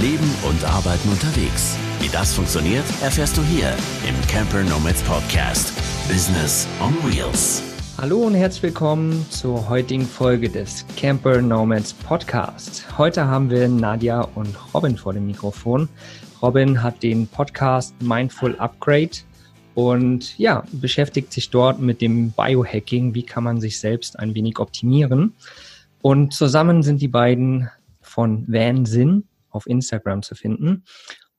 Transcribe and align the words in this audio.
Leben 0.00 0.34
und 0.48 0.64
Arbeiten 0.64 1.10
unterwegs. 1.10 1.76
Wie 2.00 2.08
das 2.08 2.32
funktioniert, 2.32 2.84
erfährst 3.02 3.36
du 3.36 3.42
hier 3.42 3.68
im 4.08 4.26
Camper 4.28 4.62
Nomads 4.62 5.02
Podcast. 5.02 5.74
Business 6.08 6.66
on 6.80 6.94
Wheels. 7.04 7.62
Hallo 7.98 8.20
und 8.20 8.32
herzlich 8.32 8.62
willkommen 8.62 9.26
zur 9.28 9.68
heutigen 9.68 10.06
Folge 10.06 10.48
des 10.48 10.86
Camper 10.96 11.42
Nomads 11.42 11.92
Podcast. 11.92 12.86
Heute 12.96 13.26
haben 13.26 13.50
wir 13.50 13.68
Nadja 13.68 14.22
und 14.36 14.56
Robin 14.72 14.96
vor 14.96 15.12
dem 15.12 15.26
Mikrofon. 15.26 15.86
Robin 16.40 16.82
hat 16.82 17.02
den 17.02 17.26
Podcast 17.26 17.94
Mindful 18.00 18.56
Upgrade 18.56 19.18
und 19.74 20.38
ja, 20.38 20.64
beschäftigt 20.72 21.30
sich 21.30 21.50
dort 21.50 21.78
mit 21.78 22.00
dem 22.00 22.30
Biohacking. 22.30 23.14
Wie 23.14 23.22
kann 23.22 23.44
man 23.44 23.60
sich 23.60 23.78
selbst 23.78 24.18
ein 24.18 24.34
wenig 24.34 24.60
optimieren? 24.60 25.34
Und 26.00 26.32
zusammen 26.32 26.82
sind 26.82 27.02
die 27.02 27.08
beiden 27.08 27.68
von 28.00 28.46
Van 28.48 28.86
Sinn 28.86 29.24
auf 29.50 29.66
Instagram 29.66 30.22
zu 30.22 30.34
finden. 30.34 30.84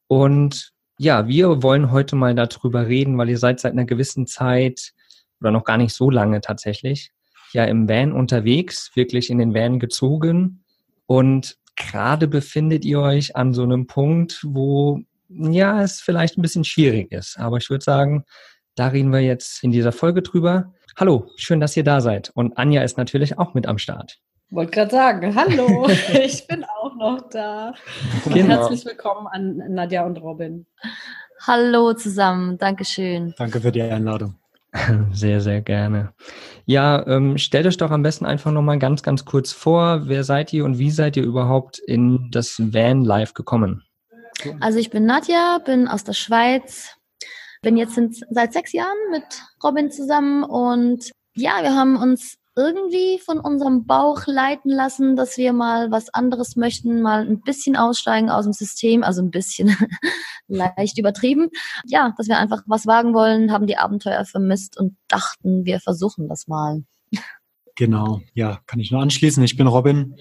Und 0.07 0.71
ja, 0.97 1.27
wir 1.27 1.63
wollen 1.63 1.91
heute 1.91 2.15
mal 2.15 2.35
darüber 2.35 2.87
reden, 2.87 3.17
weil 3.17 3.29
ihr 3.29 3.37
seid 3.37 3.59
seit 3.59 3.73
einer 3.73 3.85
gewissen 3.85 4.27
Zeit 4.27 4.93
oder 5.39 5.51
noch 5.51 5.63
gar 5.63 5.77
nicht 5.77 5.93
so 5.93 6.09
lange 6.09 6.41
tatsächlich 6.41 7.11
ja 7.53 7.65
im 7.65 7.89
Van 7.89 8.13
unterwegs, 8.13 8.91
wirklich 8.95 9.29
in 9.29 9.37
den 9.37 9.53
Van 9.53 9.79
gezogen 9.79 10.63
und 11.05 11.57
gerade 11.75 12.27
befindet 12.27 12.85
ihr 12.85 12.99
euch 12.99 13.35
an 13.35 13.53
so 13.53 13.63
einem 13.63 13.87
Punkt, 13.87 14.41
wo 14.43 15.01
ja, 15.29 15.81
es 15.81 16.01
vielleicht 16.01 16.37
ein 16.37 16.41
bisschen 16.41 16.65
schwierig 16.65 17.12
ist. 17.12 17.37
Aber 17.39 17.57
ich 17.57 17.70
würde 17.70 17.84
sagen, 17.84 18.25
da 18.75 18.87
reden 18.87 19.12
wir 19.12 19.21
jetzt 19.21 19.63
in 19.63 19.71
dieser 19.71 19.91
Folge 19.91 20.21
drüber. 20.21 20.73
Hallo, 20.98 21.29
schön, 21.37 21.59
dass 21.59 21.77
ihr 21.77 21.84
da 21.84 22.01
seid. 22.01 22.31
Und 22.34 22.57
Anja 22.57 22.84
ist 22.84 22.98
natürlich 22.98 23.37
auch 23.37 23.53
mit 23.53 23.65
am 23.67 23.77
Start. 23.77 24.20
Wollte 24.49 24.71
gerade 24.71 24.91
sagen, 24.91 25.35
hallo, 25.35 25.87
ich 26.21 26.45
bin 26.48 26.65
auch 26.65 26.80
noch 27.02 27.30
da. 27.30 27.74
Genau. 28.26 28.48
Herzlich 28.48 28.85
willkommen 28.85 29.27
an 29.27 29.57
Nadja 29.74 30.05
und 30.05 30.21
Robin. 30.21 30.68
Hallo 31.48 31.94
zusammen, 31.94 32.60
Dankeschön. 32.60 33.34
Danke 33.38 33.60
für 33.60 33.71
die 33.71 33.82
Einladung. 33.82 34.35
Sehr, 35.12 35.41
sehr 35.41 35.62
gerne. 35.62 36.13
Ja, 36.66 37.05
ähm, 37.07 37.38
stellt 37.38 37.66
euch 37.66 37.77
doch 37.77 37.90
am 37.91 38.04
besten 38.04 38.26
einfach 38.26 38.52
nochmal 38.52 38.77
ganz, 38.77 39.02
ganz 39.02 39.26
kurz 39.26 39.52
vor. 39.52 40.04
Wer 40.05 40.24
seid 40.24 40.54
ihr 40.54 40.63
und 40.63 40.77
wie 40.77 40.91
seid 40.91 41.18
ihr 41.18 41.24
überhaupt 41.24 41.79
in 41.79 42.29
das 42.32 42.57
Van 42.60 43.04
Life 43.04 43.34
gekommen? 43.34 43.84
Also 44.60 44.77
ich 44.77 44.91
bin 44.91 45.05
Nadja, 45.05 45.60
bin 45.66 45.88
aus 45.88 46.04
der 46.04 46.13
Schweiz, 46.13 46.96
bin 47.63 47.77
jetzt 47.77 47.99
seit 48.29 48.54
sechs 48.54 48.72
Jahren 48.74 48.98
mit 49.12 49.24
Robin 49.63 49.91
zusammen 49.91 50.44
und 50.44 51.12
ja, 51.34 51.63
wir 51.63 51.76
haben 51.76 51.98
uns 51.98 52.38
irgendwie 52.55 53.20
von 53.20 53.40
unserem 53.40 53.85
Bauch 53.85 54.27
leiten 54.27 54.71
lassen, 54.71 55.16
dass 55.16 55.38
wir 55.38 55.54
mal 55.54 55.91
was 55.91 56.13
anderes 56.13 56.55
möchten, 56.55 57.02
mal 57.02 57.26
ein 57.27 57.41
bisschen 57.41 57.76
aussteigen 57.76 58.30
aus 58.30 58.44
dem 58.44 58.54
System, 58.54 59.04
also 59.04 59.21
ein 59.21 59.32
bisschen 59.32 59.76
leicht 60.48 60.98
übertrieben. 60.98 61.49
Ja, 61.85 62.13
dass 62.18 62.27
wir 62.27 62.38
einfach 62.38 62.63
was 62.68 62.85
wagen 62.85 63.13
wollen, 63.13 63.52
haben 63.52 63.68
die 63.68 63.77
Abenteuer 63.77 64.25
vermisst 64.25 64.78
und 64.78 64.97
dachten, 65.07 65.66
wir 65.66 65.79
versuchen 65.79 66.28
das 66.28 66.47
mal. 66.47 66.84
Genau, 67.75 68.22
ja, 68.34 68.59
kann 68.68 68.79
ich 68.79 68.91
nur 68.91 69.02
anschließen. 69.02 69.44
Ich 69.44 69.56
bin 69.56 69.68
Robin. 69.68 70.16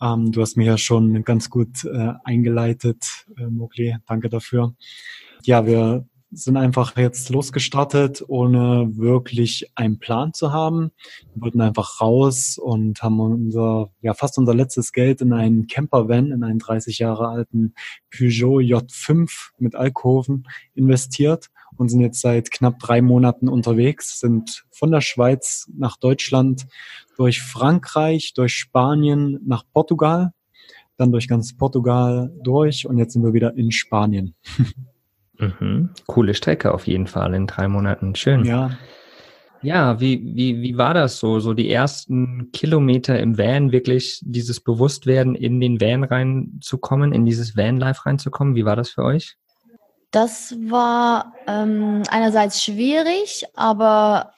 Ähm, 0.00 0.32
du 0.32 0.40
hast 0.40 0.56
mir 0.56 0.64
ja 0.64 0.78
schon 0.78 1.22
ganz 1.24 1.50
gut 1.50 1.84
äh, 1.84 2.14
eingeleitet, 2.24 3.26
äh, 3.38 3.46
Mogli. 3.46 3.96
Danke 4.06 4.28
dafür. 4.28 4.74
Ja, 5.44 5.66
wir 5.66 6.06
sind 6.30 6.56
einfach 6.56 6.96
jetzt 6.96 7.30
losgestartet, 7.30 8.24
ohne 8.26 8.96
wirklich 8.96 9.70
einen 9.74 9.98
Plan 9.98 10.32
zu 10.34 10.52
haben. 10.52 10.90
Wir 11.34 11.42
wollten 11.42 11.60
einfach 11.60 12.00
raus 12.00 12.58
und 12.58 13.02
haben 13.02 13.20
unser, 13.20 13.90
ja, 14.00 14.12
fast 14.14 14.36
unser 14.38 14.54
letztes 14.54 14.92
Geld 14.92 15.20
in 15.20 15.32
einen 15.32 15.66
Campervan, 15.66 16.32
in 16.32 16.42
einen 16.42 16.58
30 16.58 16.98
Jahre 16.98 17.28
alten 17.28 17.74
Peugeot 18.10 18.60
J5 18.60 19.50
mit 19.58 19.74
Alkoven 19.76 20.48
investiert 20.74 21.50
und 21.76 21.88
sind 21.88 22.00
jetzt 22.00 22.20
seit 22.20 22.50
knapp 22.50 22.78
drei 22.78 23.02
Monaten 23.02 23.48
unterwegs, 23.48 24.18
sind 24.18 24.64
von 24.70 24.90
der 24.90 25.00
Schweiz 25.00 25.70
nach 25.76 25.96
Deutschland, 25.96 26.66
durch 27.16 27.40
Frankreich, 27.40 28.34
durch 28.34 28.54
Spanien 28.54 29.38
nach 29.44 29.64
Portugal, 29.72 30.32
dann 30.96 31.12
durch 31.12 31.28
ganz 31.28 31.56
Portugal 31.56 32.32
durch 32.42 32.86
und 32.86 32.98
jetzt 32.98 33.12
sind 33.12 33.22
wir 33.22 33.32
wieder 33.32 33.56
in 33.56 33.70
Spanien. 33.70 34.34
Mhm. 35.38 35.90
Coole 36.06 36.34
Strecke 36.34 36.72
auf 36.72 36.86
jeden 36.86 37.06
Fall 37.06 37.34
in 37.34 37.46
drei 37.46 37.68
Monaten. 37.68 38.14
Schön. 38.14 38.44
Ja. 38.44 38.70
Ja, 39.62 40.00
wie, 40.00 40.22
wie, 40.36 40.62
wie 40.62 40.78
war 40.78 40.94
das 40.94 41.18
so? 41.18 41.40
So 41.40 41.54
die 41.54 41.70
ersten 41.70 42.50
Kilometer 42.52 43.18
im 43.18 43.36
Van, 43.38 43.72
wirklich 43.72 44.20
dieses 44.22 44.60
Bewusstwerden 44.60 45.34
in 45.34 45.60
den 45.60 45.80
Van 45.80 46.04
reinzukommen, 46.04 47.12
in 47.12 47.24
dieses 47.24 47.56
Van-Life 47.56 48.06
reinzukommen. 48.06 48.54
Wie 48.54 48.64
war 48.64 48.76
das 48.76 48.90
für 48.90 49.02
euch? 49.02 49.36
Das 50.12 50.54
war 50.68 51.32
ähm, 51.46 52.02
einerseits 52.10 52.62
schwierig, 52.62 53.44
aber 53.54 54.32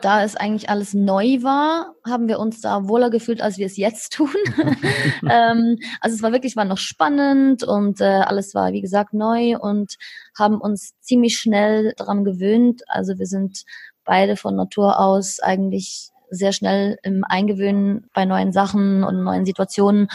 da 0.00 0.22
es 0.22 0.36
eigentlich 0.36 0.70
alles 0.70 0.94
neu 0.94 1.42
war, 1.42 1.94
haben 2.06 2.28
wir 2.28 2.38
uns 2.38 2.60
da 2.60 2.88
wohler 2.88 3.10
gefühlt, 3.10 3.40
als 3.40 3.58
wir 3.58 3.66
es 3.66 3.76
jetzt 3.76 4.12
tun. 4.12 4.34
ähm, 5.28 5.78
also 6.00 6.14
es 6.14 6.22
war 6.22 6.32
wirklich, 6.32 6.56
war 6.56 6.64
noch 6.64 6.78
spannend 6.78 7.64
und 7.64 8.00
äh, 8.00 8.04
alles 8.04 8.54
war, 8.54 8.72
wie 8.72 8.80
gesagt, 8.80 9.12
neu 9.12 9.58
und 9.58 9.96
haben 10.38 10.60
uns 10.60 10.92
ziemlich 11.00 11.36
schnell 11.36 11.94
daran 11.96 12.24
gewöhnt. 12.24 12.82
Also 12.86 13.18
wir 13.18 13.26
sind 13.26 13.64
beide 14.04 14.36
von 14.36 14.56
Natur 14.56 14.98
aus 14.98 15.40
eigentlich 15.40 16.10
sehr 16.30 16.52
schnell 16.52 16.98
im 17.02 17.24
Eingewöhnen 17.24 18.08
bei 18.14 18.24
neuen 18.24 18.52
Sachen 18.52 19.04
und 19.04 19.22
neuen 19.22 19.44
Situationen 19.44 20.08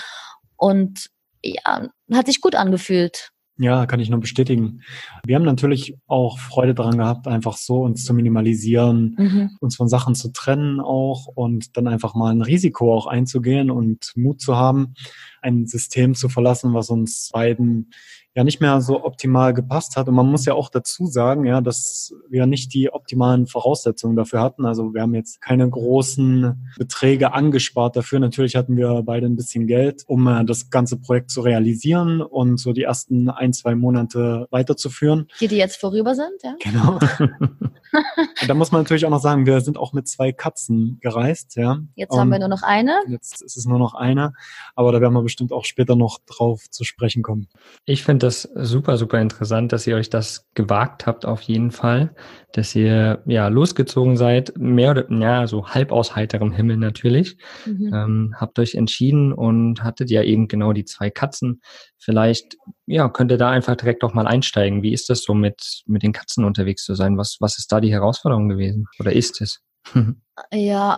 und 0.56 1.08
ja, 1.44 1.88
hat 2.12 2.26
sich 2.26 2.42
gut 2.42 2.56
angefühlt. 2.56 3.32
Ja, 3.60 3.88
kann 3.88 4.00
ich 4.00 4.10
nur 4.10 4.20
bestätigen. 4.20 4.82
Wir 5.26 5.36
haben 5.36 5.44
natürlich 5.44 5.96
auch 6.06 6.38
Freude 6.38 6.76
daran 6.76 6.98
gehabt, 6.98 7.28
einfach 7.28 7.58
so 7.58 7.82
uns 7.82 8.06
zu 8.06 8.14
minimalisieren, 8.14 9.16
mhm. 9.18 9.50
uns 9.60 9.76
von 9.76 9.90
Sachen 9.90 10.14
zu 10.14 10.32
trennen 10.32 10.80
auch 10.80 11.26
und 11.26 11.76
dann 11.76 11.88
einfach 11.88 12.14
mal 12.14 12.32
ein 12.32 12.44
Risiko 12.44 12.94
auch 12.94 13.08
einzugehen 13.08 13.72
und 13.72 14.12
Mut 14.16 14.42
zu 14.42 14.56
haben, 14.56 14.94
ein 15.42 15.68
System 15.68 16.16
zu 16.16 16.30
verlassen, 16.30 16.74
was 16.74 16.90
uns 16.90 17.30
beiden 17.32 17.92
ja 18.38 18.44
nicht 18.44 18.62
mehr 18.62 18.82
so 18.82 19.04
optimal 19.04 19.52
gepasst 19.52 19.98
hat. 19.98 20.08
Und 20.08 20.14
man 20.14 20.28
muss 20.28 20.46
ja 20.46 20.54
auch 20.54 20.70
dazu 20.70 21.08
sagen, 21.08 21.46
ja, 21.46 21.60
dass 21.60 22.14
wir 22.30 22.46
nicht 22.46 22.72
die 22.76 22.94
optimalen 22.94 23.48
Voraussetzungen 23.48 24.16
dafür 24.16 24.42
hatten. 24.42 24.66
Also 24.68 24.94
wir 24.94 25.02
haben 25.02 25.16
jetzt 25.16 25.42
keine 25.42 25.68
großen 25.68 26.72
Beträge 26.78 27.34
angespart 27.34 27.96
dafür. 27.96 28.20
Natürlich 28.20 28.56
hatten 28.56 28.78
wir 28.78 29.02
beide 29.04 29.26
ein 29.26 29.36
bisschen 29.36 29.66
Geld, 29.66 30.04
um 30.06 30.28
äh, 30.28 30.46
das 30.46 30.70
ganze 30.70 30.98
Projekt 30.98 31.32
zu 31.32 31.42
realisieren 31.42 32.22
und 32.22 32.60
so 32.60 32.74
die 32.74 32.84
ersten 32.84 33.28
ein, 33.32 33.54
zwei 33.54 33.74
Monate 33.74 34.48
weiterzuführen. 34.52 35.28
Die, 35.40 35.48
die 35.48 35.58
jetzt 35.58 35.78
vorüber 35.78 36.14
sind, 36.14 36.44
ja. 36.44 36.56
Genau. 36.60 37.00
da 38.48 38.54
muss 38.54 38.72
man 38.72 38.82
natürlich 38.82 39.06
auch 39.06 39.10
noch 39.10 39.22
sagen, 39.22 39.46
wir 39.46 39.62
sind 39.62 39.78
auch 39.78 39.94
mit 39.94 40.08
zwei 40.08 40.32
Katzen 40.32 41.00
gereist, 41.02 41.56
ja. 41.56 41.80
Jetzt 41.96 42.12
und 42.12 42.20
haben 42.20 42.30
wir 42.30 42.40
nur 42.40 42.48
noch 42.48 42.64
eine. 42.64 43.02
Jetzt 43.08 43.42
ist 43.42 43.58
es 43.58 43.66
nur 43.66 43.80
noch 43.80 43.94
eine, 43.94 44.34
aber 44.76 44.92
da 44.92 45.02
werden 45.02 45.14
wir 45.14 45.24
bestimmt 45.24 45.52
auch 45.52 45.66
später 45.66 45.96
noch 45.96 46.20
drauf 46.26 46.70
zu 46.70 46.84
sprechen 46.84 47.24
kommen. 47.24 47.48
Ich 47.86 48.04
finde 48.04 48.28
das 48.28 48.50
super, 48.56 48.98
super 48.98 49.20
interessant, 49.20 49.72
dass 49.72 49.88
ihr 49.88 49.96
euch 49.96 50.10
das 50.10 50.46
gewagt 50.54 51.06
habt 51.06 51.26
auf 51.26 51.42
jeden 51.42 51.72
Fall, 51.72 52.16
dass 52.54 52.76
ihr 52.76 53.22
ja 53.26 53.48
losgezogen 53.48 54.18
seid, 54.18 54.58
mehr 54.58 54.92
oder 54.92 55.12
ja, 55.12 55.48
so 55.48 55.68
halb 55.68 55.92
aus 55.92 56.16
heiterem 56.16 56.52
Himmel 56.52 56.78
natürlich. 56.78 57.38
Mhm. 57.66 57.94
Ähm, 57.94 58.36
habt 58.38 58.60
euch 58.60 58.76
entschieden 58.76 59.34
und 59.34 59.84
hattet 59.84 60.10
ja 60.10 60.24
eben 60.24 60.48
genau 60.48 60.74
die 60.74 60.86
zwei 60.86 61.10
Katzen. 61.10 61.62
Vielleicht, 62.00 62.58
ja, 62.86 63.10
könnt 63.10 63.32
ihr 63.32 63.38
da 63.38 63.50
einfach 63.50 63.76
direkt 63.76 64.04
auch 64.04 64.14
mal 64.14 64.28
einsteigen. 64.28 64.84
Wie 64.84 64.94
ist 64.94 65.10
das 65.10 65.24
so 65.24 65.34
mit, 65.34 65.82
mit 65.86 66.04
den 66.04 66.14
Katzen 66.14 66.46
unterwegs 66.46 66.84
zu 66.84 66.96
sein? 66.96 67.18
Was, 67.18 67.38
was 67.40 67.58
ist 67.58 67.72
da 67.72 67.82
die 67.82 67.92
Herausforderung 67.92 68.50
gewesen? 68.50 68.86
Oder 69.00 69.14
ist 69.14 69.42
es? 69.42 69.62
ja, 70.52 70.98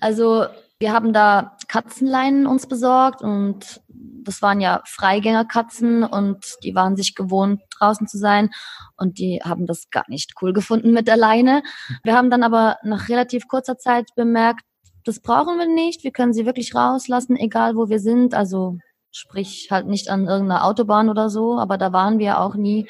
also 0.00 0.46
wir 0.78 0.92
haben 0.92 1.12
da 1.12 1.56
Katzenleinen 1.68 2.46
uns 2.46 2.66
besorgt 2.66 3.22
und 3.22 3.80
das 4.24 4.42
waren 4.42 4.60
ja 4.60 4.82
Freigängerkatzen 4.84 6.02
und 6.02 6.44
die 6.64 6.74
waren 6.74 6.96
sich 6.96 7.14
gewohnt, 7.14 7.60
draußen 7.78 8.08
zu 8.08 8.18
sein 8.18 8.50
und 8.96 9.18
die 9.18 9.40
haben 9.44 9.66
das 9.66 9.90
gar 9.90 10.04
nicht 10.08 10.32
cool 10.42 10.52
gefunden 10.52 10.92
mit 10.92 11.06
der 11.06 11.16
Leine. 11.16 11.62
Wir 12.02 12.14
haben 12.14 12.30
dann 12.30 12.42
aber 12.42 12.78
nach 12.82 13.08
relativ 13.08 13.46
kurzer 13.48 13.78
Zeit 13.78 14.08
bemerkt, 14.16 14.64
das 15.04 15.20
brauchen 15.20 15.58
wir 15.58 15.66
nicht, 15.66 16.04
wir 16.04 16.12
können 16.12 16.32
sie 16.32 16.46
wirklich 16.46 16.74
rauslassen, 16.74 17.36
egal 17.36 17.76
wo 17.76 17.88
wir 17.88 17.98
sind, 17.98 18.34
also 18.34 18.78
sprich 19.12 19.68
halt 19.70 19.86
nicht 19.86 20.08
an 20.08 20.26
irgendeiner 20.26 20.64
Autobahn 20.64 21.08
oder 21.08 21.30
so, 21.30 21.58
aber 21.58 21.78
da 21.78 21.92
waren 21.92 22.18
wir 22.18 22.40
auch 22.40 22.54
nie 22.54 22.88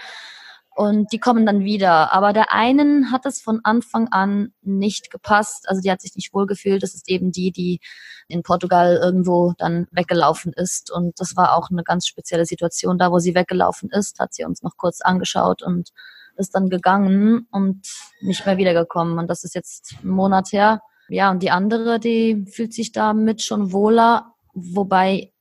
und 0.75 1.13
die 1.13 1.19
kommen 1.19 1.45
dann 1.45 1.65
wieder. 1.65 2.15
Aber 2.15 2.33
der 2.33 2.53
einen 2.53 3.13
hat 3.13 3.27
es 3.27 3.43
von 3.43 3.61
Anfang 3.63 4.09
an 4.09 4.53
nicht 4.63 5.11
gepasst. 5.11 5.69
Also 5.69 5.83
die 5.83 5.91
hat 5.91 6.01
sich 6.01 6.17
nicht 6.17 6.33
wohlgefühlt. 6.33 6.83
Das 6.83 6.95
ist 6.95 7.09
eben 7.11 7.31
die, 7.31 7.53
die 7.53 7.81
in 8.29 8.43
Portugal 8.43 8.99
irgendwo 9.03 9.53
dann 9.59 9.87
weggelaufen 9.91 10.53
ist. 10.55 10.91
Und 10.91 11.21
das 11.21 11.37
war 11.37 11.57
auch 11.57 11.71
eine 11.71 11.83
ganz 11.83 12.07
spezielle 12.07 12.47
Situation. 12.47 12.97
Da, 12.97 13.13
wo 13.13 13.19
sie 13.19 13.35
weggelaufen 13.35 13.91
ist, 13.91 14.19
hat 14.19 14.33
sie 14.33 14.45
uns 14.45 14.63
noch 14.63 14.77
kurz 14.79 15.03
angeschaut 15.03 15.63
und 15.63 15.91
ist 16.37 16.55
dann 16.55 16.71
gegangen 16.71 17.47
und 17.51 17.87
nicht 18.23 18.47
mehr 18.47 18.57
wiedergekommen. 18.57 19.19
Und 19.19 19.29
das 19.29 19.45
ist 19.45 19.55
jetzt 19.55 19.97
ein 20.03 20.09
Monat 20.09 20.53
her. 20.53 20.81
Ja, 21.09 21.31
und 21.31 21.43
die 21.43 21.51
andere, 21.51 22.01
die 22.01 22.47
fühlt 22.51 22.73
sich 22.73 22.93
damit 22.93 23.43
schon 23.43 23.73
wohler. 23.73 24.33
Wobei 24.55 25.33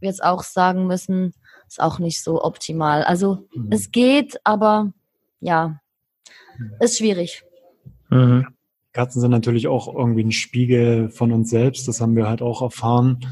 jetzt 0.00 0.22
auch 0.22 0.42
sagen 0.42 0.86
müssen, 0.86 1.32
ist 1.66 1.80
auch 1.80 1.98
nicht 1.98 2.22
so 2.22 2.42
optimal. 2.42 3.02
Also 3.02 3.46
mhm. 3.54 3.68
es 3.70 3.90
geht, 3.90 4.40
aber 4.44 4.92
ja, 5.40 5.80
ist 6.80 6.98
schwierig. 6.98 7.42
Mhm. 8.10 8.46
Katzen 8.92 9.20
sind 9.20 9.30
natürlich 9.30 9.68
auch 9.68 9.94
irgendwie 9.94 10.24
ein 10.24 10.32
Spiegel 10.32 11.10
von 11.10 11.32
uns 11.32 11.50
selbst. 11.50 11.86
Das 11.86 12.00
haben 12.00 12.16
wir 12.16 12.28
halt 12.28 12.40
auch 12.40 12.62
erfahren. 12.62 13.26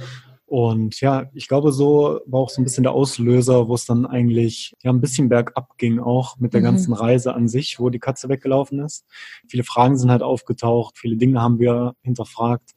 Und 0.47 1.01
ja, 1.01 1.31
ich 1.33 1.49
glaube, 1.49 1.73
so 1.73 2.21
war 2.27 2.41
auch 2.41 2.51
so 2.51 2.61
ein 2.61 2.65
bisschen 2.65 2.83
der 2.83 2.93
Auslöser, 2.93 3.67
wo 3.67 3.75
es 3.75 3.87
dann 3.87 4.05
eigentlich 4.05 4.75
ja 4.83 4.93
ein 4.93 5.01
bisschen 5.01 5.31
bergab 5.31 5.79
ging, 5.79 5.99
auch 5.99 6.39
mit 6.39 6.53
der 6.53 6.61
mhm. 6.61 6.67
ganzen 6.67 6.93
Reise 6.93 7.35
an 7.35 7.49
sich, 7.49 7.81
wo 7.81 7.89
die 7.89 7.99
Katze 7.99 8.29
weggelaufen 8.29 8.79
ist. 8.81 9.07
Viele 9.49 9.65
Fragen 9.65 9.97
sind 9.97 10.11
halt 10.11 10.23
aufgetaucht, 10.23 10.99
viele 10.99 11.17
Dinge 11.17 11.41
haben 11.41 11.59
wir 11.59 11.95
hinterfragt, 12.03 12.73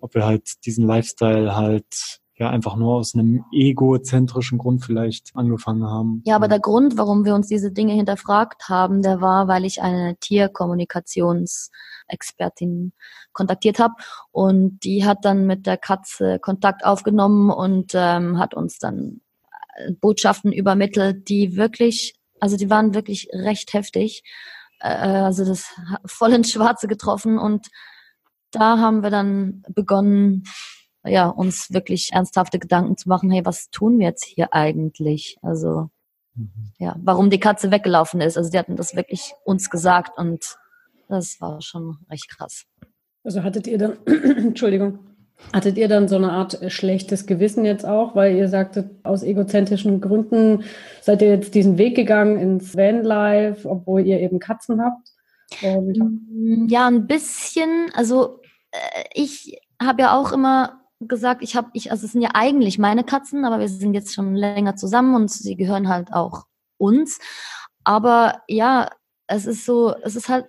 ob 0.00 0.14
wir 0.14 0.24
halt 0.24 0.64
diesen 0.64 0.86
Lifestyle 0.86 1.56
halt 1.56 2.20
ja 2.38 2.48
einfach 2.50 2.76
nur 2.76 2.94
aus 2.94 3.14
einem 3.14 3.44
egozentrischen 3.52 4.58
Grund 4.58 4.84
vielleicht 4.84 5.32
angefangen 5.34 5.84
haben. 5.84 6.22
Ja, 6.24 6.36
aber 6.36 6.46
der 6.46 6.60
Grund, 6.60 6.96
warum 6.96 7.24
wir 7.24 7.34
uns 7.34 7.48
diese 7.48 7.72
Dinge 7.72 7.94
hinterfragt 7.94 8.68
haben, 8.68 9.02
der 9.02 9.20
war, 9.20 9.48
weil 9.48 9.64
ich 9.64 9.82
eine 9.82 10.16
Tierkommunikationsexpertin 10.20 12.92
kontaktiert 13.32 13.80
habe 13.80 13.94
und 14.30 14.78
die 14.84 15.04
hat 15.04 15.24
dann 15.24 15.46
mit 15.46 15.66
der 15.66 15.76
Katze 15.76 16.38
Kontakt 16.38 16.84
aufgenommen 16.84 17.50
und 17.50 17.90
ähm, 17.94 18.38
hat 18.38 18.54
uns 18.54 18.78
dann 18.78 19.20
äh, 19.76 19.90
Botschaften 19.92 20.52
übermittelt, 20.52 21.28
die 21.28 21.56
wirklich, 21.56 22.14
also 22.38 22.56
die 22.56 22.70
waren 22.70 22.94
wirklich 22.94 23.28
recht 23.32 23.72
heftig. 23.72 24.22
Äh, 24.80 24.88
also 24.88 25.44
das 25.44 25.74
voll 26.04 26.32
ins 26.32 26.52
Schwarze 26.52 26.86
getroffen 26.86 27.36
und 27.38 27.66
da 28.52 28.78
haben 28.78 29.02
wir 29.02 29.10
dann 29.10 29.64
begonnen, 29.68 30.44
ja, 31.04 31.28
uns 31.28 31.72
wirklich 31.72 32.10
ernsthafte 32.12 32.58
Gedanken 32.58 32.96
zu 32.96 33.08
machen, 33.08 33.30
hey, 33.30 33.44
was 33.44 33.70
tun 33.70 33.98
wir 33.98 34.08
jetzt 34.08 34.24
hier 34.24 34.52
eigentlich? 34.52 35.38
Also, 35.42 35.90
mhm. 36.34 36.72
ja, 36.78 36.96
warum 37.02 37.30
die 37.30 37.40
Katze 37.40 37.70
weggelaufen 37.70 38.20
ist. 38.20 38.36
Also, 38.36 38.50
die 38.50 38.58
hatten 38.58 38.76
das 38.76 38.96
wirklich 38.96 39.32
uns 39.44 39.70
gesagt 39.70 40.18
und 40.18 40.58
das 41.08 41.40
war 41.40 41.60
schon 41.62 41.98
recht 42.10 42.28
krass. 42.28 42.64
Also 43.24 43.42
hattet 43.42 43.66
ihr 43.66 43.78
dann, 43.78 43.98
Entschuldigung, 44.06 45.00
hattet 45.52 45.76
ihr 45.76 45.88
dann 45.88 46.08
so 46.08 46.16
eine 46.16 46.32
Art 46.32 46.60
äh, 46.62 46.70
schlechtes 46.70 47.26
Gewissen 47.26 47.64
jetzt 47.64 47.84
auch, 47.84 48.14
weil 48.14 48.36
ihr 48.36 48.48
sagtet, 48.48 48.90
aus 49.04 49.22
egozentrischen 49.22 50.00
Gründen 50.00 50.64
seid 51.00 51.22
ihr 51.22 51.28
jetzt 51.28 51.54
diesen 51.54 51.78
Weg 51.78 51.96
gegangen 51.96 52.38
ins 52.38 52.76
Vanlife, 52.76 53.68
obwohl 53.68 54.06
ihr 54.06 54.20
eben 54.20 54.38
Katzen 54.38 54.82
habt? 54.82 55.08
Mm, 55.62 56.66
ja, 56.68 56.86
ein 56.86 57.06
bisschen. 57.06 57.90
Also 57.94 58.40
äh, 58.70 59.04
ich 59.14 59.60
habe 59.80 60.02
ja 60.02 60.18
auch 60.18 60.32
immer 60.32 60.80
gesagt, 61.00 61.42
ich 61.42 61.54
habe, 61.56 61.70
ich, 61.74 61.90
also 61.90 62.06
es 62.06 62.12
sind 62.12 62.22
ja 62.22 62.30
eigentlich 62.34 62.78
meine 62.78 63.04
Katzen, 63.04 63.44
aber 63.44 63.60
wir 63.60 63.68
sind 63.68 63.94
jetzt 63.94 64.14
schon 64.14 64.34
länger 64.34 64.76
zusammen 64.76 65.14
und 65.14 65.30
sie 65.30 65.56
gehören 65.56 65.88
halt 65.88 66.12
auch 66.12 66.44
uns. 66.76 67.18
Aber 67.84 68.42
ja, 68.48 68.90
es 69.26 69.46
ist 69.46 69.64
so, 69.64 69.94
es 70.02 70.16
ist 70.16 70.28
halt 70.28 70.46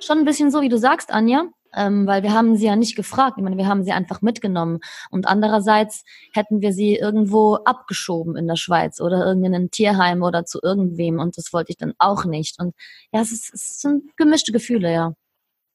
schon 0.00 0.18
ein 0.18 0.24
bisschen 0.24 0.50
so, 0.50 0.60
wie 0.60 0.68
du 0.68 0.78
sagst, 0.78 1.12
Anja, 1.12 1.44
ähm, 1.74 2.06
weil 2.06 2.22
wir 2.22 2.32
haben 2.32 2.56
sie 2.56 2.66
ja 2.66 2.76
nicht 2.76 2.96
gefragt. 2.96 3.34
Ich 3.36 3.44
meine, 3.44 3.56
wir 3.56 3.66
haben 3.66 3.84
sie 3.84 3.92
einfach 3.92 4.22
mitgenommen. 4.22 4.80
Und 5.10 5.26
andererseits 5.26 6.04
hätten 6.32 6.60
wir 6.60 6.72
sie 6.72 6.96
irgendwo 6.96 7.54
abgeschoben 7.64 8.36
in 8.36 8.48
der 8.48 8.56
Schweiz 8.56 9.00
oder 9.00 9.24
irgendein 9.24 9.70
Tierheim 9.70 10.22
oder 10.22 10.44
zu 10.44 10.58
irgendwem. 10.62 11.20
Und 11.20 11.38
das 11.38 11.52
wollte 11.52 11.70
ich 11.70 11.78
dann 11.78 11.94
auch 11.98 12.24
nicht. 12.24 12.58
Und 12.58 12.74
ja, 13.12 13.20
es, 13.20 13.32
ist, 13.32 13.54
es 13.54 13.80
sind 13.80 14.16
gemischte 14.16 14.52
Gefühle, 14.52 14.92
ja. 14.92 15.14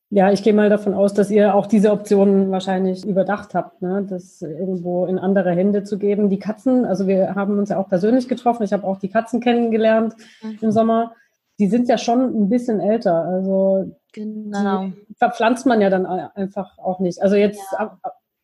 Ja, 0.10 0.32
ich 0.32 0.44
gehe 0.44 0.54
mal 0.54 0.70
davon 0.70 0.94
aus, 0.94 1.14
dass 1.14 1.32
ihr 1.32 1.56
auch 1.56 1.66
diese 1.66 1.92
Optionen 1.92 2.52
wahrscheinlich 2.52 3.06
überdacht 3.06 3.56
habt, 3.56 3.82
ne? 3.82 4.06
das 4.08 4.42
irgendwo 4.42 5.06
in 5.08 5.18
andere 5.18 5.52
Hände 5.52 5.84
zu 5.84 5.98
geben. 5.98 6.30
Die 6.30 6.38
Katzen, 6.38 6.86
also 6.86 7.08
wir 7.08 7.34
haben 7.34 7.58
uns 7.58 7.70
ja 7.70 7.78
auch 7.78 7.90
persönlich 7.90 8.28
getroffen, 8.28 8.64
ich 8.64 8.72
habe 8.72 8.86
auch 8.86 9.00
die 9.00 9.10
Katzen 9.10 9.42
kennengelernt 9.42 10.16
mhm. 10.42 10.60
im 10.62 10.72
Sommer. 10.72 11.16
Die 11.58 11.68
sind 11.68 11.88
ja 11.88 11.98
schon 11.98 12.22
ein 12.22 12.50
bisschen 12.50 12.80
älter, 12.82 13.26
also 13.26 13.96
genau. 14.14 14.92
verpflanzt 15.18 15.66
man 15.66 15.82
ja 15.82 15.90
dann 15.90 16.06
einfach 16.06 16.78
auch 16.78 17.00
nicht. 17.00 17.22
Also 17.22 17.36
jetzt 17.36 17.62
ja. 17.72 17.98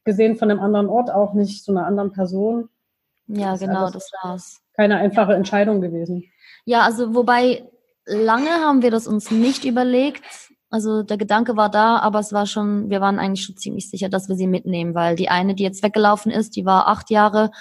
gesehen 0.04 0.38
von 0.38 0.50
einem 0.50 0.62
anderen 0.62 0.88
Ort 0.88 1.12
auch 1.12 1.34
nicht 1.34 1.64
zu 1.64 1.72
einer 1.72 1.86
anderen 1.86 2.12
Person. 2.12 2.70
Ja, 3.28 3.56
genau, 3.56 3.90
das 3.92 4.12
war's. 4.24 4.62
Keine 4.76 4.98
einfache 4.98 5.36
Entscheidung 5.36 5.82
gewesen. 5.82 6.24
Ja, 6.66 6.82
also 6.82 7.14
wobei 7.14 7.64
lange 8.06 8.50
haben 8.50 8.82
wir 8.82 8.92
das 8.92 9.08
uns 9.08 9.30
nicht 9.30 9.66
überlegt 9.66 10.24
also 10.72 11.04
der 11.04 11.18
Gedanke 11.18 11.58
war 11.58 11.70
da, 11.70 11.98
aber 12.00 12.20
es 12.20 12.32
war 12.32 12.48
schon, 12.48 12.90
wir 12.90 13.02
waren 13.02 13.20
eigentlich 13.20 13.46
schon 13.46 13.58
ziemlich 13.58 13.90
sicher, 13.90 14.08
dass 14.08 14.30
wir 14.30 14.38
sie 14.38 14.48
mitnehmen, 14.48 14.96
weil 14.96 15.18
die 15.18 15.30
eine, 15.30 15.54
die 15.54 15.64
jetzt 15.64 15.84
weggelaufen 15.84 16.32
ist, 16.32 16.56
die 16.56 16.66
war 16.66 16.88
acht 16.88 17.10
Jahre 17.10 17.52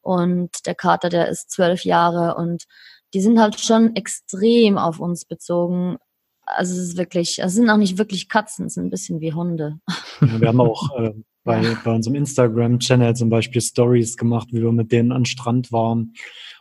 und 0.00 0.50
der 0.64 0.74
Kater, 0.74 1.10
der 1.10 1.28
ist 1.28 1.50
zwölf 1.50 1.84
Jahre 1.84 2.34
und 2.36 2.64
die 3.12 3.20
sind 3.20 3.38
halt 3.38 3.60
schon 3.60 3.94
extrem 3.94 4.78
auf 4.78 5.00
uns 5.00 5.26
bezogen. 5.26 5.98
Also 6.46 6.72
es 6.74 6.88
ist 6.88 6.96
wirklich, 6.96 7.38
es 7.40 7.52
sind 7.52 7.68
auch 7.68 7.76
nicht 7.76 7.98
wirklich 7.98 8.28
Katzen, 8.28 8.66
es 8.66 8.74
sind 8.74 8.86
ein 8.86 8.90
bisschen 8.90 9.20
wie 9.20 9.34
Hunde. 9.34 9.78
Ja, 10.22 10.40
wir 10.40 10.48
haben 10.48 10.60
auch 10.60 10.98
äh, 10.98 11.12
bei, 11.44 11.76
bei 11.84 11.94
unserem 11.94 12.14
Instagram-Channel 12.14 13.14
zum 13.16 13.28
Beispiel 13.28 13.60
Stories 13.60 14.16
gemacht, 14.16 14.48
wie 14.52 14.62
wir 14.62 14.72
mit 14.72 14.92
denen 14.92 15.12
an 15.12 15.26
Strand 15.26 15.72
waren 15.72 16.14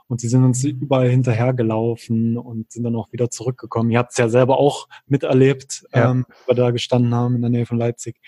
und 0.07 0.22
sie 0.22 0.28
sind 0.28 0.44
uns 0.44 0.63
überall 0.63 1.10
hinterhergelaufen 1.10 2.38
und 2.38 2.72
sind 2.72 2.84
dann 2.84 2.96
auch 2.96 3.12
wieder 3.12 3.30
zurückgekommen. 3.30 3.92
Ihr 3.92 4.00
habt 4.00 4.12
es 4.12 4.18
ja 4.18 4.30
selber 4.30 4.60
auch 4.60 4.88
miterlebt, 5.07 5.86
ja. 5.94 6.12
ähm, 6.12 6.25
wir 6.46 6.56
da 6.56 6.72
gestanden 6.72 7.13
haben 7.13 7.36
in 7.36 7.42
der 7.42 7.50
Nähe 7.50 7.66
von 7.66 7.78
Leipzig. 7.78 8.19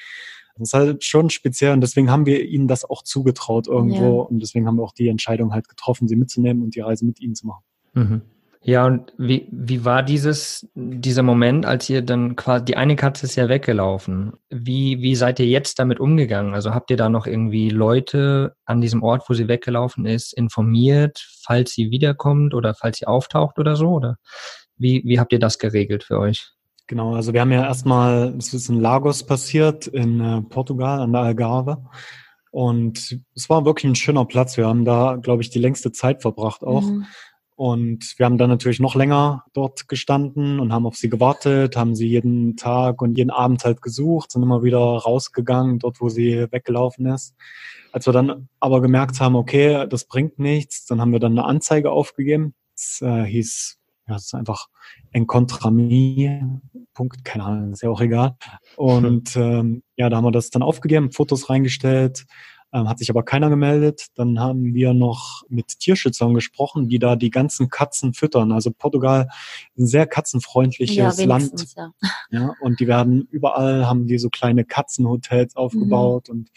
Das 0.57 0.69
ist 0.69 0.74
halt 0.74 1.03
schon 1.03 1.29
speziell 1.29 1.74
und 1.74 1.81
deswegen 1.81 2.09
haben 2.09 2.25
wir 2.25 2.44
ihnen 2.44 2.68
das 2.68 2.83
auch 2.83 3.03
zugetraut 3.03 3.68
irgendwo 3.68 4.21
ja. 4.21 4.27
und 4.27 4.39
deswegen 4.39 4.65
haben 4.68 4.77
wir 4.77 4.83
auch 4.83 4.94
die 4.94 5.07
Entscheidung 5.07 5.53
halt 5.53 5.68
getroffen, 5.68 6.07
sie 6.07 6.15
mitzunehmen 6.15 6.63
und 6.63 6.75
die 6.75 6.79
Reise 6.79 7.06
mit 7.06 7.19
ihnen 7.19 7.35
zu 7.35 7.45
machen. 7.45 7.63
Mhm. 7.94 8.21
Ja, 8.62 8.86
und 8.86 9.13
wie, 9.18 9.48
wie 9.51 9.86
war 9.86 10.04
dieses, 10.04 10.68
dieser 10.75 11.24
Moment, 11.24 11.65
als 11.65 11.89
ihr 11.89 12.01
dann 12.01 12.36
quasi, 12.36 12.65
die 12.65 12.75
eine 12.75 12.95
Katze 12.95 13.25
ist 13.25 13.36
ja 13.36 13.48
weggelaufen. 13.48 14.33
Wie, 14.50 15.01
wie 15.01 15.15
seid 15.15 15.39
ihr 15.39 15.45
jetzt 15.45 15.80
damit 15.80 16.00
umgegangen? 16.00 16.54
Also 16.54 16.74
habt 16.74 16.92
ihr 16.92 16.98
da 16.98 17.07
noch 17.07 17.27
irgendwie 17.27 17.69
Leute 17.69 18.56
an 18.65 18.81
diesem 18.81 19.04
Ort, 19.04 19.30
wo 19.30 19.33
sie 19.33 19.48
weggelaufen 19.48 20.06
ist, 20.06 20.33
informiert, 20.33 21.25
falls 21.44 21.71
sie 21.74 21.92
wiederkommt 21.92 22.54
oder 22.54 22.74
falls 22.74 22.98
sie 22.98 23.07
auftaucht 23.07 23.59
oder 23.59 23.75
so? 23.75 23.89
Oder 23.89 24.18
wie, 24.75 25.01
wie 25.06 25.19
habt 25.19 25.31
ihr 25.31 25.39
das 25.39 25.59
geregelt 25.59 26.04
für 26.04 26.19
euch? 26.19 26.51
Genau, 26.88 27.15
also 27.15 27.33
wir 27.33 27.42
haben 27.42 27.51
ja 27.51 27.63
erstmal, 27.63 28.33
es 28.38 28.54
ist 28.54 28.69
in 28.69 28.80
Lagos 28.80 29.25
passiert, 29.25 29.88
in 29.88 30.21
äh, 30.21 30.42
Portugal, 30.42 31.01
an 31.01 31.12
der 31.12 31.21
Algarve. 31.21 31.86
Und 32.51 33.19
es 33.35 33.49
war 33.49 33.66
wirklich 33.66 33.92
ein 33.92 33.95
schöner 33.95 34.26
Platz. 34.26 34.57
Wir 34.57 34.68
haben 34.68 34.85
da, 34.85 35.18
glaube 35.21 35.42
ich, 35.42 35.49
die 35.49 35.59
längste 35.59 35.92
Zeit 35.92 36.21
verbracht 36.21 36.64
auch. 36.64 36.83
Mhm. 36.83 37.06
Und 37.57 38.14
wir 38.18 38.28
haben 38.28 38.37
dann 38.37 38.52
natürlich 38.52 38.80
noch 38.80 38.94
länger 38.94 39.44
dort 39.54 39.87
gestanden 39.87 40.59
und 40.59 40.71
haben 40.71 40.85
auf 40.85 40.95
sie 40.95 41.09
gewartet, 41.09 41.76
haben 41.76 41.95
sie 41.95 42.07
jeden 42.07 42.56
Tag 42.56 43.02
und 43.02 43.18
jeden 43.18 43.31
Abend 43.31 43.66
halt 43.66 43.81
gesucht, 43.81 44.31
sind 44.31 44.44
immer 44.44 44.61
wieder 44.61 44.78
rausgegangen, 44.78 45.80
dort 45.80 45.99
wo 45.99 46.07
sie 46.07 46.45
weggelaufen 46.52 47.07
ist. 47.07 47.35
Als 47.92 48.06
wir 48.06 48.14
dann 48.14 48.47
aber 48.59 48.80
gemerkt 48.80 49.19
haben, 49.19 49.35
okay, 49.35 49.87
das 49.90 50.06
bringt 50.06 50.37
nichts, 50.37 50.85
dann 50.85 51.02
haben 51.02 51.11
wir 51.11 51.19
dann 51.19 51.31
eine 51.31 51.45
Anzeige 51.45 51.90
aufgegeben. 51.90 52.54
Es 52.76 53.02
äh, 53.02 53.23
hieß, 53.23 53.80
ja, 54.07 54.16
es 54.18 54.26
ist 54.26 54.35
einfach 54.35 54.68
Encontrami, 55.11 56.40
Punkt, 56.94 57.26
keine 57.26 57.44
Ahnung, 57.44 57.73
ist 57.73 57.81
ja 57.81 57.90
auch 57.90 58.02
egal. 58.02 58.37
Und 58.76 59.35
ähm, 59.35 59.81
ja, 59.95 60.09
da 60.09 60.18
haben 60.18 60.26
wir 60.26 60.31
das 60.31 60.52
dann 60.52 60.61
aufgegeben, 60.61 61.11
Fotos 61.11 61.49
reingestellt, 61.49 62.28
ähm, 62.74 62.90
hat 62.90 63.00
sich 63.00 63.09
aber 63.09 63.24
keiner 63.24 63.50
gemeldet. 63.50 64.07
Dann 64.16 64.40
haben 64.40 64.74
wir 64.74 64.94
noch 64.94 65.44
mit 65.50 65.80
Tierschützern 65.80 66.33
gesprochen, 66.33 66.90
die 66.90 67.00
da 67.00 67.16
die 67.16 67.30
ganzen 67.30 67.69
Katzen 67.69 68.14
füttern. 68.14 68.52
Also 68.52 68.71
Portugal 68.71 69.28
ist 69.76 69.83
ein 69.83 69.88
sehr 69.88 70.07
katzenfreundliches 70.07 71.18
ja, 71.18 71.26
Land. 71.26 71.76
Ja. 71.76 71.94
ja. 72.30 72.54
und 72.62 72.80
die 72.80 72.88
werden 72.88 73.28
überall, 73.31 73.88
haben 73.88 74.07
die 74.07 74.18
so 74.18 74.30
kleine 74.30 74.66
Katzenhotels 74.66 75.56
aufgebaut 75.56 76.28
mhm. 76.28 76.36
und 76.36 76.50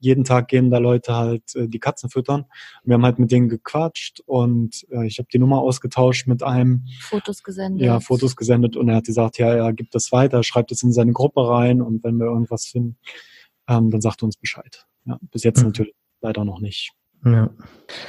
jeden 0.00 0.24
Tag 0.24 0.48
gehen 0.48 0.70
da 0.70 0.78
Leute 0.78 1.14
halt 1.14 1.56
äh, 1.56 1.68
die 1.68 1.80
Katzen 1.80 2.08
füttern. 2.08 2.46
Wir 2.84 2.94
haben 2.94 3.04
halt 3.04 3.18
mit 3.18 3.32
denen 3.32 3.48
gequatscht 3.48 4.20
und 4.26 4.86
äh, 4.90 5.06
ich 5.06 5.18
habe 5.18 5.28
die 5.32 5.38
Nummer 5.38 5.58
ausgetauscht 5.58 6.28
mit 6.28 6.42
einem. 6.42 6.86
Fotos 7.00 7.42
gesendet. 7.42 7.84
Ja, 7.84 8.00
Fotos 8.00 8.36
gesendet 8.36 8.76
und 8.76 8.88
er 8.88 8.96
hat 8.96 9.06
gesagt, 9.06 9.38
ja, 9.38 9.52
er 9.52 9.72
gibt 9.72 9.94
das 9.94 10.12
weiter, 10.12 10.42
schreibt 10.44 10.70
es 10.70 10.82
in 10.82 10.92
seine 10.92 11.12
Gruppe 11.12 11.48
rein 11.48 11.82
und 11.82 12.04
wenn 12.04 12.16
wir 12.16 12.26
irgendwas 12.26 12.66
finden, 12.66 12.96
ähm, 13.68 13.90
dann 13.90 14.00
sagt 14.00 14.22
er 14.22 14.26
uns 14.26 14.36
Bescheid. 14.36 14.87
Ja, 15.08 15.18
bis 15.32 15.42
jetzt 15.42 15.60
mhm. 15.60 15.66
natürlich 15.66 15.94
leider 16.20 16.44
noch 16.44 16.60
nicht. 16.60 16.92
Ja. 17.24 17.50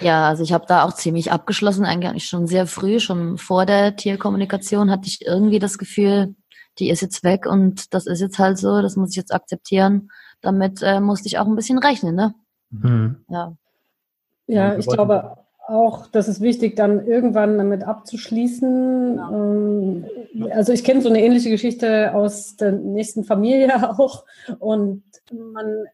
ja, 0.02 0.28
also 0.28 0.44
ich 0.44 0.54
habe 0.54 0.66
da 0.68 0.84
auch 0.84 0.94
ziemlich 0.94 1.32
abgeschlossen, 1.32 1.84
eigentlich 1.84 2.26
schon 2.26 2.46
sehr 2.46 2.68
früh, 2.68 3.00
schon 3.00 3.40
vor 3.40 3.66
der 3.66 3.96
Tierkommunikation 3.96 4.92
hatte 4.92 5.08
ich 5.08 5.26
irgendwie 5.26 5.58
das 5.58 5.80
Gefühl, 5.80 6.36
die 6.78 6.92
ist 6.92 7.02
jetzt 7.02 7.24
weg 7.24 7.48
und 7.48 7.94
das 7.94 8.06
ist 8.06 8.22
jetzt 8.22 8.38
halt 8.38 8.60
so, 8.60 8.84
das 8.84 8.96
muss 8.96 9.10
ich 9.10 9.16
jetzt 9.16 9.34
akzeptieren. 9.34 10.12
Damit 10.42 10.82
äh, 10.84 11.00
musste 11.00 11.28
ich 11.28 11.40
auch 11.40 11.48
ein 11.48 11.56
bisschen 11.56 11.80
rechnen, 11.80 12.16
ne? 12.16 12.36
Mhm. 12.70 13.26
Ja. 13.30 13.56
Ja, 14.46 14.78
ich 14.78 14.88
glaube 14.88 15.38
auch, 15.68 16.08
das 16.08 16.28
ist 16.28 16.42
wichtig, 16.42 16.76
dann 16.76 17.06
irgendwann 17.06 17.58
damit 17.58 17.84
abzuschließen. 17.84 19.18
Ja. 19.18 19.32
Ähm, 19.32 20.06
also 20.52 20.72
ich 20.72 20.84
kenne 20.84 21.02
so 21.02 21.10
eine 21.10 21.22
ähnliche 21.22 21.50
Geschichte 21.50 22.14
aus 22.14 22.56
der 22.56 22.72
nächsten 22.72 23.24
Familie 23.24 23.90
auch 24.00 24.26
und 24.60 25.04
man 25.32 25.86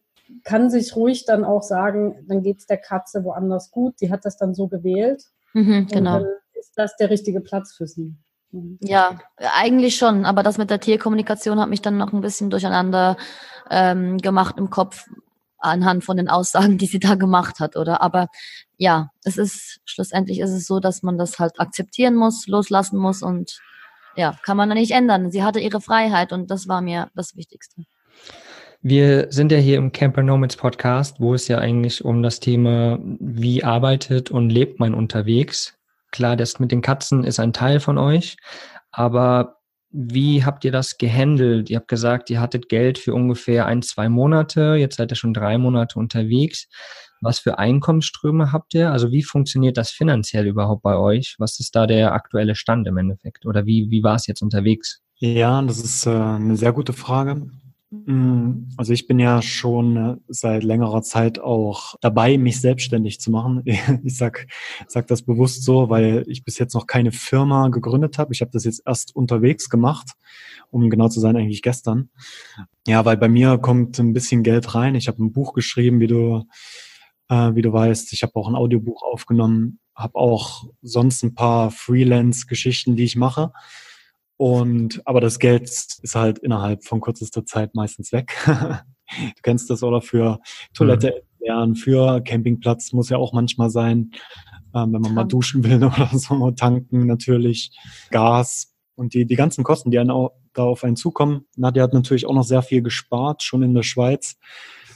kann 0.43 0.69
sich 0.69 0.95
ruhig 0.95 1.25
dann 1.25 1.43
auch 1.43 1.63
sagen, 1.63 2.25
dann 2.27 2.43
geht 2.43 2.59
es 2.59 2.65
der 2.65 2.77
Katze 2.77 3.23
woanders 3.23 3.71
gut. 3.71 3.95
Die 4.01 4.11
hat 4.11 4.25
das 4.25 4.37
dann 4.37 4.53
so 4.53 4.67
gewählt. 4.67 5.23
Mhm, 5.53 5.87
genau. 5.87 6.19
dann 6.19 6.27
ist 6.53 6.73
das 6.75 6.95
der 6.97 7.09
richtige 7.09 7.41
Platz 7.41 7.73
für 7.75 7.87
sie. 7.87 8.15
Ja, 8.79 9.19
eigentlich 9.37 9.97
schon, 9.97 10.25
aber 10.25 10.41
das 10.41 10.57
mit 10.57 10.69
der 10.69 10.79
Tierkommunikation 10.79 11.59
hat 11.59 11.69
mich 11.69 11.81
dann 11.81 11.97
noch 11.97 12.13
ein 12.13 12.21
bisschen 12.21 12.49
durcheinander 12.49 13.17
ähm, 13.69 14.17
gemacht 14.17 14.55
im 14.57 14.69
Kopf 14.69 15.05
anhand 15.57 16.03
von 16.03 16.15
den 16.17 16.29
Aussagen, 16.29 16.77
die 16.77 16.85
sie 16.85 16.99
da 16.99 17.15
gemacht 17.15 17.59
hat, 17.59 17.75
oder? 17.75 18.01
Aber 18.01 18.27
ja, 18.77 19.09
es 19.23 19.37
ist 19.37 19.81
schlussendlich 19.85 20.39
ist 20.39 20.51
es 20.51 20.65
so, 20.65 20.79
dass 20.79 21.03
man 21.03 21.17
das 21.17 21.39
halt 21.39 21.59
akzeptieren 21.59 22.15
muss, 22.15 22.47
loslassen 22.47 22.97
muss 22.97 23.21
und 23.21 23.59
ja, 24.15 24.37
kann 24.43 24.55
man 24.55 24.69
da 24.69 24.75
nicht 24.75 24.91
ändern. 24.91 25.31
Sie 25.31 25.43
hatte 25.43 25.59
ihre 25.59 25.81
Freiheit 25.81 26.31
und 26.31 26.49
das 26.49 26.67
war 26.67 26.81
mir 26.81 27.09
das 27.15 27.35
Wichtigste. 27.35 27.83
Wir 28.87 29.25
sind 29.31 29.51
ja 29.51 29.57
hier 29.57 29.77
im 29.77 29.91
Camper 29.91 30.21
Nomads 30.21 30.57
Podcast, 30.57 31.19
wo 31.19 31.33
es 31.33 31.47
ja 31.47 31.57
eigentlich 31.57 32.05
um 32.05 32.21
das 32.21 32.39
Thema, 32.39 32.99
wie 33.19 33.63
arbeitet 33.63 34.29
und 34.29 34.51
lebt 34.51 34.79
man 34.79 34.93
unterwegs. 34.93 35.73
Klar, 36.11 36.35
das 36.35 36.59
mit 36.59 36.71
den 36.71 36.83
Katzen 36.83 37.23
ist 37.23 37.39
ein 37.39 37.51
Teil 37.51 37.79
von 37.79 37.97
euch, 37.97 38.37
aber 38.91 39.55
wie 39.89 40.45
habt 40.45 40.65
ihr 40.65 40.71
das 40.71 40.99
gehandelt? 40.99 41.71
Ihr 41.71 41.77
habt 41.77 41.87
gesagt, 41.87 42.29
ihr 42.29 42.39
hattet 42.39 42.69
Geld 42.69 42.99
für 42.99 43.15
ungefähr 43.15 43.65
ein, 43.65 43.81
zwei 43.81 44.07
Monate. 44.07 44.75
Jetzt 44.75 44.97
seid 44.97 45.11
ihr 45.11 45.15
schon 45.15 45.33
drei 45.33 45.57
Monate 45.57 45.97
unterwegs. 45.97 46.67
Was 47.21 47.39
für 47.39 47.57
Einkommensströme 47.57 48.51
habt 48.51 48.75
ihr? 48.75 48.91
Also 48.91 49.09
wie 49.09 49.23
funktioniert 49.23 49.77
das 49.77 49.89
finanziell 49.89 50.45
überhaupt 50.45 50.83
bei 50.83 50.95
euch? 50.95 51.37
Was 51.39 51.59
ist 51.59 51.75
da 51.75 51.87
der 51.87 52.13
aktuelle 52.13 52.53
Stand 52.53 52.85
im 52.85 52.97
Endeffekt? 52.97 53.47
Oder 53.47 53.65
wie, 53.65 53.87
wie 53.89 54.03
war 54.03 54.13
es 54.13 54.27
jetzt 54.27 54.43
unterwegs? 54.43 55.01
Ja, 55.17 55.59
das 55.63 55.79
ist 55.79 56.05
äh, 56.05 56.11
eine 56.11 56.55
sehr 56.55 56.71
gute 56.71 56.93
Frage. 56.93 57.47
Mm, 58.05 58.69
also 58.77 58.93
ich 58.93 59.07
bin 59.07 59.19
ja 59.19 59.41
schon 59.41 59.97
äh, 59.97 60.15
seit 60.27 60.63
längerer 60.63 61.01
Zeit 61.01 61.39
auch 61.39 61.95
dabei, 62.01 62.37
mich 62.37 62.59
selbstständig 62.59 63.19
zu 63.19 63.31
machen. 63.31 63.63
Ich 64.03 64.17
sag, 64.17 64.47
sag 64.87 65.07
das 65.07 65.23
bewusst 65.23 65.63
so, 65.63 65.89
weil 65.89 66.23
ich 66.27 66.43
bis 66.43 66.57
jetzt 66.57 66.73
noch 66.73 66.87
keine 66.87 67.11
Firma 67.11 67.69
gegründet 67.69 68.17
habe. 68.17 68.33
Ich 68.33 68.41
habe 68.41 68.51
das 68.51 68.65
jetzt 68.65 68.83
erst 68.85 69.15
unterwegs 69.15 69.69
gemacht, 69.69 70.11
um 70.69 70.89
genau 70.89 71.09
zu 71.09 71.19
sein, 71.19 71.35
eigentlich 71.35 71.61
gestern. 71.61 72.09
Ja, 72.87 73.05
weil 73.05 73.17
bei 73.17 73.29
mir 73.29 73.57
kommt 73.57 73.99
ein 73.99 74.13
bisschen 74.13 74.43
Geld 74.43 74.75
rein. 74.75 74.95
Ich 74.95 75.07
habe 75.07 75.23
ein 75.23 75.31
Buch 75.31 75.53
geschrieben, 75.53 75.99
wie 75.99 76.07
du, 76.07 76.43
äh, 77.29 77.55
wie 77.55 77.61
du 77.61 77.73
weißt. 77.73 78.13
Ich 78.13 78.23
habe 78.23 78.35
auch 78.35 78.47
ein 78.47 78.55
Audiobuch 78.55 79.03
aufgenommen, 79.03 79.79
habe 79.95 80.15
auch 80.15 80.65
sonst 80.81 81.23
ein 81.23 81.35
paar 81.35 81.71
Freelance-Geschichten, 81.71 82.95
die 82.95 83.05
ich 83.05 83.15
mache. 83.15 83.51
Und 84.37 85.01
aber 85.05 85.21
das 85.21 85.39
Geld 85.39 85.63
ist 85.63 86.15
halt 86.15 86.39
innerhalb 86.39 86.83
von 86.83 87.01
kürzester 87.01 87.45
Zeit 87.45 87.73
meistens 87.73 88.11
weg. 88.11 88.35
du 88.45 89.41
kennst 89.43 89.69
das 89.69 89.83
oder 89.83 90.01
für 90.01 90.39
Toilette 90.73 91.23
mhm. 91.39 91.45
lernen, 91.45 91.75
für 91.75 92.21
Campingplatz 92.21 92.91
muss 92.91 93.09
ja 93.09 93.17
auch 93.17 93.33
manchmal 93.33 93.69
sein, 93.69 94.11
ähm, 94.73 94.93
wenn 94.93 95.01
man 95.01 95.13
mal 95.13 95.23
duschen 95.23 95.63
will 95.63 95.83
oder 95.83 96.09
so, 96.11 96.51
tanken 96.51 97.05
natürlich, 97.05 97.71
Gas 98.11 98.73
und 98.95 99.13
die, 99.13 99.25
die 99.25 99.35
ganzen 99.35 99.63
Kosten, 99.63 99.91
die 99.91 99.99
einen 99.99 100.11
auch, 100.11 100.31
da 100.53 100.63
auf 100.63 100.83
einen 100.83 100.95
zukommen. 100.95 101.45
Nadja 101.57 101.83
hat 101.83 101.93
natürlich 101.93 102.25
auch 102.25 102.33
noch 102.33 102.43
sehr 102.43 102.61
viel 102.61 102.81
gespart, 102.81 103.43
schon 103.43 103.61
in 103.61 103.73
der 103.73 103.83
Schweiz. 103.83 104.37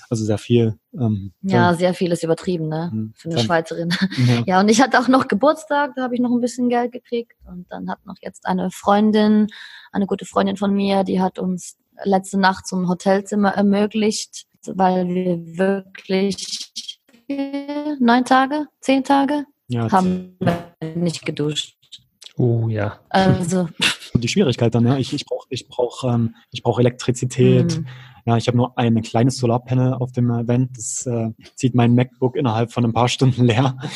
Also 0.10 0.26
sehr 0.26 0.38
viel. 0.38 0.78
Ähm, 0.94 1.34
ja, 1.42 1.74
sehr 1.76 1.94
viel 1.94 2.12
ist 2.12 2.24
übertrieben, 2.24 2.68
ne? 2.68 2.90
Hm, 2.92 3.14
Für 3.16 3.30
eine 3.30 3.36
dann, 3.36 3.46
Schweizerin. 3.46 3.90
Ja. 4.28 4.44
ja, 4.48 4.60
und 4.60 4.70
ich 4.70 4.82
hatte 4.82 5.00
auch 5.00 5.08
noch 5.08 5.28
Geburtstag, 5.28 5.92
da 5.96 6.04
habe 6.04 6.16
ich 6.16 6.22
noch 6.22 6.32
ein 6.32 6.42
bisschen 6.42 6.70
Geld 6.70 6.92
gekriegt. 6.92 7.34
Und 7.48 7.68
dann 7.70 7.90
hat 7.90 8.06
noch 8.06 8.16
jetzt 8.22 8.46
eine 8.46 8.72
Freundin, 8.72 9.48
eine 9.92 10.08
gute 10.08 10.26
Freundin 10.26 10.58
von 10.58 10.74
mir, 10.74 11.04
die 11.04 11.22
hat 11.22 11.38
uns 11.38 11.78
letzte 12.04 12.40
Nacht 12.40 12.66
zum 12.66 12.88
Hotelzimmer 12.88 13.50
ermöglicht, 13.50 14.46
weil 14.66 15.08
wir 15.08 15.58
wirklich 15.58 17.00
neun 18.00 18.26
Tage, 18.26 18.66
zehn 18.82 19.04
Tage 19.04 19.46
ja, 19.68 19.92
haben 19.92 20.36
wir 20.40 20.74
nicht 20.96 21.26
geduscht. 21.26 21.78
Oh 22.38 22.68
ja. 22.70 23.00
Also. 23.10 23.70
Die 24.16 24.28
Schwierigkeit 24.28 24.74
dann, 24.74 24.88
ja. 24.88 24.98
Ich, 24.98 25.14
ich 25.14 25.26
brauche 25.26 25.46
ich 25.50 25.68
brauch, 25.68 26.04
ähm, 26.04 26.36
ich 26.52 26.64
brauch 26.64 26.80
Elektrizität. 26.80 27.78
Mhm. 27.78 27.88
Ja, 28.26 28.38
ich 28.38 28.48
habe 28.48 28.58
nur 28.58 28.78
ein 28.78 29.02
kleines 29.02 29.38
Solarpanel 29.38 29.94
auf 29.94 30.12
dem 30.12 30.30
Event. 30.32 30.78
Das 30.78 31.06
äh, 31.06 31.30
zieht 31.56 31.76
mein 31.76 31.96
MacBook 31.96 32.36
innerhalb 32.36 32.72
von 32.72 32.86
ein 32.86 32.94
paar 32.94 33.10
Stunden 33.10 33.46
leer. 33.46 33.78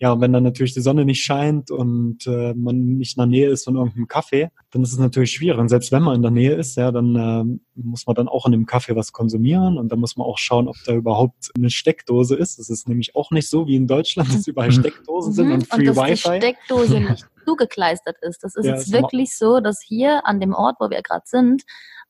Ja, 0.00 0.12
und 0.12 0.20
wenn 0.20 0.32
dann 0.32 0.42
natürlich 0.42 0.74
die 0.74 0.80
Sonne 0.80 1.04
nicht 1.04 1.22
scheint 1.22 1.70
und 1.70 2.26
äh, 2.26 2.52
man 2.54 2.96
nicht 2.96 3.16
in 3.16 3.20
der 3.20 3.26
Nähe 3.26 3.48
ist 3.48 3.64
von 3.64 3.76
irgendeinem 3.76 4.08
Kaffee, 4.08 4.50
dann 4.72 4.82
ist 4.82 4.92
es 4.92 4.98
natürlich 4.98 5.30
schwierig. 5.30 5.58
Und 5.58 5.68
selbst 5.68 5.92
wenn 5.92 6.02
man 6.02 6.16
in 6.16 6.22
der 6.22 6.32
Nähe 6.32 6.52
ist, 6.54 6.76
ja, 6.76 6.90
dann 6.90 7.14
äh, 7.16 7.80
muss 7.80 8.04
man 8.06 8.16
dann 8.16 8.28
auch 8.28 8.44
in 8.44 8.52
dem 8.52 8.66
Kaffee 8.66 8.96
was 8.96 9.12
konsumieren 9.12 9.78
und 9.78 9.92
dann 9.92 10.00
muss 10.00 10.16
man 10.16 10.26
auch 10.26 10.36
schauen, 10.36 10.66
ob 10.66 10.76
da 10.84 10.94
überhaupt 10.94 11.52
eine 11.56 11.70
Steckdose 11.70 12.34
ist. 12.34 12.58
Das 12.58 12.70
ist 12.70 12.88
nämlich 12.88 13.14
auch 13.14 13.30
nicht 13.30 13.48
so 13.48 13.68
wie 13.68 13.76
in 13.76 13.86
Deutschland, 13.86 14.34
dass 14.34 14.48
überall 14.48 14.68
mhm. 14.68 14.72
Steckdosen 14.72 15.32
sind 15.32 15.52
und 15.52 15.66
Free 15.68 15.88
und 15.88 15.96
dass 15.96 15.96
Wi-Fi. 15.96 16.30
Die 16.32 16.36
Steckdose 16.38 17.00
nicht 17.00 17.26
zugekleistert 17.44 18.16
ist. 18.22 18.42
Das 18.42 18.54
ist 18.56 18.66
ja, 18.66 18.74
jetzt 18.74 18.92
wirklich 18.92 19.36
so, 19.36 19.60
dass 19.60 19.80
hier 19.80 20.26
an 20.26 20.40
dem 20.40 20.54
Ort, 20.54 20.76
wo 20.80 20.90
wir 20.90 21.02
gerade 21.02 21.24
sind, 21.26 21.62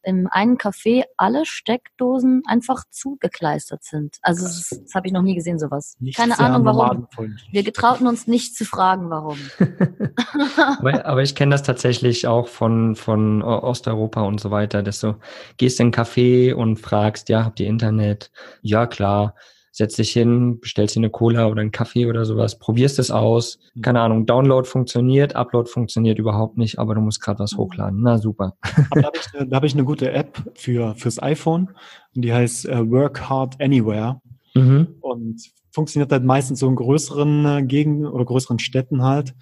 im 0.05 0.29
einen 0.31 0.59
Café 0.59 1.05
alle 1.17 1.45
Steckdosen 1.47 2.43
einfach 2.47 2.85
zugekleistert 2.91 3.83
sind. 3.83 4.19
Also 4.23 4.45
das, 4.45 4.69
das 4.69 4.95
habe 4.95 5.07
ich 5.07 5.13
noch 5.13 5.23
nie 5.23 5.35
gesehen, 5.35 5.59
sowas. 5.59 5.97
Nicht 5.99 6.17
Keine 6.17 6.39
Ahnung 6.39 6.65
warum. 6.65 7.09
Wir 7.51 7.63
getrauten 7.63 8.07
uns 8.07 8.27
nicht 8.27 8.57
zu 8.57 8.65
fragen, 8.65 9.11
warum. 9.11 9.39
aber, 10.79 11.07
aber, 11.07 11.23
ich 11.23 11.35
kenne 11.35 11.53
das 11.53 11.63
tatsächlich 11.63 12.27
auch 12.27 12.49
von, 12.49 12.97
von 12.97 13.43
Osteuropa 13.43 14.23
und 14.23 14.41
so 14.41 14.51
weiter, 14.51 14.83
dass 14.83 15.01
du 15.01 15.15
gehst 15.57 15.81
in 15.81 15.89
ein 15.89 15.93
Café 15.93 16.55
und 16.55 16.77
fragst, 16.77 17.29
ja, 17.29 17.45
habt 17.45 17.61
ihr 17.61 17.67
Internet? 17.67 18.31
Ja, 18.63 18.87
klar 18.87 19.35
setz 19.75 19.97
dich 19.97 20.13
hin, 20.13 20.61
bestellst 20.61 20.95
dir 20.95 21.01
eine 21.01 21.11
Cola 21.11 21.49
oder 21.49 21.61
einen 21.61 21.73
Kaffee 21.73 22.07
oder 22.07 22.25
sowas, 22.25 22.61
probierst 22.61 23.01
es 23.01 23.11
aus. 23.11 23.59
Mhm. 23.75 23.83
Keine 23.83 24.01
Ahnung, 24.01 24.25
Download 24.25 24.67
funktioniert, 24.69 25.35
Upload 25.35 25.69
funktioniert 25.69 26.21
überhaupt 26.21 26.57
nicht, 26.57 26.79
aber 26.79 26.95
du 26.95 27.01
musst 27.01 27.21
gerade 27.21 27.41
was 27.41 27.55
mhm. 27.55 27.59
hochladen. 27.59 28.01
Na 28.01 28.19
super. 28.19 28.57
Aber 28.91 29.01
da 29.01 29.07
habe 29.09 29.17
ich, 29.21 29.49
da 29.49 29.57
hab 29.57 29.65
ich 29.65 29.75
eine 29.75 29.85
gute 29.85 30.13
App 30.13 30.41
für 30.55 30.95
fürs 30.95 31.21
iPhone 31.21 31.71
und 32.15 32.23
die 32.23 32.33
heißt 32.33 32.67
uh, 32.69 32.89
Work 32.89 33.29
Hard 33.29 33.61
Anywhere. 33.61 34.21
Mhm. 34.55 34.95
Und 35.01 35.43
funktioniert 35.73 36.13
halt 36.13 36.23
meistens 36.23 36.61
so 36.61 36.69
in 36.69 36.77
größeren 36.77 37.45
äh, 37.45 37.63
Gegenden 37.65 38.07
oder 38.07 38.25
größeren 38.25 38.61
Städten 38.61 39.03
halt. 39.03 39.35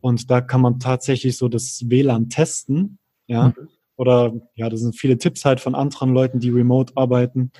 Und 0.00 0.30
da 0.30 0.40
kann 0.40 0.60
man 0.60 0.78
tatsächlich 0.78 1.36
so 1.36 1.48
das 1.48 1.82
WLAN 1.88 2.28
testen, 2.28 2.98
ja. 3.26 3.48
Mhm. 3.48 3.68
Oder 3.96 4.32
ja, 4.54 4.70
das 4.70 4.80
sind 4.80 4.96
viele 4.96 5.18
Tipps 5.18 5.44
halt 5.44 5.60
von 5.60 5.74
anderen 5.74 6.14
Leuten, 6.14 6.40
die 6.40 6.48
remote 6.48 6.94
arbeiten. 6.96 7.52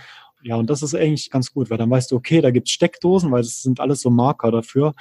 Ja, 0.42 0.56
und 0.56 0.70
das 0.70 0.82
ist 0.82 0.94
eigentlich 0.94 1.30
ganz 1.30 1.52
gut, 1.52 1.70
weil 1.70 1.78
dann 1.78 1.90
weißt 1.90 2.10
du, 2.10 2.16
okay, 2.16 2.40
da 2.40 2.50
gibt's 2.50 2.70
Steckdosen, 2.70 3.30
weil 3.30 3.42
das 3.42 3.62
sind 3.62 3.80
alles 3.80 4.00
so 4.00 4.10
Marker 4.10 4.50
dafür. 4.50 4.94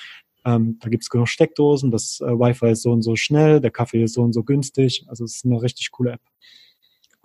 Ähm, 0.45 0.77
da 0.81 0.89
gibt's 0.89 1.09
genug 1.09 1.27
Steckdosen, 1.27 1.91
das 1.91 2.21
äh, 2.21 2.25
Wi-Fi 2.25 2.71
ist 2.71 2.83
so 2.83 2.91
und 2.91 3.01
so 3.01 3.15
schnell, 3.15 3.59
der 3.59 3.71
Kaffee 3.71 4.03
ist 4.03 4.13
so 4.13 4.21
und 4.21 4.33
so 4.33 4.43
günstig. 4.43 5.05
Also 5.07 5.23
es 5.23 5.37
ist 5.37 5.45
eine 5.45 5.61
richtig 5.61 5.91
coole 5.91 6.13
App. 6.13 6.21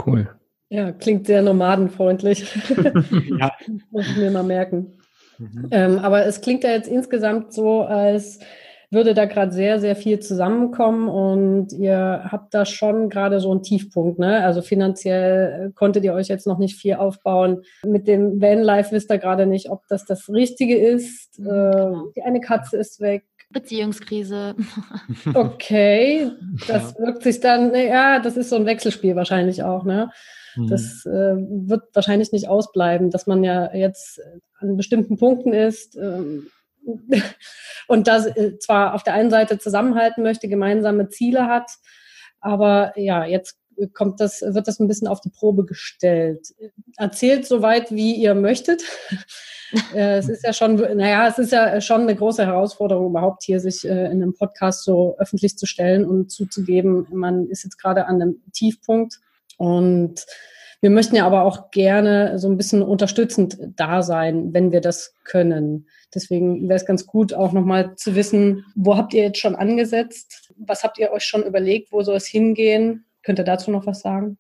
Cool. 0.04 0.28
Ja, 0.68 0.92
klingt 0.92 1.26
sehr 1.26 1.42
nomadenfreundlich. 1.42 2.44
ja. 3.38 3.52
Muss 3.90 4.09
ich 4.09 4.16
mir 4.16 4.30
mal 4.30 4.42
merken. 4.42 4.99
Mhm. 5.38 5.68
Ähm, 5.71 5.99
aber 5.99 6.26
es 6.26 6.40
klingt 6.40 6.64
ja 6.64 6.71
jetzt 6.71 6.88
insgesamt 6.88 7.52
so, 7.52 7.83
als 7.83 8.40
würde 8.91 9.14
da 9.14 9.25
gerade 9.25 9.53
sehr, 9.53 9.81
sehr 9.81 9.97
viel 9.97 10.21
zusammenkommen 10.21 11.09
und 11.09 11.73
ihr 11.73 12.29
habt 12.31 12.55
da 12.55 12.64
schon 12.64 13.09
gerade 13.09 13.41
so 13.41 13.50
einen 13.50 13.62
Tiefpunkt. 13.62 14.19
Ne? 14.19 14.45
Also 14.45 14.62
finanziell 14.62 15.73
konntet 15.75 16.05
ihr 16.05 16.14
euch 16.14 16.29
jetzt 16.29 16.47
noch 16.47 16.59
nicht 16.59 16.76
viel 16.76 16.95
aufbauen. 16.95 17.62
Mit 17.85 18.09
dem 18.09 18.41
Vanlife 18.41 18.93
wisst 18.93 19.11
ihr 19.11 19.19
gerade 19.19 19.47
nicht, 19.47 19.71
ob 19.71 19.87
das 19.88 20.05
das 20.05 20.29
Richtige 20.29 20.76
ist. 20.76 21.38
Mhm, 21.38 21.45
genau. 21.45 22.07
Die 22.17 22.23
eine 22.23 22.41
Katze 22.41 22.76
ist 22.76 23.00
weg. 23.00 23.25
Beziehungskrise. 23.50 24.57
Okay, 25.35 26.31
das 26.69 26.95
ja. 26.99 27.07
wirkt 27.07 27.23
sich 27.23 27.41
dann, 27.41 27.75
ja, 27.75 28.19
das 28.19 28.37
ist 28.37 28.50
so 28.50 28.57
ein 28.57 28.67
Wechselspiel 28.67 29.17
wahrscheinlich 29.17 29.62
auch, 29.62 29.85
ne? 29.85 30.11
Mhm. 30.57 30.69
Das 30.69 31.07
äh, 31.07 31.35
wird 31.37 31.83
wahrscheinlich 31.95 32.33
nicht 32.33 32.49
ausbleiben, 32.49 33.11
dass 33.11 33.26
man 33.26 33.43
ja 33.45 33.73
jetzt 33.75 34.21
an 34.59 34.76
bestimmten 34.76 35.17
Punkten 35.17 35.53
ist, 35.53 35.97
ähm, 35.97 36.49
und 37.88 38.07
das 38.07 38.26
äh, 38.26 38.59
zwar 38.59 38.95
auf 38.95 39.03
der 39.03 39.14
einen 39.14 39.31
Seite 39.31 39.59
zusammenhalten 39.59 40.23
möchte, 40.23 40.49
gemeinsame 40.49 41.09
Ziele 41.09 41.47
hat, 41.47 41.71
aber 42.41 42.93
ja, 42.97 43.25
jetzt 43.25 43.59
kommt 43.93 44.21
das, 44.21 44.43
wird 44.43 44.69
das 44.69 44.79
ein 44.79 44.88
bisschen 44.88 45.09
auf 45.09 45.21
die 45.21 45.31
Probe 45.31 45.64
gestellt. 45.64 46.55
Erzählt 46.97 47.47
so 47.47 47.62
weit, 47.62 47.91
wie 47.91 48.14
ihr 48.14 48.35
möchtet. 48.35 48.83
Äh, 49.93 50.19
es 50.19 50.29
ist 50.29 50.45
ja 50.45 50.53
schon, 50.53 50.76
naja, 50.76 51.26
es 51.26 51.38
ist 51.38 51.50
ja 51.50 51.81
schon 51.81 52.03
eine 52.03 52.14
große 52.14 52.47
Herausforderung, 52.47 53.11
überhaupt 53.11 53.43
hier 53.43 53.59
sich 53.59 53.85
äh, 53.85 54.05
in 54.05 54.23
einem 54.23 54.33
Podcast 54.33 54.85
so 54.85 55.17
öffentlich 55.19 55.59
zu 55.59 55.67
stellen 55.67 56.05
und 56.05 56.31
zuzugeben, 56.31 57.09
man 57.11 57.49
ist 57.49 57.64
jetzt 57.64 57.79
gerade 57.79 58.07
an 58.07 58.23
einem 58.23 58.43
Tiefpunkt 58.53 59.19
und 59.57 60.25
wir 60.81 60.90
möchten 60.90 61.16
ja 61.16 61.26
aber 61.26 61.43
auch 61.43 61.71
gerne 61.71 62.38
so 62.38 62.49
ein 62.49 62.57
bisschen 62.57 62.83
unterstützend 62.83 63.59
da 63.76 64.02
sein, 64.02 64.52
wenn 64.52 64.73
wir 64.73 64.81
das 64.81 65.14
können. 65.25 65.88
Deswegen 66.14 66.69
wäre 66.69 66.76
es 66.76 66.87
ganz 66.87 67.07
gut, 67.07 67.33
auch 67.33 67.52
nochmal 67.52 67.97
zu 67.97 68.14
wissen, 68.14 68.64
wo 68.75 68.97
habt 68.97 69.14
ihr 69.14 69.23
jetzt 69.23 69.38
schon 69.38 69.57
angesetzt? 69.57 70.52
Was 70.57 70.85
habt 70.85 70.99
ihr 70.99 71.11
euch 71.11 71.25
schon 71.25 71.43
überlegt? 71.43 71.93
Wo 71.93 72.02
soll 72.02 72.16
es 72.16 72.26
hingehen? 72.26 73.07
Könnt 73.23 73.38
ihr 73.38 73.45
dazu 73.45 73.71
noch 73.71 73.87
was 73.87 74.00
sagen? 74.00 74.38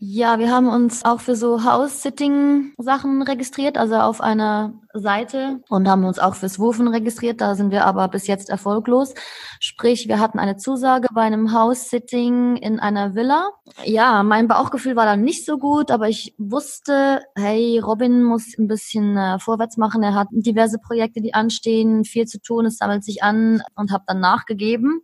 Ja, 0.00 0.38
wir 0.38 0.52
haben 0.52 0.68
uns 0.68 1.04
auch 1.04 1.18
für 1.18 1.34
so 1.34 1.64
House-Sitting-Sachen 1.64 3.20
registriert, 3.22 3.76
also 3.76 3.96
auf 3.96 4.20
einer 4.20 4.74
Seite 4.94 5.60
und 5.68 5.88
haben 5.88 6.04
uns 6.04 6.20
auch 6.20 6.36
fürs 6.36 6.60
Wurfen 6.60 6.86
registriert. 6.86 7.40
Da 7.40 7.56
sind 7.56 7.72
wir 7.72 7.84
aber 7.84 8.06
bis 8.06 8.28
jetzt 8.28 8.48
erfolglos. 8.48 9.14
Sprich, 9.58 10.06
wir 10.06 10.20
hatten 10.20 10.38
eine 10.38 10.56
Zusage 10.56 11.08
bei 11.12 11.22
einem 11.22 11.52
House-Sitting 11.52 12.58
in 12.58 12.78
einer 12.78 13.16
Villa. 13.16 13.50
Ja, 13.82 14.22
mein 14.22 14.46
Bauchgefühl 14.46 14.94
war 14.94 15.04
dann 15.04 15.22
nicht 15.22 15.44
so 15.44 15.58
gut, 15.58 15.90
aber 15.90 16.08
ich 16.08 16.32
wusste, 16.38 17.22
hey, 17.34 17.80
Robin 17.80 18.22
muss 18.22 18.56
ein 18.56 18.68
bisschen 18.68 19.16
äh, 19.16 19.40
vorwärts 19.40 19.78
machen. 19.78 20.04
Er 20.04 20.14
hat 20.14 20.28
diverse 20.30 20.78
Projekte, 20.78 21.20
die 21.20 21.34
anstehen, 21.34 22.04
viel 22.04 22.26
zu 22.26 22.40
tun, 22.40 22.66
es 22.66 22.76
sammelt 22.76 23.02
sich 23.02 23.24
an 23.24 23.62
und 23.74 23.90
habe 23.90 24.04
dann 24.06 24.20
nachgegeben 24.20 25.02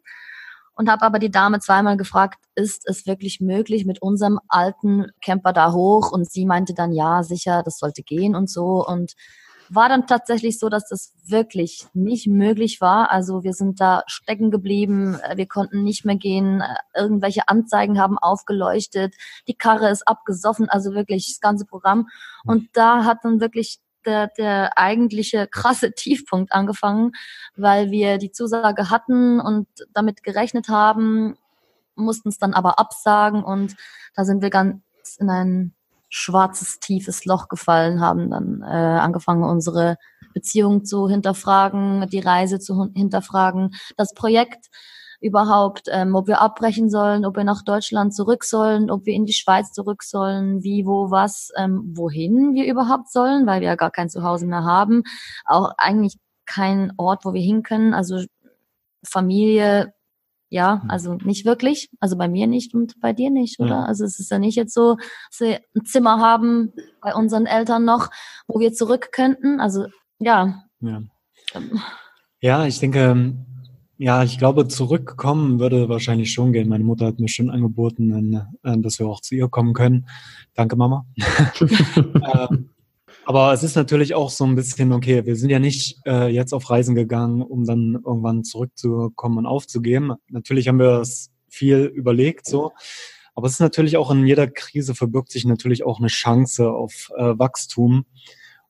und 0.75 0.91
habe 0.91 1.03
aber 1.03 1.19
die 1.19 1.31
Dame 1.31 1.61
zweimal 1.61 1.97
gefragt, 1.97 2.39
ist 2.55 2.89
es 2.89 3.07
wirklich 3.07 3.41
möglich 3.41 3.85
mit 3.87 4.03
unserem 4.03 4.41
alten 4.49 5.07
Camper 5.23 5.53
da 5.53 5.73
hoch? 5.73 6.13
Und 6.13 6.31
sie 6.31 6.47
meinte 6.47 6.75
dann, 6.75 6.93
ja, 6.93 7.23
sicher, 7.23 7.63
das 7.65 7.79
sollte 7.79 8.03
gehen 8.03 8.35
und 8.35 8.51
so. 8.51 8.85
Und 8.87 9.15
war 9.71 9.89
dann 9.89 10.07
tatsächlich 10.07 10.59
so, 10.59 10.69
dass 10.69 10.89
das 10.89 11.13
wirklich 11.27 11.87
nicht 11.95 12.27
möglich 12.27 12.81
war. 12.81 13.11
Also 13.11 13.45
wir 13.45 13.53
sind 13.53 13.81
da 13.81 14.03
stecken 14.07 14.51
geblieben, 14.51 15.19
wir 15.35 15.47
konnten 15.47 15.83
nicht 15.83 16.05
mehr 16.05 16.17
gehen, 16.17 16.63
irgendwelche 16.95 17.49
Anzeigen 17.49 17.99
haben 17.99 18.19
aufgeleuchtet, 18.19 19.15
die 19.49 19.55
Karre 19.55 19.91
ist 19.91 20.07
abgesoffen, 20.07 20.69
also 20.69 20.93
wirklich 20.93 21.29
das 21.29 21.41
ganze 21.41 21.65
Programm. 21.65 22.09
Und 22.45 22.69
da 22.75 23.05
hat 23.05 23.19
dann 23.23 23.41
wirklich 23.41 23.79
der, 24.07 24.29
der 24.39 24.79
eigentliche 24.79 25.47
krasse 25.47 25.93
Tiefpunkt 25.97 26.53
angefangen, 26.53 27.13
weil 27.57 27.91
wir 27.91 28.19
die 28.19 28.33
Zusage 28.33 28.91
hatten 28.91 29.41
und 29.41 29.67
damit 29.93 30.23
gerechnet 30.23 30.69
haben, 30.69 31.37
mussten 31.97 32.29
es 32.29 32.39
dann 32.39 32.55
aber 32.55 32.79
absagen 32.79 33.45
und 33.45 33.77
da 34.15 34.25
sind 34.25 34.43
wir 34.43 34.51
ganz 34.51 34.81
in 35.19 35.31
ein 35.31 35.75
schwarzes, 36.09 36.79
tiefes 36.79 37.25
Loch 37.25 37.49
gefallen, 37.49 38.01
haben 38.01 38.31
dann 38.31 38.63
äh, 38.63 38.67
angefangen, 38.67 39.43
unsere 39.43 39.97
Beziehung 40.33 40.85
zu 40.85 41.09
hinterfragen, 41.09 42.09
die 42.09 42.21
Reise 42.21 42.61
zu 42.61 42.91
hinterfragen, 42.95 43.75
das 43.97 44.15
Projekt 44.15 44.67
überhaupt, 45.25 45.89
ähm, 45.91 46.15
ob 46.15 46.27
wir 46.27 46.43
abbrechen 46.43 46.91
sollen, 46.91 47.25
ob 47.25 47.37
wir 47.37 47.45
nach 47.45 47.63
Deutschland 47.63 48.15
zurück 48.15 48.45
sollen, 48.45 48.91
ob 48.91 49.07
wir 49.07 49.15
in 49.15 49.25
die 49.25 49.33
Schweiz 49.33 49.73
zurück 49.73 50.03
sollen, 50.03 50.63
wie, 50.63 50.85
wo, 50.85 51.11
was, 51.11 51.51
ähm, 51.57 51.93
wohin 51.97 52.53
wir 52.53 52.67
überhaupt 52.67 53.11
sollen, 53.11 53.47
weil 53.47 53.63
wir 53.63 53.69
ja 53.69 53.75
gar 53.75 53.91
kein 53.91 54.11
Zuhause 54.11 54.47
mehr 54.47 54.65
haben. 54.65 55.03
Auch 55.47 55.73
eigentlich 55.79 56.19
kein 56.45 56.93
Ort, 56.99 57.25
wo 57.25 57.33
wir 57.33 57.41
hin 57.41 57.63
können. 57.63 57.95
Also 57.95 58.23
Familie, 59.03 59.95
ja, 60.51 60.83
hm. 60.83 60.91
also 60.91 61.15
nicht 61.15 61.47
wirklich. 61.47 61.89
Also 62.01 62.19
bei 62.19 62.29
mir 62.29 62.47
nicht 62.47 62.75
und 62.75 63.01
bei 63.01 63.15
dir 63.15 63.31
nicht, 63.31 63.59
oder? 63.61 63.71
Ja. 63.71 63.85
Also 63.85 64.05
es 64.05 64.21
ist 64.21 64.31
ja 64.31 64.39
nicht 64.39 64.57
jetzt 64.57 64.75
so, 64.75 64.97
dass 65.31 65.41
wir 65.41 65.61
ein 65.75 65.87
Zimmer 65.87 66.21
haben 66.21 66.75
bei 67.01 67.15
unseren 67.15 67.47
Eltern 67.47 67.87
noch, 67.87 68.11
wo 68.47 68.61
wir 68.61 68.75
zurück 68.75 69.09
könnten. 69.11 69.59
Also 69.59 69.87
ja. 70.19 70.65
Ja, 70.81 71.01
ähm. 71.55 71.81
ja 72.41 72.67
ich 72.67 72.79
denke, 72.79 73.35
ja, 73.97 74.25
ich 74.25 74.39
glaube, 74.39 74.67
zurückkommen 74.69 75.61
würde 75.61 75.89
wahrscheinlich 75.89 76.33
schon 76.33 76.53
gehen. 76.53 76.69
Meine 76.69 76.85
Mutter 76.85 77.07
hat 77.07 77.21
mir 77.21 77.29
schon 77.29 77.51
angeboten, 77.51 78.35
äh, 78.63 78.79
dass 78.79 78.99
wir 78.99 79.07
auch 79.07 79.21
zu 79.21 79.35
ihr 79.35 79.49
kommen 79.49 79.73
können. 79.73 80.09
Danke, 80.55 80.77
Mama. 80.77 81.07
ähm, 81.97 82.71
aber 83.27 83.53
es 83.53 83.63
ist 83.63 83.77
natürlich 83.77 84.15
auch 84.15 84.31
so 84.31 84.45
ein 84.45 84.55
bisschen, 84.55 84.93
okay, 84.93 85.25
wir 85.25 85.37
sind 85.37 85.51
ja 85.51 85.59
nicht 85.59 85.99
äh, 86.07 86.29
jetzt 86.29 86.53
auf 86.53 86.69
Reisen 86.69 86.95
gegangen, 86.95 87.41
um 87.41 87.65
dann 87.65 88.03
irgendwann 88.05 88.45
zurückzukommen 88.45 89.39
und 89.39 89.47
aufzugeben. 89.47 90.15
Natürlich 90.29 90.69
haben 90.69 90.79
wir 90.79 91.01
es 91.01 91.31
viel 91.49 91.85
überlegt, 91.85 92.47
so. 92.47 92.73
Aber 93.35 93.47
es 93.47 93.55
ist 93.55 93.61
natürlich 93.61 93.97
auch 93.97 94.11
in 94.11 94.27
jeder 94.27 94.47
Krise 94.47 94.95
verbirgt 94.95 95.31
sich 95.33 95.45
natürlich 95.45 95.85
auch 95.85 95.99
eine 95.99 96.09
Chance 96.09 96.71
auf 96.71 97.11
äh, 97.17 97.39
Wachstum. 97.39 98.05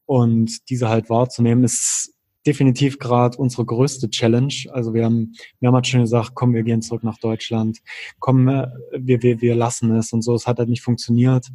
Und 0.06 0.68
diese 0.70 0.88
halt 0.88 1.10
wahrzunehmen, 1.10 1.64
ist 1.64 2.13
definitiv 2.46 2.98
gerade 2.98 3.38
unsere 3.38 3.64
größte 3.64 4.10
Challenge. 4.10 4.54
Also 4.70 4.94
wir 4.94 5.04
haben 5.04 5.32
mehrmals 5.60 5.88
schon 5.88 6.00
gesagt, 6.00 6.32
komm, 6.34 6.54
wir 6.54 6.62
gehen 6.62 6.82
zurück 6.82 7.04
nach 7.04 7.18
Deutschland, 7.18 7.78
komm, 8.18 8.48
äh, 8.48 8.68
wir, 8.96 9.22
wir, 9.22 9.40
wir 9.40 9.54
lassen 9.54 9.94
es 9.96 10.12
und 10.12 10.22
so. 10.22 10.34
Es 10.34 10.46
hat 10.46 10.58
halt 10.58 10.68
nicht 10.68 10.82
funktioniert. 10.82 11.48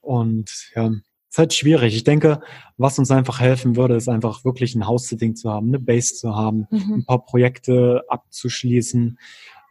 Und 0.00 0.70
ja, 0.74 0.88
es 0.88 1.36
ist 1.36 1.38
halt 1.38 1.54
schwierig. 1.54 1.94
Ich 1.94 2.04
denke, 2.04 2.40
was 2.76 2.98
uns 2.98 3.10
einfach 3.10 3.40
helfen 3.40 3.76
würde, 3.76 3.96
ist 3.96 4.08
einfach 4.08 4.44
wirklich 4.44 4.74
ein 4.74 4.86
House-Sitting 4.86 5.36
zu 5.36 5.50
haben, 5.50 5.68
eine 5.68 5.78
Base 5.78 6.14
zu 6.14 6.34
haben, 6.34 6.66
mhm. 6.70 6.94
ein 6.94 7.04
paar 7.06 7.24
Projekte 7.24 8.02
abzuschließen 8.08 9.18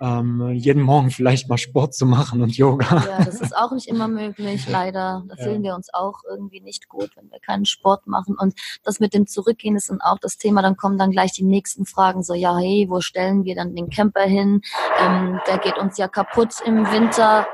ähm, 0.01 0.49
jeden 0.53 0.81
Morgen 0.81 1.11
vielleicht 1.11 1.47
mal 1.47 1.59
Sport 1.59 1.93
zu 1.93 2.07
machen 2.07 2.41
und 2.41 2.57
Yoga. 2.57 3.05
Ja, 3.05 3.23
das 3.23 3.39
ist 3.39 3.55
auch 3.55 3.71
nicht 3.71 3.87
immer 3.87 4.07
möglich, 4.07 4.67
leider. 4.67 5.23
Da 5.29 5.35
fühlen 5.35 5.61
wir 5.61 5.75
uns 5.75 5.93
auch 5.93 6.21
irgendwie 6.27 6.59
nicht 6.59 6.89
gut, 6.89 7.11
wenn 7.15 7.29
wir 7.29 7.39
keinen 7.39 7.65
Sport 7.65 8.07
machen. 8.07 8.35
Und 8.37 8.55
das 8.83 8.99
mit 8.99 9.13
dem 9.13 9.27
Zurückgehen 9.27 9.75
ist 9.75 9.91
dann 9.91 10.01
auch 10.01 10.17
das 10.19 10.37
Thema. 10.37 10.63
Dann 10.63 10.75
kommen 10.75 10.97
dann 10.97 11.11
gleich 11.11 11.33
die 11.33 11.43
nächsten 11.43 11.85
Fragen. 11.85 12.23
So, 12.23 12.33
ja, 12.33 12.57
hey, 12.57 12.87
wo 12.89 12.99
stellen 12.99 13.43
wir 13.43 13.53
dann 13.53 13.75
den 13.75 13.89
Camper 13.91 14.23
hin? 14.23 14.61
Ähm, 14.99 15.39
der 15.47 15.59
geht 15.59 15.77
uns 15.77 15.97
ja 15.97 16.07
kaputt 16.07 16.55
im 16.65 16.91
Winter 16.91 17.45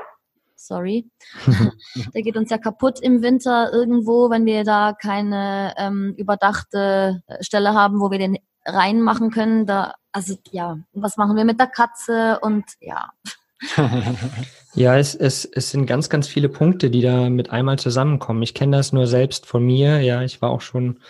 sorry. 0.60 1.08
der 2.14 2.22
geht 2.22 2.36
uns 2.36 2.50
ja 2.50 2.58
kaputt 2.58 3.00
im 3.00 3.22
Winter 3.22 3.72
irgendwo, 3.72 4.28
wenn 4.28 4.44
wir 4.44 4.64
da 4.64 4.92
keine 4.92 5.72
ähm, 5.78 6.14
überdachte 6.16 7.22
Stelle 7.40 7.74
haben, 7.74 8.00
wo 8.00 8.10
wir 8.10 8.18
den 8.18 8.36
reinmachen 8.68 9.30
können. 9.30 9.66
Da, 9.66 9.94
also 10.12 10.36
ja, 10.50 10.78
was 10.92 11.16
machen 11.16 11.36
wir 11.36 11.44
mit 11.44 11.58
der 11.58 11.66
Katze 11.66 12.38
und 12.40 12.64
ja. 12.80 13.10
ja, 14.74 14.96
es, 14.96 15.14
es, 15.14 15.44
es 15.44 15.70
sind 15.70 15.86
ganz, 15.86 16.08
ganz 16.08 16.28
viele 16.28 16.48
Punkte, 16.48 16.90
die 16.90 17.00
da 17.00 17.28
mit 17.28 17.50
einmal 17.50 17.78
zusammenkommen. 17.78 18.42
Ich 18.42 18.54
kenne 18.54 18.76
das 18.76 18.92
nur 18.92 19.06
selbst 19.06 19.46
von 19.46 19.64
mir. 19.64 20.00
Ja, 20.00 20.22
ich 20.22 20.40
war 20.40 20.50
auch 20.50 20.60
schon 20.60 21.00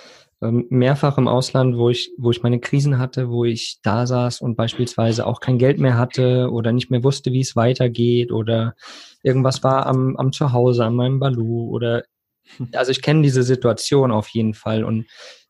ähm, 0.40 0.66
mehrfach 0.70 1.18
im 1.18 1.28
Ausland, 1.28 1.76
wo 1.76 1.90
ich, 1.90 2.10
wo 2.16 2.30
ich 2.30 2.42
meine 2.42 2.60
Krisen 2.60 2.98
hatte, 2.98 3.28
wo 3.28 3.44
ich 3.44 3.80
da 3.82 4.06
saß 4.06 4.40
und 4.40 4.56
beispielsweise 4.56 5.26
auch 5.26 5.40
kein 5.40 5.58
Geld 5.58 5.78
mehr 5.78 5.98
hatte 5.98 6.50
oder 6.50 6.72
nicht 6.72 6.90
mehr 6.90 7.04
wusste, 7.04 7.32
wie 7.32 7.40
es 7.40 7.56
weitergeht 7.56 8.32
oder 8.32 8.74
irgendwas 9.22 9.62
war 9.62 9.86
am, 9.86 10.16
am 10.16 10.32
Zuhause, 10.32 10.84
an 10.84 10.94
meinem 10.94 11.18
Balu 11.18 11.68
oder 11.68 12.04
also 12.72 12.90
ich 12.90 13.02
kenne 13.02 13.22
diese 13.22 13.42
Situation 13.42 14.10
auf 14.10 14.28
jeden 14.28 14.54
Fall 14.54 14.84
und 14.84 15.06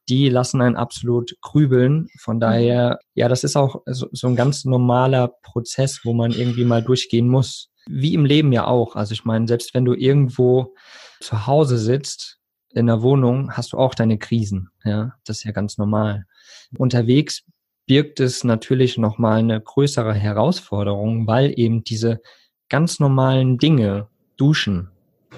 die 0.09 0.29
lassen 0.29 0.61
einen 0.61 0.77
absolut 0.77 1.37
grübeln. 1.41 2.09
Von 2.19 2.37
mhm. 2.37 2.41
daher, 2.41 2.99
ja, 3.15 3.29
das 3.29 3.45
ist 3.45 3.57
auch 3.57 3.83
so, 3.87 4.09
so 4.13 4.27
ein 4.29 4.37
ganz 4.37 4.65
normaler 4.65 5.29
Prozess, 5.43 6.01
wo 6.05 6.13
man 6.13 6.33
irgendwie 6.33 6.65
mal 6.65 6.83
durchgehen 6.83 7.29
muss. 7.29 7.71
Wie 7.87 8.15
im 8.15 8.25
Leben 8.25 8.53
ja 8.53 8.67
auch. 8.67 8.97
Also 8.97 9.13
ich 9.13 9.25
meine, 9.25 9.47
selbst 9.49 9.75
wenn 9.75 9.85
du 9.85 9.95
irgendwo 9.95 10.75
zu 11.21 11.47
Hause 11.47 11.79
sitzt, 11.79 12.39
in 12.75 12.87
der 12.87 13.03
Wohnung, 13.03 13.53
hast 13.53 13.73
du 13.73 13.79
auch 13.79 13.95
deine 13.95 14.19
Krisen. 14.19 14.69
Ja, 14.85 15.15
das 15.25 15.39
ist 15.39 15.45
ja 15.45 15.53
ganz 15.53 15.79
normal. 15.79 16.27
Unterwegs 16.77 17.45
birgt 17.87 18.21
es 18.21 18.45
natürlich 18.45 18.99
nochmal 18.99 19.39
eine 19.39 19.61
größere 19.61 20.13
Herausforderung, 20.13 21.27
weil 21.27 21.59
eben 21.59 21.83
diese 21.83 22.21
ganz 22.69 23.01
normalen 23.01 23.57
Dinge, 23.57 24.09
Duschen, 24.37 24.91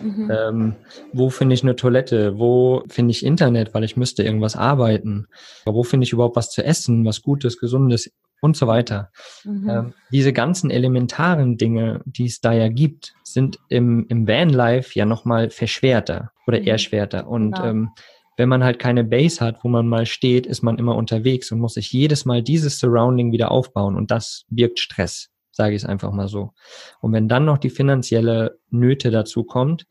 Mhm. 0.02 0.30
Ähm, 0.30 0.74
wo 1.12 1.30
finde 1.30 1.54
ich 1.54 1.62
eine 1.62 1.76
Toilette? 1.76 2.38
Wo 2.38 2.82
finde 2.88 3.12
ich 3.12 3.24
Internet, 3.24 3.74
weil 3.74 3.84
ich 3.84 3.96
müsste 3.96 4.22
irgendwas 4.22 4.56
arbeiten? 4.56 5.26
Wo 5.64 5.82
finde 5.82 6.04
ich 6.04 6.12
überhaupt 6.12 6.36
was 6.36 6.50
zu 6.50 6.64
essen, 6.64 7.04
was 7.04 7.22
Gutes, 7.22 7.58
Gesundes 7.58 8.12
und 8.40 8.56
so 8.56 8.66
weiter? 8.66 9.10
Mhm. 9.44 9.68
Ähm, 9.68 9.94
diese 10.12 10.32
ganzen 10.32 10.70
elementaren 10.70 11.56
Dinge, 11.56 12.02
die 12.04 12.26
es 12.26 12.40
da 12.40 12.52
ja 12.52 12.68
gibt, 12.68 13.14
sind 13.24 13.58
im, 13.68 14.06
im 14.08 14.26
Vanlife 14.26 14.98
ja 14.98 15.04
nochmal 15.04 15.50
verschwerter 15.50 16.32
oder 16.46 16.60
mhm. 16.60 16.66
erschwerter. 16.66 17.28
Und 17.28 17.52
genau. 17.52 17.66
ähm, 17.66 17.90
wenn 18.36 18.48
man 18.48 18.64
halt 18.64 18.78
keine 18.78 19.04
Base 19.04 19.44
hat, 19.44 19.62
wo 19.64 19.68
man 19.68 19.86
mal 19.86 20.06
steht, 20.06 20.46
ist 20.46 20.62
man 20.62 20.78
immer 20.78 20.96
unterwegs 20.96 21.52
und 21.52 21.60
muss 21.60 21.74
sich 21.74 21.92
jedes 21.92 22.24
Mal 22.24 22.42
dieses 22.42 22.78
Surrounding 22.78 23.32
wieder 23.32 23.50
aufbauen 23.50 23.96
und 23.96 24.10
das 24.10 24.46
birgt 24.48 24.78
Stress 24.78 25.29
sage 25.52 25.74
ich 25.74 25.82
es 25.82 25.88
einfach 25.88 26.12
mal 26.12 26.28
so. 26.28 26.52
Und 27.00 27.12
wenn 27.12 27.28
dann 27.28 27.44
noch 27.44 27.58
die 27.58 27.70
finanzielle 27.70 28.58
Nöte 28.70 29.10
dazu 29.10 29.44
kommt 29.44 29.86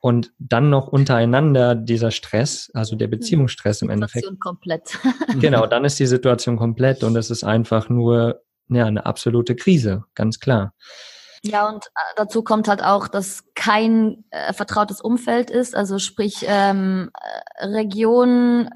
und 0.00 0.32
dann 0.38 0.70
noch 0.70 0.88
untereinander 0.88 1.74
dieser 1.74 2.10
Stress, 2.10 2.70
also 2.74 2.96
der 2.96 3.08
Beziehungsstress 3.08 3.82
im 3.82 3.90
Endeffekt. 3.90 4.24
Situation 4.24 4.38
komplett. 4.40 4.98
genau, 5.40 5.66
dann 5.66 5.84
ist 5.84 5.98
die 5.98 6.06
Situation 6.06 6.56
komplett 6.56 7.04
und 7.04 7.16
es 7.16 7.30
ist 7.30 7.44
einfach 7.44 7.88
nur 7.88 8.42
ja, 8.68 8.86
eine 8.86 9.06
absolute 9.06 9.54
Krise, 9.54 10.04
ganz 10.14 10.40
klar. 10.40 10.74
Ja, 11.44 11.68
und 11.68 11.86
äh, 11.86 12.14
dazu 12.16 12.42
kommt 12.44 12.68
halt 12.68 12.82
auch, 12.82 13.08
dass 13.08 13.44
kein 13.54 14.24
äh, 14.30 14.52
vertrautes 14.52 15.00
Umfeld 15.00 15.50
ist, 15.50 15.74
also 15.74 15.98
sprich 15.98 16.44
ähm, 16.46 17.10
äh, 17.58 17.66
Region, 17.66 18.68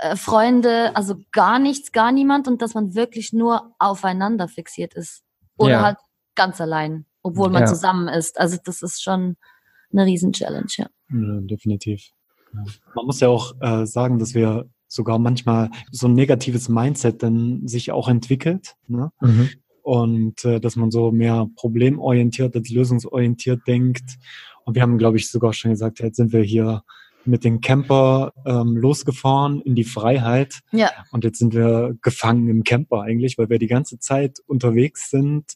äh, 0.00 0.16
Freunde, 0.16 0.96
also 0.96 1.16
gar 1.32 1.58
nichts, 1.58 1.92
gar 1.92 2.12
niemand 2.12 2.48
und 2.48 2.62
dass 2.62 2.74
man 2.74 2.94
wirklich 2.94 3.32
nur 3.34 3.74
aufeinander 3.78 4.48
fixiert 4.48 4.94
ist. 4.94 5.25
Oder 5.56 5.70
ja. 5.70 5.82
halt 5.82 5.98
ganz 6.34 6.60
allein, 6.60 7.06
obwohl 7.22 7.50
man 7.50 7.62
ja. 7.62 7.66
zusammen 7.66 8.08
ist. 8.08 8.38
Also 8.38 8.58
das 8.64 8.82
ist 8.82 9.02
schon 9.02 9.36
eine 9.92 10.04
Riesen-Challenge, 10.04 10.66
ja. 10.76 10.86
ja 11.10 11.40
definitiv. 11.40 12.10
Man 12.52 13.06
muss 13.06 13.20
ja 13.20 13.28
auch 13.28 13.54
äh, 13.60 13.86
sagen, 13.86 14.18
dass 14.18 14.34
wir 14.34 14.68
sogar 14.88 15.18
manchmal 15.18 15.70
so 15.90 16.06
ein 16.06 16.14
negatives 16.14 16.68
Mindset 16.68 17.22
dann 17.22 17.66
sich 17.66 17.92
auch 17.92 18.08
entwickelt. 18.08 18.76
Ne? 18.86 19.10
Mhm. 19.20 19.50
Und 19.82 20.44
äh, 20.44 20.60
dass 20.60 20.76
man 20.76 20.90
so 20.90 21.12
mehr 21.12 21.48
problemorientiert 21.56 22.56
als 22.56 22.70
lösungsorientiert 22.70 23.66
denkt 23.66 24.18
Und 24.64 24.74
wir 24.74 24.82
haben, 24.82 24.98
glaube 24.98 25.16
ich, 25.16 25.30
sogar 25.30 25.52
schon 25.52 25.70
gesagt, 25.70 26.00
jetzt 26.00 26.16
sind 26.16 26.32
wir 26.32 26.42
hier 26.42 26.82
mit 27.26 27.44
dem 27.44 27.60
Camper 27.60 28.32
ähm, 28.44 28.76
losgefahren 28.76 29.60
in 29.62 29.74
die 29.74 29.84
Freiheit. 29.84 30.60
Ja. 30.72 30.90
Und 31.12 31.24
jetzt 31.24 31.38
sind 31.38 31.54
wir 31.54 31.94
gefangen 32.02 32.48
im 32.48 32.64
Camper 32.64 33.02
eigentlich, 33.02 33.38
weil 33.38 33.48
wir 33.48 33.58
die 33.58 33.66
ganze 33.66 33.98
Zeit 33.98 34.38
unterwegs 34.46 35.10
sind. 35.10 35.54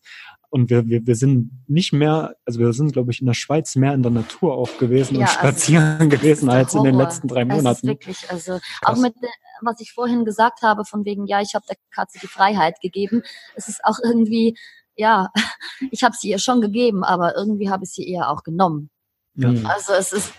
Und 0.52 0.68
wir, 0.68 0.88
wir, 0.88 1.06
wir 1.06 1.14
sind 1.14 1.52
nicht 1.68 1.92
mehr, 1.92 2.35
also 2.44 2.59
wir 2.59 2.72
sind, 2.72 2.92
glaube 2.92 3.12
ich, 3.12 3.20
in 3.20 3.26
der 3.26 3.35
Schweiz 3.35 3.76
mehr 3.76 3.94
in 3.94 4.02
der 4.02 4.11
Natur 4.11 4.54
auch 4.56 4.78
gewesen 4.78 5.14
Ja, 5.14 5.20
und 5.20 5.26
also, 5.28 5.38
spazieren 5.38 6.11
gewesen 6.11 6.46
der 6.48 6.56
als 6.56 6.74
in 6.74 6.83
den 6.83 6.96
letzten 6.96 7.28
drei 7.28 7.44
Das 7.44 7.56
ist 7.56 7.62
Monaten. 7.62 7.87
wirklich, 7.87 8.30
also 8.30 8.59
Krass. 8.83 8.98
auch 8.98 9.00
mit, 9.00 9.14
was 9.62 9.80
ich 9.80 9.92
vorhin 9.92 10.24
gesagt 10.24 10.62
habe, 10.62 10.85
von 10.85 11.04
wegen, 11.04 11.26
ja, 11.26 11.40
ich 11.40 11.54
habe 11.54 11.64
der 11.68 11.76
Katze 11.92 12.18
die 12.20 12.26
Freiheit 12.26 12.80
gegeben. 12.80 13.22
Es 13.54 13.68
ist 13.68 13.85
auch 13.85 13.98
irgendwie, 14.02 14.59
ja, 14.96 15.28
ich 15.92 16.02
habe 16.02 16.16
sie 16.18 16.30
ihr 16.30 16.40
schon 16.40 16.61
gegeben, 16.61 17.04
aber 17.04 17.37
irgendwie 17.37 17.70
habe 17.70 17.85
ich 17.85 17.90
sie 17.90 18.02
ihr 18.02 18.28
auch 18.28 18.42
genommen. 18.42 18.90
Ja. 19.35 19.50
Also 19.68 19.92
es 19.92 20.12
ist, 20.12 20.33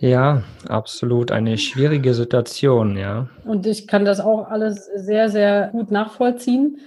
Ja, 0.00 0.42
absolut 0.66 1.30
eine 1.30 1.58
schwierige 1.58 2.14
Situation, 2.14 2.96
ja. 2.96 3.28
Und 3.44 3.66
ich 3.66 3.86
kann 3.86 4.06
das 4.06 4.18
auch 4.18 4.50
alles 4.50 4.86
sehr, 4.86 5.28
sehr 5.28 5.68
gut 5.72 5.90
nachvollziehen. 5.90 6.78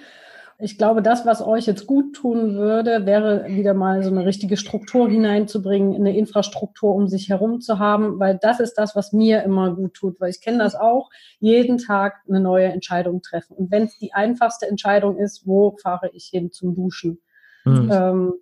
Ich 0.58 0.80
glaube, 0.80 1.04
das, 1.04 1.24
was 1.26 1.46
euch 1.46 1.68
jetzt 1.68 1.86
gut 1.86 2.16
tun 2.16 2.56
würde, 2.56 3.06
wäre 3.06 3.46
wieder 3.50 3.76
mal 3.76 4.02
so 4.04 4.10
eine 4.10 4.26
richtige 4.26 4.58
Struktur 4.58 5.10
hineinzubringen, 5.10 5.96
eine 5.96 6.18
Infrastruktur 6.18 6.96
um 6.96 7.08
sich 7.08 7.30
herum 7.30 7.62
zu 7.62 7.78
haben, 7.78 8.20
weil 8.20 8.40
das 8.42 8.60
ist 8.60 8.76
das, 8.76 8.96
was 8.96 9.14
mir 9.14 9.44
immer 9.44 9.76
gut 9.76 9.94
tut, 9.94 10.20
weil 10.20 10.32
ich 10.32 10.42
kenne 10.42 10.60
das 10.60 10.74
auch, 10.74 11.10
jeden 11.40 11.78
Tag 11.78 12.22
eine 12.28 12.40
neue 12.40 12.66
Entscheidung 12.66 13.22
treffen. 13.22 13.56
Und 13.56 13.72
wenn 13.72 13.84
es 13.84 13.98
die 14.00 14.14
einfachste 14.14 14.68
Entscheidung 14.68 15.18
ist, 15.18 15.46
wo 15.46 15.76
fahre 15.82 16.10
ich 16.14 16.26
hin 16.32 16.52
zum 16.52 16.74
Duschen? 16.74 17.20
Mhm. 17.66 17.90
Ähm, 17.92 18.34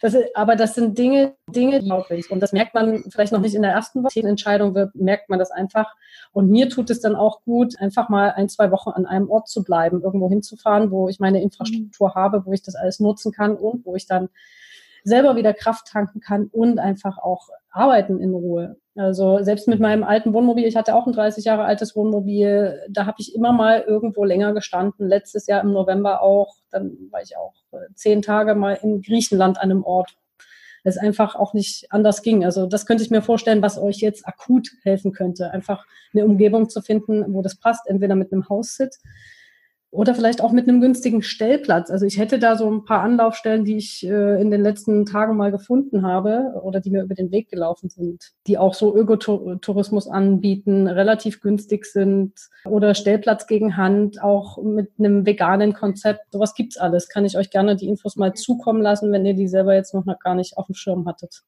das 0.00 0.14
ist, 0.14 0.34
aber 0.34 0.56
das 0.56 0.74
sind 0.74 0.96
Dinge, 0.96 1.34
Dinge, 1.48 1.80
die 1.80 2.14
ich. 2.14 2.30
Und 2.30 2.40
das 2.40 2.52
merkt 2.52 2.74
man 2.74 3.04
vielleicht 3.10 3.32
noch 3.32 3.40
nicht 3.40 3.54
in 3.54 3.62
der 3.62 3.72
ersten 3.72 4.02
Woche. 4.02 4.20
Entscheidung 4.20 4.74
wird, 4.74 4.94
merkt 4.94 5.28
man 5.28 5.38
das 5.38 5.50
einfach. 5.50 5.94
Und 6.32 6.50
mir 6.50 6.68
tut 6.68 6.90
es 6.90 7.00
dann 7.00 7.16
auch 7.16 7.42
gut, 7.42 7.78
einfach 7.78 8.08
mal 8.08 8.30
ein, 8.30 8.48
zwei 8.48 8.70
Wochen 8.70 8.90
an 8.90 9.06
einem 9.06 9.30
Ort 9.30 9.48
zu 9.48 9.62
bleiben, 9.62 10.02
irgendwo 10.02 10.28
hinzufahren, 10.28 10.90
wo 10.90 11.08
ich 11.08 11.20
meine 11.20 11.42
Infrastruktur 11.42 12.14
habe, 12.14 12.46
wo 12.46 12.52
ich 12.52 12.62
das 12.62 12.74
alles 12.74 13.00
nutzen 13.00 13.32
kann 13.32 13.56
und 13.56 13.84
wo 13.84 13.96
ich 13.96 14.06
dann 14.06 14.28
selber 15.04 15.36
wieder 15.36 15.52
Kraft 15.52 15.88
tanken 15.88 16.20
kann 16.20 16.46
und 16.46 16.78
einfach 16.78 17.18
auch 17.18 17.48
arbeiten 17.72 18.20
in 18.20 18.32
Ruhe. 18.32 18.76
Also 18.94 19.42
selbst 19.42 19.68
mit 19.68 19.80
meinem 19.80 20.04
alten 20.04 20.34
Wohnmobil, 20.34 20.66
ich 20.66 20.76
hatte 20.76 20.94
auch 20.94 21.06
ein 21.06 21.14
30 21.14 21.46
Jahre 21.46 21.64
altes 21.64 21.96
Wohnmobil, 21.96 22.78
da 22.90 23.06
habe 23.06 23.16
ich 23.18 23.34
immer 23.34 23.52
mal 23.52 23.80
irgendwo 23.80 24.24
länger 24.24 24.52
gestanden. 24.52 25.08
Letztes 25.08 25.46
Jahr 25.46 25.62
im 25.62 25.72
November 25.72 26.22
auch, 26.22 26.56
dann 26.70 26.98
war 27.10 27.22
ich 27.22 27.36
auch 27.36 27.54
äh, 27.72 27.78
zehn 27.94 28.20
Tage 28.20 28.54
mal 28.54 28.78
in 28.82 29.00
Griechenland 29.00 29.58
an 29.58 29.70
einem 29.70 29.84
Ort. 29.84 30.14
Es 30.84 30.98
einfach 30.98 31.36
auch 31.36 31.54
nicht 31.54 31.86
anders 31.90 32.22
ging. 32.22 32.44
Also 32.44 32.66
das 32.66 32.84
könnte 32.84 33.04
ich 33.04 33.10
mir 33.10 33.22
vorstellen, 33.22 33.62
was 33.62 33.78
euch 33.78 33.98
jetzt 33.98 34.26
akut 34.26 34.68
helfen 34.82 35.12
könnte. 35.12 35.50
Einfach 35.52 35.86
eine 36.12 36.26
Umgebung 36.26 36.68
zu 36.68 36.82
finden, 36.82 37.32
wo 37.32 37.40
das 37.40 37.56
passt, 37.56 37.86
entweder 37.86 38.16
mit 38.16 38.32
einem 38.32 38.48
Haussit 38.48 38.96
oder 39.92 40.14
vielleicht 40.14 40.40
auch 40.40 40.52
mit 40.52 40.66
einem 40.66 40.80
günstigen 40.80 41.22
Stellplatz. 41.22 41.90
Also 41.90 42.06
ich 42.06 42.18
hätte 42.18 42.38
da 42.38 42.56
so 42.56 42.68
ein 42.68 42.84
paar 42.84 43.02
Anlaufstellen, 43.02 43.66
die 43.66 43.76
ich 43.76 44.04
äh, 44.06 44.40
in 44.40 44.50
den 44.50 44.62
letzten 44.62 45.04
Tagen 45.04 45.36
mal 45.36 45.52
gefunden 45.52 46.02
habe 46.02 46.58
oder 46.62 46.80
die 46.80 46.90
mir 46.90 47.02
über 47.02 47.14
den 47.14 47.30
Weg 47.30 47.50
gelaufen 47.50 47.90
sind, 47.90 48.32
die 48.46 48.56
auch 48.56 48.72
so 48.72 48.96
Ökotourismus 48.96 50.08
anbieten, 50.08 50.88
relativ 50.88 51.42
günstig 51.42 51.84
sind 51.84 52.32
oder 52.64 52.94
Stellplatz 52.94 53.46
gegen 53.46 53.76
Hand, 53.76 54.22
auch 54.22 54.62
mit 54.62 54.92
einem 54.98 55.26
veganen 55.26 55.74
Konzept. 55.74 56.32
Sowas 56.32 56.54
gibt's 56.54 56.78
alles. 56.78 57.10
Kann 57.10 57.26
ich 57.26 57.36
euch 57.36 57.50
gerne 57.50 57.76
die 57.76 57.88
Infos 57.88 58.16
mal 58.16 58.32
zukommen 58.32 58.80
lassen, 58.80 59.12
wenn 59.12 59.26
ihr 59.26 59.34
die 59.34 59.46
selber 59.46 59.74
jetzt 59.74 59.92
noch 59.92 60.06
gar 60.20 60.34
nicht 60.34 60.56
auf 60.56 60.66
dem 60.66 60.74
Schirm 60.74 61.06
hattet. 61.06 61.42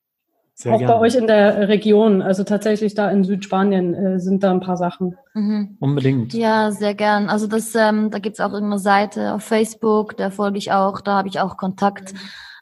Sehr 0.57 0.73
auch 0.73 0.79
gerne. 0.79 0.95
bei 0.95 1.01
euch 1.01 1.17
in 1.17 1.27
der 1.27 1.69
Region, 1.69 2.23
also 2.23 2.45
tatsächlich 2.45 2.95
da 2.95 3.11
in 3.11 3.25
Südspanien 3.25 3.95
äh, 3.95 4.21
sind 4.21 4.45
da 4.45 4.53
ein 4.53 4.61
paar 4.61 4.77
Sachen. 4.77 5.17
mhm. 5.35 5.77
Unbedingt. 5.81 6.33
Ja, 6.33 6.71
sehr 6.71 6.95
gern. 6.95 7.29
Also 7.29 7.49
das, 7.49 7.75
ähm, 7.75 8.11
da 8.11 8.21
gibt's 8.21 8.39
auch 8.41 8.53
irgendeine 8.53 8.79
Seite 8.79 9.35
auf 9.35 9.43
Facebook, 9.43 10.17
da 10.17 10.31
folge 10.31 10.59
ich 10.59 10.71
auch, 10.71 11.01
da 11.01 11.15
habe 11.15 11.29
ich 11.29 11.41
auch 11.41 11.57
Kontakt. 11.57 12.15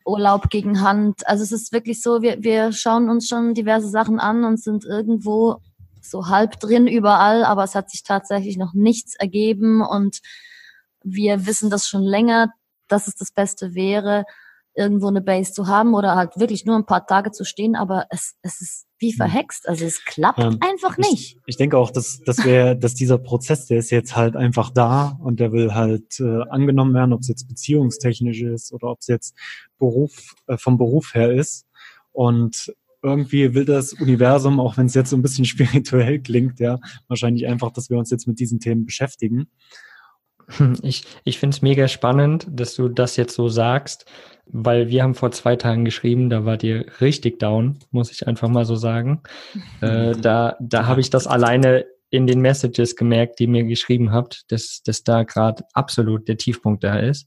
Urlaub 0.05 0.51
gegen 0.51 0.81
Hand. 0.81 1.27
Also 1.29 1.45
es 1.45 1.53
ist 1.53 1.73
wirklich 1.73 2.03
so, 2.03 2.23
wir, 2.23 2.43
wir 2.43 2.73
schauen 2.73 3.09
uns 3.09 3.29
schon 3.29 3.55
diverse 3.55 3.89
Sachen 3.89 4.19
an 4.19 4.45
und 4.45 4.61
sind 4.61 4.85
irgendwo 4.85 5.59
so 6.01 6.29
halb 6.29 6.59
drin 6.59 6.87
überall, 6.87 7.45
aber 7.45 7.65
es 7.65 7.75
hat 7.75 7.91
sich 7.91 8.03
tatsächlich 8.03 8.57
noch 8.57 8.75
nichts 8.75 9.15
ergeben 9.15 9.81
und 9.81 10.19
wir 11.05 11.47
wissen 11.47 11.71
das 11.71 11.87
schon 11.87 12.03
länger, 12.03 12.53
dass 12.89 13.07
es 13.07 13.15
das 13.15 13.33
Beste 13.33 13.75
wäre, 13.75 14.25
irgendwo 14.75 15.09
eine 15.09 15.21
Base 15.21 15.53
zu 15.53 15.67
haben 15.67 15.95
oder 15.95 16.17
halt 16.17 16.39
wirklich 16.39 16.65
nur 16.65 16.77
ein 16.77 16.87
paar 16.87 17.07
Tage 17.07 17.31
zu 17.31 17.45
stehen, 17.45 17.77
aber 17.77 18.07
es, 18.11 18.37
es 18.43 18.61
ist 18.61 18.87
wie 18.99 19.13
verhext. 19.13 19.69
Also 19.69 19.85
es 19.85 20.05
klappt 20.05 20.39
Ähm, 20.39 20.59
einfach 20.61 20.97
nicht. 20.97 21.13
Ich, 21.13 21.41
ich 21.47 21.57
denke 21.57 21.77
auch, 21.77 21.91
dass, 21.91 22.21
dass, 22.25 22.45
wir, 22.45 22.75
dass 22.75 22.95
dieser 22.95 23.19
Prozess, 23.19 23.67
der 23.67 23.79
ist 23.79 23.91
jetzt 23.91 24.17
halt 24.17 24.37
einfach 24.37 24.71
da 24.71 25.19
und 25.21 25.41
der 25.41 25.53
will 25.53 25.75
halt 25.75 26.21
äh, 26.21 26.43
angenommen 26.49 26.95
werden, 26.95 27.13
ob 27.13 27.21
es 27.21 27.29
jetzt 27.29 27.49
beziehungstechnisch 27.49 28.43
ist 28.43 28.73
oder 28.73 28.89
ob 28.89 29.01
es 29.01 29.09
jetzt 29.09 29.37
Beruf, 29.79 30.35
äh, 30.47 30.57
vom 30.57 30.79
Beruf 30.79 31.15
her 31.15 31.33
ist. 31.33 31.67
Und 32.13 32.73
irgendwie 33.03 33.55
will 33.55 33.65
das 33.65 33.93
Universum, 33.93 34.61
auch 34.61 34.77
wenn 34.77 34.87
es 34.87 34.95
jetzt 34.95 35.11
so 35.11 35.17
ein 35.17 35.23
bisschen 35.23 35.45
spirituell 35.45 36.21
klingt, 36.21 36.61
ja, 36.61 36.79
wahrscheinlich 37.09 37.47
einfach, 37.47 37.73
dass 37.73 37.91
wir 37.91 37.99
uns 37.99 38.11
jetzt 38.11 38.27
mit 38.27 38.39
diesen 38.39 38.61
Themen 38.61 38.87
beschäftigen. 38.87 39.49
Ich, 40.83 41.05
ich 41.25 41.39
finde 41.39 41.55
es 41.55 41.63
mega 41.63 41.89
spannend, 41.89 42.47
dass 42.51 42.75
du 42.75 42.89
das 42.89 43.17
jetzt 43.17 43.35
so 43.35 43.49
sagst, 43.49 44.07
weil 44.47 44.89
wir 44.89 45.03
haben 45.03 45.15
vor 45.15 45.31
zwei 45.31 45.57
Tagen 45.57 45.85
geschrieben, 45.85 46.31
da 46.31 46.45
wart 46.45 46.63
ihr 46.63 46.87
richtig 47.01 47.39
down, 47.39 47.79
muss 47.91 48.11
ich 48.11 48.27
einfach 48.27 48.49
mal 48.49 48.65
so 48.65 48.77
sagen. 48.77 49.23
Äh, 49.81 50.13
da 50.13 50.57
da 50.61 50.87
habe 50.87 51.01
ich 51.01 51.11
das 51.11 51.27
alleine 51.27 51.85
in 52.13 52.27
den 52.27 52.41
Messages 52.41 52.95
gemerkt, 52.95 53.39
die 53.39 53.45
ihr 53.45 53.49
mir 53.49 53.65
geschrieben 53.65 54.13
habt, 54.13 54.45
dass, 54.53 54.83
dass 54.85 55.03
da 55.03 55.25
gerade 55.25 55.65
absolut 55.73 56.29
der 56.29 56.37
Tiefpunkt 56.37 56.85
da 56.85 56.99
ist. 56.99 57.27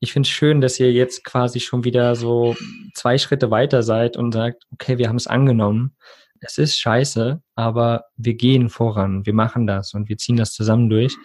Ich 0.00 0.12
finde 0.12 0.26
es 0.26 0.30
schön, 0.30 0.60
dass 0.60 0.78
ihr 0.78 0.92
jetzt 0.92 1.24
quasi 1.24 1.60
schon 1.60 1.84
wieder 1.84 2.14
so 2.14 2.56
zwei 2.94 3.16
Schritte 3.16 3.50
weiter 3.50 3.82
seid 3.82 4.16
und 4.16 4.32
sagt, 4.32 4.64
okay, 4.72 4.98
wir 4.98 5.08
haben 5.08 5.16
es 5.16 5.28
angenommen. 5.28 5.96
Es 6.40 6.58
ist 6.58 6.78
scheiße, 6.78 7.42
aber 7.54 8.04
wir 8.16 8.34
gehen 8.34 8.68
voran, 8.68 9.26
wir 9.26 9.34
machen 9.34 9.66
das 9.66 9.94
und 9.94 10.08
wir 10.08 10.18
ziehen 10.18 10.36
das 10.36 10.52
zusammen 10.52 10.88
durch. 10.88 11.16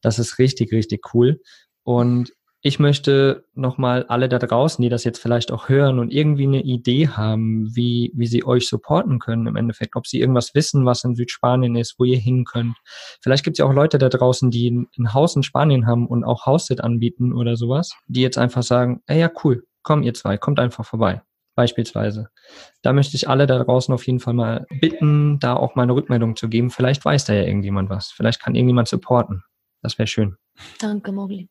Das 0.00 0.18
ist 0.18 0.38
richtig, 0.38 0.72
richtig 0.72 1.14
cool. 1.14 1.40
Und 1.84 2.32
ich 2.64 2.78
möchte 2.78 3.44
nochmal 3.54 4.04
alle 4.04 4.28
da 4.28 4.38
draußen, 4.38 4.80
die 4.80 4.88
das 4.88 5.02
jetzt 5.02 5.18
vielleicht 5.20 5.50
auch 5.50 5.68
hören 5.68 5.98
und 5.98 6.12
irgendwie 6.12 6.46
eine 6.46 6.62
Idee 6.62 7.08
haben, 7.08 7.74
wie, 7.74 8.12
wie 8.14 8.28
sie 8.28 8.44
euch 8.44 8.68
supporten 8.68 9.18
können 9.18 9.48
im 9.48 9.56
Endeffekt, 9.56 9.96
ob 9.96 10.06
sie 10.06 10.20
irgendwas 10.20 10.54
wissen, 10.54 10.86
was 10.86 11.02
in 11.02 11.16
Südspanien 11.16 11.74
ist, 11.74 11.96
wo 11.98 12.04
ihr 12.04 12.18
hin 12.18 12.44
könnt. 12.44 12.76
Vielleicht 13.20 13.42
gibt 13.42 13.56
es 13.56 13.58
ja 13.58 13.64
auch 13.66 13.72
Leute 13.72 13.98
da 13.98 14.08
draußen, 14.08 14.52
die 14.52 14.70
ein, 14.70 14.86
ein 14.96 15.12
Haus 15.12 15.34
in 15.34 15.42
Spanien 15.42 15.88
haben 15.88 16.06
und 16.06 16.22
auch 16.22 16.46
Haussit 16.46 16.80
anbieten 16.80 17.32
oder 17.32 17.56
sowas, 17.56 17.94
die 18.06 18.22
jetzt 18.22 18.38
einfach 18.38 18.62
sagen, 18.62 19.02
ey, 19.06 19.18
ja, 19.18 19.30
cool, 19.42 19.64
komm 19.82 20.04
ihr 20.04 20.14
zwei, 20.14 20.38
kommt 20.38 20.60
einfach 20.60 20.86
vorbei. 20.86 21.20
Beispielsweise. 21.62 22.28
Da 22.82 22.92
möchte 22.92 23.14
ich 23.14 23.28
alle 23.28 23.46
da 23.46 23.62
draußen 23.62 23.94
auf 23.94 24.04
jeden 24.04 24.18
Fall 24.18 24.34
mal 24.34 24.66
bitten, 24.80 25.38
da 25.38 25.54
auch 25.54 25.76
mal 25.76 25.84
eine 25.84 25.94
Rückmeldung 25.94 26.34
zu 26.34 26.48
geben. 26.48 26.70
Vielleicht 26.70 27.04
weiß 27.04 27.24
da 27.24 27.34
ja 27.34 27.42
irgendjemand 27.42 27.88
was. 27.88 28.10
Vielleicht 28.10 28.42
kann 28.42 28.56
irgendjemand 28.56 28.88
supporten. 28.88 29.44
Das 29.80 29.96
wäre 29.96 30.08
schön. 30.08 30.34
Danke, 30.80 31.12
Mogli. 31.12 31.48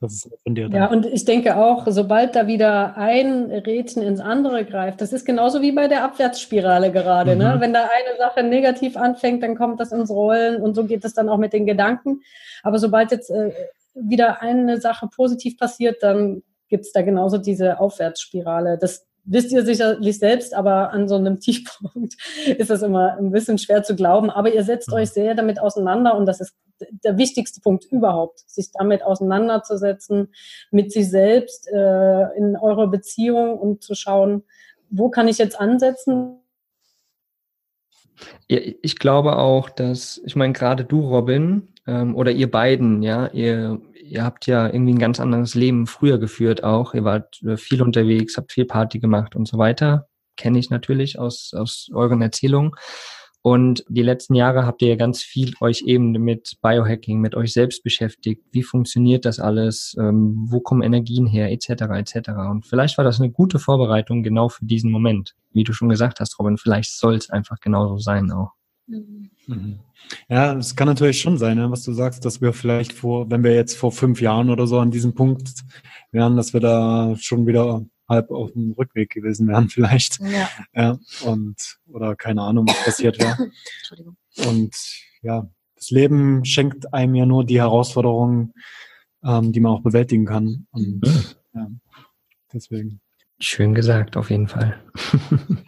Das 0.00 0.14
ist 0.14 0.30
von 0.42 0.54
dir 0.54 0.70
Ja, 0.70 0.86
und 0.86 1.04
ich 1.04 1.26
denke 1.26 1.56
auch, 1.56 1.86
sobald 1.86 2.34
da 2.34 2.46
wieder 2.46 2.96
ein 2.96 3.50
Rädchen 3.50 4.02
ins 4.02 4.20
andere 4.20 4.64
greift, 4.64 5.02
das 5.02 5.12
ist 5.12 5.26
genauso 5.26 5.60
wie 5.60 5.72
bei 5.72 5.86
der 5.86 6.02
Abwärtsspirale 6.02 6.90
gerade. 6.90 7.36
Ne? 7.36 7.56
Mhm. 7.56 7.60
Wenn 7.60 7.74
da 7.74 7.82
eine 7.82 8.16
Sache 8.16 8.42
negativ 8.42 8.96
anfängt, 8.96 9.42
dann 9.42 9.54
kommt 9.54 9.80
das 9.80 9.92
ins 9.92 10.08
Rollen 10.08 10.62
und 10.62 10.74
so 10.74 10.86
geht 10.86 11.04
es 11.04 11.12
dann 11.12 11.28
auch 11.28 11.36
mit 11.36 11.52
den 11.52 11.66
Gedanken. 11.66 12.22
Aber 12.62 12.78
sobald 12.78 13.10
jetzt 13.10 13.30
äh, 13.30 13.52
wieder 13.94 14.40
eine 14.40 14.80
Sache 14.80 15.10
positiv 15.14 15.58
passiert, 15.58 16.02
dann 16.02 16.42
gibt 16.70 16.86
es 16.86 16.92
da 16.92 17.02
genauso 17.02 17.36
diese 17.36 17.78
Aufwärtsspirale. 17.78 18.78
Das 18.78 19.06
wisst 19.24 19.52
ihr 19.52 19.64
sicherlich 19.64 20.18
selbst, 20.18 20.54
aber 20.54 20.90
an 20.92 21.08
so 21.08 21.16
einem 21.16 21.40
Tiefpunkt 21.40 22.14
ist 22.58 22.70
das 22.70 22.82
immer 22.82 23.16
ein 23.16 23.30
bisschen 23.30 23.58
schwer 23.58 23.82
zu 23.82 23.94
glauben. 23.96 24.30
Aber 24.30 24.52
ihr 24.52 24.64
setzt 24.64 24.88
Mhm. 24.88 24.94
euch 24.94 25.10
sehr 25.10 25.34
damit 25.34 25.60
auseinander 25.60 26.16
und 26.16 26.26
das 26.26 26.40
ist 26.40 26.54
der 27.04 27.16
wichtigste 27.16 27.60
Punkt 27.60 27.84
überhaupt, 27.84 28.40
sich 28.50 28.72
damit 28.72 29.04
auseinanderzusetzen, 29.04 30.32
mit 30.72 30.90
sich 30.90 31.08
selbst 31.08 31.68
äh, 31.68 32.36
in 32.36 32.56
eurer 32.56 32.88
Beziehung 32.88 33.58
und 33.58 33.84
zu 33.84 33.94
schauen, 33.94 34.42
wo 34.90 35.08
kann 35.08 35.28
ich 35.28 35.38
jetzt 35.38 35.58
ansetzen? 35.60 36.38
Ja, 38.48 38.58
ich 38.82 38.98
glaube 38.98 39.38
auch, 39.38 39.70
dass, 39.70 40.20
ich 40.24 40.36
meine, 40.36 40.52
gerade 40.52 40.84
du, 40.84 41.00
Robin, 41.08 41.68
ähm, 41.86 42.14
oder 42.14 42.30
ihr 42.30 42.50
beiden, 42.50 43.02
ja, 43.02 43.28
ihr, 43.28 43.80
ihr 44.04 44.24
habt 44.24 44.46
ja 44.46 44.66
irgendwie 44.66 44.94
ein 44.94 44.98
ganz 44.98 45.20
anderes 45.20 45.54
Leben 45.54 45.86
früher 45.86 46.18
geführt 46.18 46.64
auch. 46.64 46.94
Ihr 46.94 47.04
wart 47.04 47.42
äh, 47.42 47.56
viel 47.56 47.82
unterwegs, 47.82 48.36
habt 48.36 48.52
viel 48.52 48.66
Party 48.66 48.98
gemacht 48.98 49.34
und 49.34 49.48
so 49.48 49.58
weiter. 49.58 50.08
Kenne 50.36 50.58
ich 50.58 50.70
natürlich 50.70 51.18
aus, 51.18 51.52
aus 51.54 51.88
euren 51.92 52.22
Erzählungen. 52.22 52.72
Und 53.44 53.84
die 53.88 54.02
letzten 54.02 54.36
Jahre 54.36 54.66
habt 54.66 54.82
ihr 54.82 54.88
ja 54.88 54.94
ganz 54.94 55.20
viel 55.20 55.52
euch 55.60 55.82
eben 55.84 56.12
mit 56.12 56.58
Biohacking, 56.62 57.20
mit 57.20 57.34
euch 57.34 57.52
selbst 57.52 57.82
beschäftigt. 57.82 58.44
Wie 58.52 58.62
funktioniert 58.62 59.24
das 59.24 59.40
alles? 59.40 59.96
Ähm, 59.98 60.46
wo 60.48 60.60
kommen 60.60 60.82
Energien 60.82 61.26
her? 61.26 61.50
Etc. 61.50 61.68
etc. 61.70 62.30
Und 62.48 62.66
vielleicht 62.66 62.98
war 62.98 63.04
das 63.04 63.20
eine 63.20 63.32
gute 63.32 63.58
Vorbereitung 63.58 64.22
genau 64.22 64.48
für 64.48 64.64
diesen 64.64 64.92
Moment. 64.92 65.34
Wie 65.52 65.64
du 65.64 65.72
schon 65.72 65.88
gesagt 65.88 66.20
hast, 66.20 66.38
Robin, 66.38 66.56
vielleicht 66.56 66.96
soll 66.96 67.16
es 67.16 67.30
einfach 67.30 67.58
genauso 67.58 67.98
sein 67.98 68.30
auch. 68.30 68.52
Mhm. 68.86 69.78
Ja, 70.28 70.54
es 70.56 70.76
kann 70.76 70.88
natürlich 70.88 71.20
schon 71.20 71.38
sein, 71.38 71.56
ne, 71.56 71.70
was 71.70 71.84
du 71.84 71.92
sagst, 71.92 72.24
dass 72.24 72.40
wir 72.40 72.52
vielleicht 72.52 72.92
vor, 72.92 73.30
wenn 73.30 73.44
wir 73.44 73.54
jetzt 73.54 73.76
vor 73.76 73.92
fünf 73.92 74.20
Jahren 74.20 74.50
oder 74.50 74.66
so 74.66 74.78
an 74.78 74.90
diesem 74.90 75.14
Punkt 75.14 75.62
wären, 76.10 76.36
dass 76.36 76.52
wir 76.52 76.60
da 76.60 77.14
schon 77.16 77.46
wieder 77.46 77.84
halb 78.08 78.30
auf 78.30 78.52
dem 78.52 78.72
Rückweg 78.72 79.10
gewesen 79.10 79.48
wären 79.48 79.68
vielleicht. 79.68 80.20
Ja. 80.20 80.48
ja 80.74 80.98
und 81.24 81.78
oder 81.86 82.16
keine 82.16 82.42
Ahnung, 82.42 82.66
was 82.68 82.84
passiert 82.84 83.18
wäre. 83.18 83.50
Entschuldigung. 83.78 84.16
Und 84.46 84.76
ja, 85.22 85.48
das 85.76 85.90
Leben 85.90 86.44
schenkt 86.44 86.92
einem 86.92 87.14
ja 87.14 87.26
nur 87.26 87.44
die 87.44 87.60
Herausforderungen, 87.60 88.52
ähm, 89.24 89.52
die 89.52 89.60
man 89.60 89.72
auch 89.72 89.82
bewältigen 89.82 90.26
kann. 90.26 90.66
Und 90.70 91.02
mhm. 91.02 91.24
ja, 91.54 91.68
deswegen. 92.52 93.00
Schön 93.38 93.74
gesagt, 93.74 94.16
auf 94.16 94.30
jeden 94.30 94.46
Fall. 94.46 94.80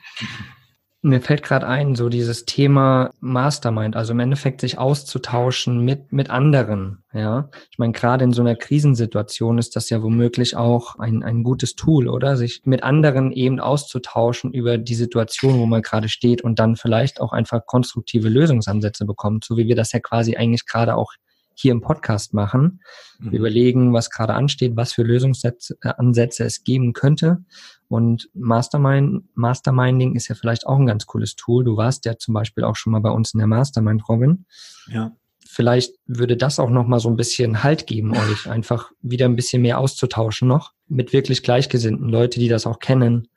Mir 1.07 1.21
fällt 1.21 1.43
gerade 1.43 1.67
ein, 1.67 1.97
so 1.97 2.09
dieses 2.09 2.47
Thema 2.47 3.11
Mastermind, 3.21 3.95
also 3.95 4.15
im 4.15 4.21
Endeffekt 4.21 4.63
sich 4.63 4.79
auszutauschen 4.79 5.85
mit, 5.85 6.15
mit 6.15 6.31
anderen, 6.31 7.05
ja. 7.13 7.51
Ich 7.71 7.79
meine, 7.79 7.93
gerade 7.93 8.25
in 8.25 8.33
so 8.33 8.41
einer 8.41 8.57
Krisensituation 8.57 9.59
ist 9.59 9.77
das 9.77 9.91
ja 9.91 10.03
womöglich 10.03 10.57
auch 10.57 10.99
ein, 10.99 11.23
ein 11.23 11.43
gutes 11.43 11.75
Tool, 11.75 12.09
oder? 12.09 12.39
Sich 12.39 12.63
mit 12.65 12.83
anderen 12.83 13.33
eben 13.33 13.61
auszutauschen 13.61 14.55
über 14.55 14.79
die 14.79 14.95
Situation, 14.95 15.59
wo 15.59 15.67
man 15.67 15.83
gerade 15.83 16.09
steht 16.09 16.41
und 16.41 16.59
dann 16.59 16.75
vielleicht 16.75 17.21
auch 17.21 17.33
einfach 17.33 17.67
konstruktive 17.67 18.31
Lösungsansätze 18.31 19.05
bekommt, 19.05 19.45
so 19.45 19.59
wie 19.59 19.69
wir 19.69 19.77
das 19.77 19.93
ja 19.93 20.01
quasi 20.01 20.37
eigentlich 20.37 20.65
gerade 20.65 20.97
auch 20.97 21.13
hier 21.53 21.73
im 21.73 21.83
Podcast 21.83 22.33
machen. 22.33 22.81
Wir 23.19 23.33
mhm. 23.33 23.37
überlegen, 23.37 23.93
was 23.93 24.09
gerade 24.09 24.33
ansteht, 24.33 24.73
was 24.75 24.95
für 24.95 25.03
Lösungsansätze 25.03 26.45
es 26.45 26.65
geben 26.65 26.95
könnte 26.95 27.45
und 27.95 28.29
Mastermind, 28.35 29.23
Masterminding 29.37 30.17
ist 30.17 30.27
ja 30.27 30.35
vielleicht 30.35 30.67
auch 30.67 30.81
ein 30.81 30.87
ganz 30.87 31.07
cooles 31.07 31.37
Tool. 31.37 31.63
Du 31.63 31.77
warst 31.77 32.05
ja 32.07 32.19
zum 32.19 32.35
Beispiel 32.35 32.65
auch 32.65 32.75
schon 32.75 32.91
mal 32.91 32.99
bei 32.99 33.11
uns 33.11 33.35
in 33.35 33.39
der 33.39 33.47
Mastermind, 33.47 34.09
Robin. 34.09 34.47
Ja. 34.89 35.13
Vielleicht 35.47 35.95
würde 36.05 36.37
das 36.37 36.59
auch 36.59 36.71
noch 36.71 36.89
mal 36.89 36.99
so 36.99 37.09
ein 37.09 37.15
bisschen 37.15 37.63
Halt 37.63 37.87
geben, 37.87 38.11
euch 38.17 38.51
einfach 38.51 38.91
wieder 39.01 39.27
ein 39.27 39.37
bisschen 39.37 39.63
mehr 39.63 39.79
auszutauschen 39.79 40.49
noch 40.49 40.73
mit 40.89 41.13
wirklich 41.13 41.45
Gleichgesinnten, 41.45 42.09
Leute, 42.09 42.41
die 42.41 42.49
das 42.49 42.67
auch 42.67 42.81
kennen, 42.81 43.29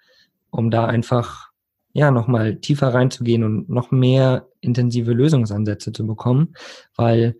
um 0.50 0.72
da 0.72 0.86
einfach 0.86 1.52
ja 1.94 2.10
noch 2.10 2.26
mal 2.26 2.56
tiefer 2.56 2.96
reinzugehen 2.96 3.44
und 3.44 3.70
noch 3.70 3.92
mehr 3.92 4.48
intensive 4.60 5.14
Lösungsansätze 5.14 5.92
zu 5.92 6.08
bekommen, 6.08 6.56
weil 6.96 7.38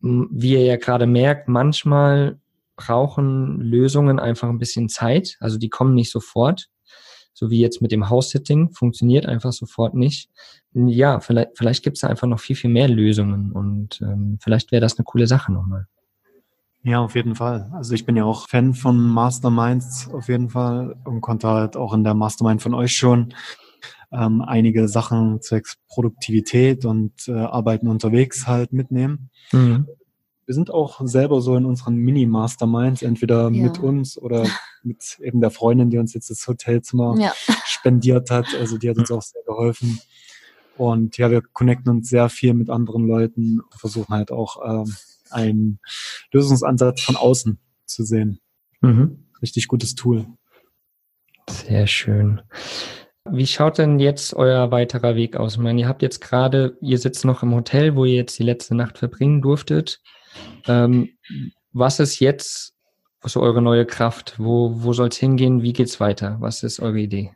wie 0.00 0.54
ihr 0.54 0.64
ja 0.64 0.76
gerade 0.76 1.06
merkt, 1.06 1.46
manchmal 1.46 2.38
brauchen 2.76 3.60
Lösungen 3.60 4.18
einfach 4.18 4.48
ein 4.48 4.58
bisschen 4.58 4.88
Zeit. 4.88 5.36
Also 5.40 5.58
die 5.58 5.68
kommen 5.68 5.94
nicht 5.94 6.10
sofort. 6.10 6.68
So 7.32 7.50
wie 7.50 7.60
jetzt 7.60 7.82
mit 7.82 7.90
dem 7.90 8.08
House-Sitting, 8.08 8.70
funktioniert 8.72 9.26
einfach 9.26 9.52
sofort 9.52 9.94
nicht. 9.94 10.30
Ja, 10.72 11.18
vielleicht, 11.20 11.50
vielleicht 11.58 11.82
gibt 11.82 11.96
es 11.96 12.02
da 12.02 12.08
einfach 12.08 12.28
noch 12.28 12.38
viel, 12.38 12.54
viel 12.54 12.70
mehr 12.70 12.88
Lösungen 12.88 13.50
und 13.52 14.00
ähm, 14.02 14.38
vielleicht 14.40 14.70
wäre 14.70 14.80
das 14.80 14.98
eine 14.98 15.04
coole 15.04 15.26
Sache 15.26 15.52
nochmal. 15.52 15.86
Ja, 16.84 17.00
auf 17.00 17.14
jeden 17.14 17.34
Fall. 17.34 17.70
Also 17.72 17.94
ich 17.94 18.06
bin 18.06 18.14
ja 18.14 18.24
auch 18.24 18.48
Fan 18.48 18.74
von 18.74 19.00
Masterminds 19.00 20.10
auf 20.12 20.28
jeden 20.28 20.50
Fall 20.50 20.96
und 21.04 21.22
konnte 21.22 21.48
halt 21.48 21.76
auch 21.76 21.92
in 21.94 22.04
der 22.04 22.14
Mastermind 22.14 22.62
von 22.62 22.74
euch 22.74 22.92
schon 22.92 23.34
ähm, 24.12 24.42
einige 24.42 24.86
Sachen 24.86 25.40
zwecks 25.40 25.76
Produktivität 25.88 26.84
und 26.84 27.26
äh, 27.26 27.32
Arbeiten 27.32 27.88
unterwegs 27.88 28.46
halt 28.46 28.72
mitnehmen. 28.72 29.30
Mhm 29.50 29.88
wir 30.46 30.54
sind 30.54 30.70
auch 30.70 31.00
selber 31.04 31.40
so 31.40 31.56
in 31.56 31.64
unseren 31.64 31.96
Mini-Masterminds, 31.96 33.02
entweder 33.02 33.50
ja. 33.50 33.62
mit 33.62 33.78
uns 33.78 34.18
oder 34.18 34.46
mit 34.82 35.18
eben 35.20 35.40
der 35.40 35.50
Freundin, 35.50 35.90
die 35.90 35.98
uns 35.98 36.14
jetzt 36.14 36.30
das 36.30 36.46
Hotelzimmer 36.46 37.16
ja. 37.18 37.32
spendiert 37.64 38.30
hat. 38.30 38.46
Also 38.58 38.78
die 38.78 38.90
hat 38.90 38.98
uns 38.98 39.10
auch 39.10 39.22
sehr 39.22 39.42
geholfen. 39.44 40.00
Und 40.76 41.18
ja, 41.18 41.30
wir 41.30 41.40
connecten 41.40 41.90
uns 41.90 42.08
sehr 42.08 42.28
viel 42.28 42.54
mit 42.54 42.68
anderen 42.68 43.06
Leuten 43.06 43.60
und 43.60 43.74
versuchen 43.78 44.14
halt 44.14 44.32
auch 44.32 44.58
ähm, 44.64 44.94
einen 45.30 45.78
Lösungsansatz 46.32 47.02
von 47.02 47.16
außen 47.16 47.58
zu 47.86 48.04
sehen. 48.04 48.40
Mhm. 48.80 49.26
Richtig 49.40 49.68
gutes 49.68 49.94
Tool. 49.94 50.26
Sehr 51.48 51.86
schön. 51.86 52.40
Wie 53.30 53.46
schaut 53.46 53.78
denn 53.78 54.00
jetzt 54.00 54.34
euer 54.34 54.70
weiterer 54.70 55.16
Weg 55.16 55.36
aus? 55.36 55.54
Ich 55.54 55.60
meine, 55.60 55.80
ihr 55.80 55.88
habt 55.88 56.02
jetzt 56.02 56.20
gerade, 56.20 56.76
ihr 56.80 56.98
sitzt 56.98 57.24
noch 57.24 57.42
im 57.42 57.54
Hotel, 57.54 57.96
wo 57.96 58.04
ihr 58.04 58.16
jetzt 58.16 58.38
die 58.38 58.42
letzte 58.42 58.74
Nacht 58.74 58.98
verbringen 58.98 59.40
durftet. 59.40 60.02
Ähm, 60.66 61.10
was 61.72 62.00
ist 62.00 62.20
jetzt 62.20 62.74
so 63.22 63.40
eure 63.40 63.62
neue 63.62 63.86
Kraft? 63.86 64.34
Wo, 64.38 64.82
wo 64.82 64.92
soll 64.92 65.08
es 65.08 65.16
hingehen? 65.16 65.62
Wie 65.62 65.72
geht 65.72 65.88
es 65.88 66.00
weiter? 66.00 66.36
Was 66.40 66.62
ist 66.62 66.80
eure 66.80 66.98
Idee? 66.98 67.34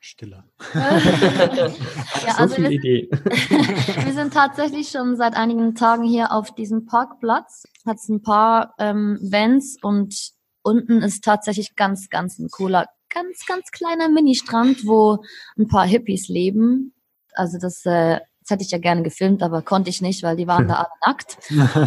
Stille. 0.00 0.44
ja, 0.74 1.70
so 1.70 2.36
also 2.36 2.54
viel 2.56 2.64
wir, 2.64 2.70
Idee. 2.70 3.08
wir 3.10 4.12
sind 4.12 4.34
tatsächlich 4.34 4.88
schon 4.90 5.16
seit 5.16 5.34
einigen 5.34 5.74
Tagen 5.74 6.04
hier 6.04 6.32
auf 6.32 6.54
diesem 6.54 6.84
Parkplatz. 6.84 7.64
Hat 7.86 7.96
ein 8.08 8.20
paar 8.20 8.74
ähm, 8.78 9.18
Vents 9.22 9.78
und 9.80 10.32
unten 10.62 11.02
ist 11.02 11.24
tatsächlich 11.24 11.74
ganz, 11.74 12.10
ganz 12.10 12.38
ein 12.38 12.48
cooler, 12.50 12.86
ganz, 13.08 13.46
ganz 13.46 13.70
kleiner 13.70 14.08
Ministrand, 14.08 14.86
wo 14.86 15.24
ein 15.56 15.68
paar 15.68 15.86
Hippies 15.86 16.28
leben. 16.28 16.92
Also 17.34 17.58
das 17.58 17.84
äh, 17.86 18.20
das 18.44 18.50
hätte 18.50 18.62
ich 18.62 18.70
ja 18.70 18.78
gerne 18.78 19.02
gefilmt, 19.02 19.42
aber 19.42 19.62
konnte 19.62 19.88
ich 19.88 20.02
nicht, 20.02 20.22
weil 20.22 20.36
die 20.36 20.46
waren 20.46 20.68
da 20.68 20.74
alle 20.74 20.88
nackt. 21.06 21.38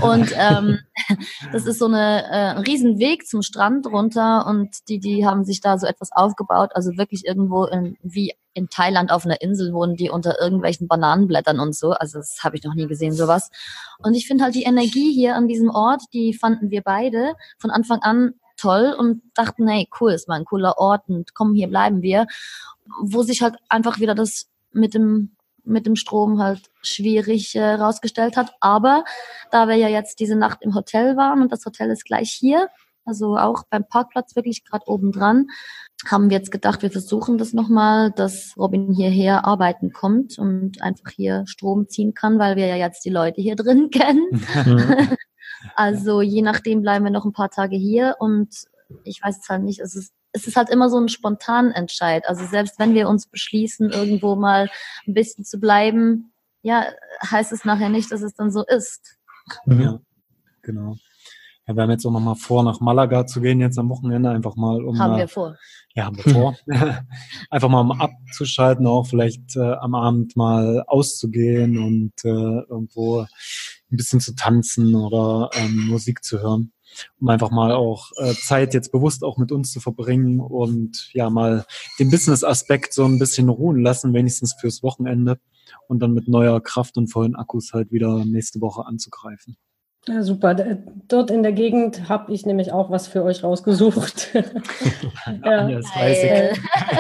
Und 0.04 0.34
ähm, 0.36 0.80
das 1.52 1.67
ist 1.67 1.78
so 1.78 1.86
eine 1.86 2.24
äh, 2.26 2.58
ein 2.58 2.63
Riesenweg 2.63 3.28
zum 3.28 3.43
Strand 3.43 3.86
runter 3.86 4.48
und 4.48 4.89
die, 4.89 5.00
die 5.00 5.26
haben 5.26 5.46
sich 5.46 5.62
da 5.62 5.78
so 5.78 5.86
etwas 5.86 6.12
aufgebaut, 6.12 6.72
also 6.74 6.98
wirklich 6.98 7.26
irgendwo 7.26 7.65
in, 7.65 7.96
wie 8.02 8.34
in 8.56 8.70
Thailand 8.70 9.12
auf 9.12 9.24
einer 9.24 9.39
Insel 9.39 9.72
wohnen 9.72 9.96
die 9.96 10.10
unter 10.10 10.41
irgendwelchen 10.41 10.88
Bananenblättern 10.88 11.60
und 11.60 11.76
so. 11.76 11.91
Also 11.91 12.17
das 12.17 12.39
habe 12.43 12.56
ich 12.56 12.63
noch 12.63 12.74
nie 12.74 12.88
gesehen, 12.88 13.13
sowas. 13.13 13.52
Und 14.00 14.15
ich 14.15 14.26
finde 14.26 14.46
halt 14.46 14.56
die 14.56 14.63
Energie 14.63 15.13
hier 15.13 15.36
an 15.36 15.48
diesem 15.48 15.70
Ort, 15.70 16.02
die 16.12 16.34
fanden 16.34 16.72
wir 16.72 16.82
beide 16.82 17.36
von 17.60 17.70
Anfang 17.70 18.00
an 18.00 18.34
toll 18.58 18.96
und 18.98 19.22
dachten, 19.36 19.67
hey, 19.67 19.88
cool, 20.02 20.12
ist 20.12 20.28
mal 20.28 20.39
ein 20.39 20.46
cooler 20.46 20.80
Ort 20.80 21.04
und 21.08 21.36
komm, 21.36 21.54
hier 21.54 21.67
bleiben 21.67 22.02
wir. 22.02 22.26
Wo 23.00 23.22
sich 23.22 23.43
halt 23.43 23.58
einfach 23.70 24.00
wieder 24.00 24.15
das 24.15 24.50
mit 24.72 24.96
dem 24.96 25.37
mit 25.67 25.86
dem 25.86 25.95
Strom 25.95 26.41
halt 26.41 26.62
schwierig 26.82 27.56
äh, 27.56 27.73
rausgestellt 27.73 28.38
hat. 28.38 28.53
Aber 28.60 29.03
da 29.51 29.67
wir 29.67 29.75
ja 29.75 29.88
jetzt 29.88 30.19
diese 30.19 30.36
Nacht 30.36 30.60
im 30.62 30.73
Hotel 30.75 31.17
waren 31.17 31.41
und 31.41 31.51
das 31.51 31.65
Hotel 31.65 31.91
ist 31.91 32.06
gleich 32.06 32.32
hier, 32.32 32.69
also 33.06 33.38
auch 33.38 33.63
beim 33.69 33.88
Parkplatz 33.88 34.36
wirklich 34.36 34.65
gerade 34.65 34.86
oben 34.88 35.12
dran, 35.12 35.47
haben 36.06 36.30
wir 36.30 36.38
jetzt 36.38 36.51
gedacht, 36.51 36.82
wir 36.82 36.91
versuchen 36.91 37.38
das 37.38 37.53
nochmal, 37.53 38.12
dass 38.12 38.53
Robin 38.58 38.93
hierher 38.93 39.45
arbeiten 39.45 39.93
kommt 39.93 40.38
und 40.38 40.82
einfach 40.82 41.12
hier 41.12 41.43
Strom 41.47 41.88
ziehen 41.88 42.13
kann, 42.13 42.38
weil 42.38 42.58
wir 42.58 42.67
ja 42.67 42.75
jetzt 42.75 43.06
die 43.06 43.10
Leute 43.10 43.41
hier 43.41 43.56
drin 43.56 43.89
kennen. 43.91 45.17
also 45.75 46.21
je 46.21 46.41
nachdem 46.41 46.82
bleiben 46.82 47.06
wir 47.06 47.12
noch 47.12 47.25
ein 47.25 47.32
paar 47.32 47.49
Tage 47.49 47.77
hier 47.77 48.15
und 48.19 48.49
ich 49.03 49.21
weiß 49.23 49.39
es 49.41 49.49
halt 49.49 49.63
nicht, 49.63 49.80
es 49.80 49.95
ist 49.95 50.13
es 50.38 50.47
ist 50.47 50.56
halt 50.56 50.69
immer 50.69 50.89
so 50.89 50.97
ein 51.00 51.10
spontanen 51.10 51.71
Entscheid. 51.71 52.23
Also 52.28 52.45
selbst 52.45 52.80
wenn 52.80 52.93
wir 52.93 53.10
uns 53.10 53.28
beschließen, 53.28 53.89
irgendwo 53.89 54.36
mal 54.36 54.69
ein 55.08 55.13
bisschen 55.13 55.43
zu 55.43 55.60
bleiben, 55.60 56.32
ja, 56.62 56.86
heißt 57.30 57.52
es 57.52 57.65
nachher 57.65 57.89
nicht, 57.89 58.12
dass 58.12 58.21
es 58.21 58.36
dann 58.36 58.52
so 58.52 58.63
ist. 58.65 59.17
Mhm. 59.65 59.82
Ja, 59.82 60.00
genau. 60.62 60.95
Ja, 61.65 61.76
wir 61.76 61.84
haben 61.84 61.89
jetzt 61.89 62.06
auch 62.06 62.12
nochmal 62.12 62.36
vor, 62.36 62.63
nach 62.63 62.80
Malaga 62.80 63.26
zu 63.26 63.41
gehen, 63.41 63.60
jetzt 63.60 63.78
am 63.78 63.89
Wochenende, 63.89 64.30
einfach 64.30 64.56
mal 64.56 64.84
um. 64.86 65.00
Haben 65.00 65.12
mal, 65.12 65.19
wir 65.19 65.28
vor. 65.28 65.58
Ja, 65.95 66.06
haben 66.06 66.17
wir 66.17 66.34
vor. 66.34 66.56
einfach 67.50 67.67
mal 67.67 67.82
um 67.82 67.91
abzuschalten, 67.91 68.88
auch 68.88 69.06
vielleicht 69.06 69.56
äh, 69.58 69.73
am 69.73 69.95
Abend 69.95 70.38
mal 70.38 70.84
auszugehen 70.88 71.78
und 71.78 72.13
äh, 72.23 72.62
irgendwo 72.69 73.21
ein 73.21 73.97
bisschen 73.97 74.19
zu 74.19 74.36
tanzen 74.36 74.95
oder 74.95 75.50
ähm, 75.56 75.88
Musik 75.88 76.23
zu 76.23 76.39
hören 76.41 76.71
um 77.19 77.30
einfach 77.30 77.52
mal 77.52 77.71
auch 77.71 78.12
äh, 78.17 78.34
Zeit 78.34 78.73
jetzt 78.73 78.91
bewusst 78.91 79.23
auch 79.23 79.38
mit 79.38 79.52
uns 79.52 79.71
zu 79.71 79.80
verbringen 79.80 80.39
und 80.39 81.10
ja 81.13 81.30
mal 81.30 81.65
den 82.00 82.10
Business-Aspekt 82.10 82.93
so 82.93 83.06
ein 83.06 83.19
bisschen 83.19 83.50
ruhen 83.50 83.82
lassen, 83.82 84.13
wenigstens 84.13 84.56
fürs 84.60 84.84
Wochenende 84.84 85.39
und 85.88 86.00
dann 86.00 86.13
mit 86.13 86.28
neuer 86.28 86.62
Kraft 86.62 86.97
und 86.97 87.08
vollen 87.08 87.36
Akkus 87.36 87.73
halt 87.73 87.91
wieder 87.91 88.26
nächste 88.26 88.62
Woche 88.62 88.86
anzugreifen. 88.86 89.58
Ja, 90.08 90.24
super. 90.24 90.56
Dort 91.10 91.32
in 91.32 91.43
der 91.43 91.52
Gegend 91.52 92.08
habe 92.08 92.32
ich 92.32 92.46
nämlich 92.46 92.72
auch 92.72 92.89
was 92.89 93.08
für 93.08 93.24
euch 93.24 93.43
rausgesucht. 93.43 94.34
ja. 95.43 95.67
Weiß 95.67 96.54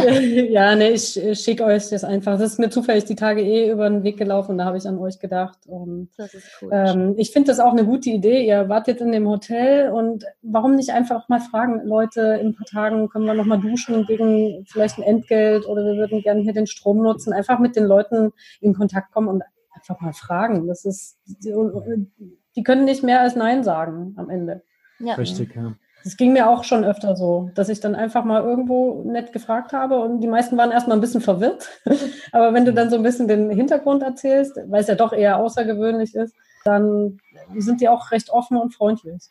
ich. 0.03 0.49
ja, 0.51 0.75
ne, 0.75 0.89
ich 0.89 1.17
schicke 1.41 1.63
euch 1.63 1.89
das 1.89 2.03
einfach. 2.03 2.37
Das 2.37 2.51
ist 2.51 2.59
mir 2.59 2.69
zufällig 2.69 3.05
die 3.05 3.15
Tage 3.15 3.41
eh 3.41 3.71
über 3.71 3.89
den 3.89 4.03
Weg 4.03 4.17
gelaufen 4.17 4.51
und 4.51 4.57
da 4.57 4.65
habe 4.65 4.77
ich 4.77 4.85
an 4.87 4.97
euch 4.99 5.19
gedacht. 5.19 5.59
Und, 5.67 6.09
das 6.17 6.33
ist 6.33 6.47
cool. 6.61 6.69
Ähm, 6.73 7.13
ich 7.17 7.31
finde 7.31 7.47
das 7.47 7.61
auch 7.61 7.71
eine 7.71 7.85
gute 7.85 8.09
Idee. 8.09 8.45
Ihr 8.45 8.67
wart 8.67 8.87
jetzt 8.87 9.01
in 9.01 9.13
dem 9.13 9.27
Hotel 9.27 9.89
und 9.89 10.25
warum 10.41 10.75
nicht 10.75 10.89
einfach 10.89 11.29
mal 11.29 11.39
fragen, 11.39 11.85
Leute, 11.85 12.39
in 12.41 12.47
ein 12.47 12.55
paar 12.55 12.67
Tagen 12.67 13.07
können 13.07 13.25
wir 13.25 13.33
nochmal 13.33 13.61
duschen 13.61 14.05
gegen 14.05 14.65
vielleicht 14.67 14.97
ein 14.97 15.03
Entgelt 15.03 15.65
oder 15.65 15.85
wir 15.85 15.95
würden 15.95 16.21
gerne 16.21 16.41
hier 16.41 16.53
den 16.53 16.67
Strom 16.67 17.01
nutzen. 17.01 17.31
Einfach 17.31 17.59
mit 17.59 17.77
den 17.77 17.85
Leuten 17.85 18.33
in 18.59 18.73
Kontakt 18.73 19.13
kommen 19.13 19.29
und 19.29 19.43
einfach 19.73 20.01
mal 20.01 20.13
fragen. 20.13 20.67
Das 20.67 20.83
ist 20.83 21.17
die 22.57 22.63
können 22.63 22.83
nicht 22.83 23.03
mehr 23.03 23.21
als 23.21 23.35
Nein 23.35 23.63
sagen 23.63 24.15
am 24.17 24.29
Ende. 24.29 24.63
Ja. 24.99 25.13
Richtig, 25.13 25.55
ja. 25.55 25.75
Das 26.03 26.17
ging 26.17 26.33
mir 26.33 26.49
auch 26.49 26.63
schon 26.63 26.83
öfter 26.83 27.15
so, 27.15 27.51
dass 27.53 27.69
ich 27.69 27.79
dann 27.79 27.93
einfach 27.93 28.23
mal 28.23 28.41
irgendwo 28.41 29.03
nett 29.05 29.33
gefragt 29.33 29.73
habe 29.73 29.99
und 29.99 30.21
die 30.21 30.27
meisten 30.27 30.57
waren 30.57 30.71
erstmal 30.71 30.97
ein 30.97 31.01
bisschen 31.01 31.21
verwirrt. 31.21 31.69
Aber 32.31 32.53
wenn 32.53 32.65
du 32.65 32.73
dann 32.73 32.89
so 32.89 32.95
ein 32.95 33.03
bisschen 33.03 33.27
den 33.27 33.49
Hintergrund 33.49 34.03
erzählst, 34.03 34.57
weil 34.67 34.81
es 34.81 34.87
ja 34.87 34.95
doch 34.95 35.13
eher 35.13 35.37
außergewöhnlich 35.37 36.15
ist, 36.15 36.33
dann 36.63 37.19
sind 37.57 37.81
die 37.81 37.89
auch 37.89 38.11
recht 38.11 38.29
offen 38.29 38.57
und 38.57 38.73
freundlich. 38.73 39.23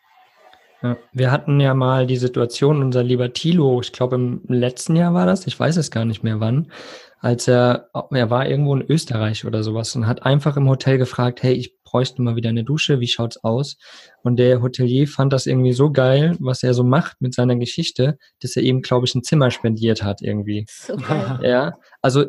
Ja, 0.83 0.97
wir 1.11 1.31
hatten 1.31 1.59
ja 1.59 1.73
mal 1.73 2.05
die 2.05 2.17
Situation, 2.17 2.83
unser 2.83 3.03
lieber 3.03 3.33
Thilo, 3.33 3.81
ich 3.81 3.91
glaube 3.91 4.15
im 4.15 4.43
letzten 4.47 4.95
Jahr 4.95 5.13
war 5.13 5.25
das, 5.25 5.47
ich 5.47 5.59
weiß 5.59 5.77
es 5.77 5.89
gar 5.89 6.05
nicht 6.05 6.23
mehr 6.23 6.39
wann, 6.39 6.71
als 7.19 7.47
er, 7.47 7.89
er 8.11 8.29
war 8.29 8.47
irgendwo 8.47 8.75
in 8.75 8.85
Österreich 8.87 9.45
oder 9.45 9.63
sowas 9.63 9.95
und 9.95 10.05
hat 10.05 10.23
einfach 10.23 10.55
im 10.57 10.69
Hotel 10.69 10.99
gefragt, 10.99 11.41
hey, 11.41 11.53
ich 11.53 11.76
bräuchte 11.87 12.21
mal 12.21 12.35
wieder 12.35 12.49
eine 12.49 12.63
Dusche, 12.63 12.99
wie 12.99 13.07
schaut's 13.07 13.43
aus? 13.43 13.77
Und 14.23 14.37
der 14.37 14.61
Hotelier 14.61 15.07
fand 15.07 15.31
das 15.31 15.45
irgendwie 15.45 15.73
so 15.73 15.91
geil, 15.91 16.35
was 16.39 16.63
er 16.63 16.73
so 16.73 16.83
macht 16.83 17.21
mit 17.21 17.33
seiner 17.33 17.55
Geschichte, 17.55 18.17
dass 18.41 18.55
er 18.57 18.63
ihm, 18.63 18.81
glaube 18.81 19.05
ich, 19.05 19.15
ein 19.15 19.23
Zimmer 19.23 19.51
spendiert 19.51 20.03
hat 20.03 20.21
irgendwie. 20.21 20.65
So 20.67 20.97
ja, 21.41 21.77
also 22.01 22.25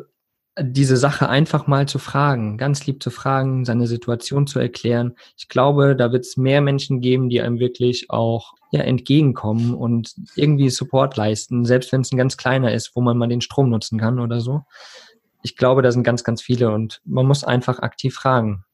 diese 0.61 0.97
Sache 0.97 1.29
einfach 1.29 1.67
mal 1.67 1.87
zu 1.87 1.99
fragen, 1.99 2.57
ganz 2.57 2.85
lieb 2.85 3.01
zu 3.01 3.11
fragen, 3.11 3.65
seine 3.65 3.87
Situation 3.87 4.47
zu 4.47 4.59
erklären. 4.59 5.15
Ich 5.37 5.47
glaube, 5.47 5.95
da 5.95 6.11
wird 6.11 6.25
es 6.25 6.37
mehr 6.37 6.61
Menschen 6.61 7.01
geben, 7.01 7.29
die 7.29 7.41
einem 7.41 7.59
wirklich 7.59 8.09
auch 8.09 8.53
ja, 8.71 8.81
entgegenkommen 8.81 9.73
und 9.73 10.13
irgendwie 10.35 10.69
Support 10.69 11.17
leisten, 11.17 11.65
selbst 11.65 11.91
wenn 11.91 12.01
es 12.01 12.11
ein 12.11 12.17
ganz 12.17 12.37
kleiner 12.37 12.73
ist, 12.73 12.95
wo 12.95 13.01
man 13.01 13.17
mal 13.17 13.27
den 13.27 13.41
Strom 13.41 13.69
nutzen 13.69 13.99
kann 13.99 14.19
oder 14.19 14.41
so. 14.41 14.63
Ich 15.43 15.55
glaube, 15.55 15.81
da 15.81 15.91
sind 15.91 16.03
ganz, 16.03 16.23
ganz 16.23 16.41
viele 16.41 16.71
und 16.71 17.01
man 17.05 17.25
muss 17.25 17.43
einfach 17.43 17.79
aktiv 17.79 18.13
fragen. 18.13 18.65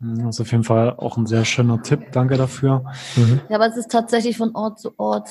Das 0.00 0.36
ist 0.36 0.40
auf 0.40 0.50
jeden 0.50 0.64
Fall 0.64 0.94
auch 0.96 1.18
ein 1.18 1.26
sehr 1.26 1.44
schöner 1.44 1.82
Tipp. 1.82 2.12
Danke 2.12 2.38
dafür. 2.38 2.84
Mhm. 3.16 3.42
Ja, 3.50 3.56
aber 3.56 3.66
es 3.66 3.76
ist 3.76 3.90
tatsächlich 3.90 4.38
von 4.38 4.54
Ort 4.54 4.80
zu 4.80 4.98
Ort 4.98 5.28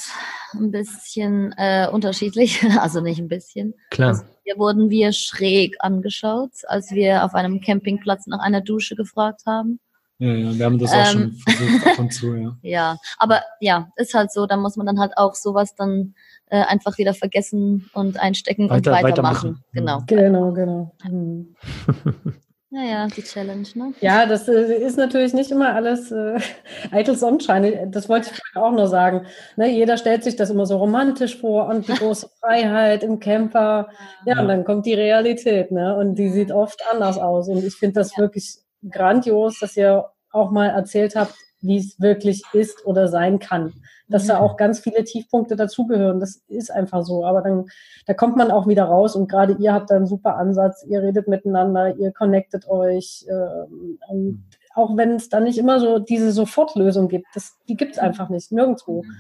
ein 0.54 0.70
bisschen 0.70 1.54
äh, 1.58 1.88
unterschiedlich. 1.92 2.64
Also 2.80 3.02
nicht 3.02 3.20
ein 3.20 3.28
bisschen. 3.28 3.74
Klar. 3.90 4.10
Also 4.10 4.24
hier 4.44 4.58
wurden 4.58 4.90
wir 4.90 5.12
schräg 5.12 5.76
angeschaut, 5.80 6.52
als 6.68 6.92
wir 6.92 7.26
auf 7.26 7.34
einem 7.34 7.62
Campingplatz 7.62 8.28
nach 8.28 8.40
einer 8.40 8.62
Dusche 8.62 8.96
gefragt 8.96 9.42
haben. 9.46 9.80
Ja, 10.20 10.34
ja, 10.34 10.58
wir 10.58 10.66
haben 10.66 10.78
das 10.78 10.92
auch 10.92 11.14
ähm, 11.14 11.36
schon 11.48 11.56
versucht 11.56 11.88
ab 11.88 12.00
und 12.00 12.14
zu, 12.14 12.36
ja. 12.36 12.58
ja, 12.62 12.98
aber 13.18 13.42
ja, 13.62 13.90
ist 13.96 14.14
halt 14.14 14.32
so, 14.34 14.46
da 14.46 14.58
muss 14.58 14.76
man 14.76 14.86
dann 14.86 15.00
halt 15.00 15.14
auch 15.18 15.34
sowas 15.34 15.76
dann 15.76 16.14
äh, 16.48 16.62
einfach 16.62 16.98
wieder 16.98 17.14
vergessen 17.14 17.90
und 17.94 18.20
einstecken 18.20 18.70
Weiter, 18.70 18.92
und 18.92 19.04
weitermachen. 19.04 19.64
Genau. 19.72 20.04
Genau, 20.08 20.52
genau. 20.52 20.96
Mhm. 21.04 21.56
Naja, 22.72 23.08
die 23.08 23.24
Challenge, 23.24 23.68
ne? 23.74 23.94
Ja, 24.00 24.28
das 24.28 24.48
äh, 24.48 24.76
ist 24.76 24.96
natürlich 24.96 25.34
nicht 25.34 25.50
immer 25.50 25.74
alles 25.74 26.12
äh, 26.12 26.40
eitel 26.92 27.16
Sonnenschein. 27.16 27.92
Das 27.92 28.08
wollte 28.08 28.30
ich 28.32 28.56
auch 28.56 28.72
nur 28.72 28.88
sagen. 28.88 29.26
Ne, 29.56 29.70
jeder 29.72 29.98
stellt 29.98 30.24
sich 30.24 30.36
das 30.36 30.52
immer 30.52 30.68
so 30.68 30.78
romantisch 30.78 31.40
vor 31.40 31.68
und 31.68 31.88
die 31.88 31.94
große 31.96 32.30
Freiheit 32.40 33.02
im 33.04 33.20
Camper. 33.20 33.90
Ja, 34.26 34.36
ja, 34.36 34.42
und 34.42 34.50
dann 34.50 34.66
kommt 34.66 34.86
die 34.86 34.94
Realität, 34.94 35.72
ne? 35.72 35.98
Und 35.98 36.16
die 36.16 36.30
sieht 36.30 36.52
oft 36.52 36.80
anders 36.92 37.18
aus. 37.18 37.50
Und 37.50 37.64
ich 37.64 37.74
finde 37.76 37.96
das 38.02 38.16
ja. 38.16 38.22
wirklich 38.22 38.60
grandios, 38.88 39.58
dass 39.60 39.76
ihr 39.76 40.06
auch 40.32 40.52
mal 40.52 40.68
erzählt 40.68 41.16
habt, 41.16 41.34
wie 41.62 41.78
es 41.78 42.00
wirklich 42.00 42.44
ist 42.54 42.86
oder 42.86 43.08
sein 43.08 43.40
kann. 43.40 43.74
Dass 44.08 44.26
da 44.26 44.38
mhm. 44.38 44.42
auch 44.42 44.58
ganz 44.58 44.80
viele 44.80 45.04
Tiefpunkte 45.04 45.56
dazugehören. 45.56 46.20
Das 46.20 46.42
ist 46.48 46.72
einfach 46.72 47.04
so. 47.04 47.26
Aber 47.26 47.42
dann, 47.42 47.66
da 48.06 48.14
kommt 48.14 48.38
man 48.38 48.52
auch 48.52 48.68
wieder 48.68 48.86
raus 48.86 49.16
und 49.16 49.30
gerade 49.30 49.56
ihr 49.60 49.74
habt 49.74 49.92
da 49.92 49.96
einen 49.96 50.08
super 50.08 50.36
Ansatz. 50.36 50.86
Ihr 50.88 51.02
redet 51.04 51.28
miteinander, 51.28 51.96
ihr 51.98 52.12
connectet 52.12 52.68
euch. 52.68 53.26
Äh, 53.28 54.12
und 54.12 54.46
auch 54.74 54.96
wenn 54.98 55.12
es 55.12 55.30
da 55.30 55.40
nicht 55.40 55.58
immer 55.58 55.80
so 55.80 56.00
diese 56.00 56.32
Sofortlösung 56.32 57.08
gibt, 57.08 57.28
das, 57.34 57.58
die 57.68 57.76
gibt 57.76 57.94
es 57.94 58.00
einfach 58.00 58.30
nicht, 58.30 58.52
nirgendwo. 58.52 59.04
Mhm. 59.04 59.16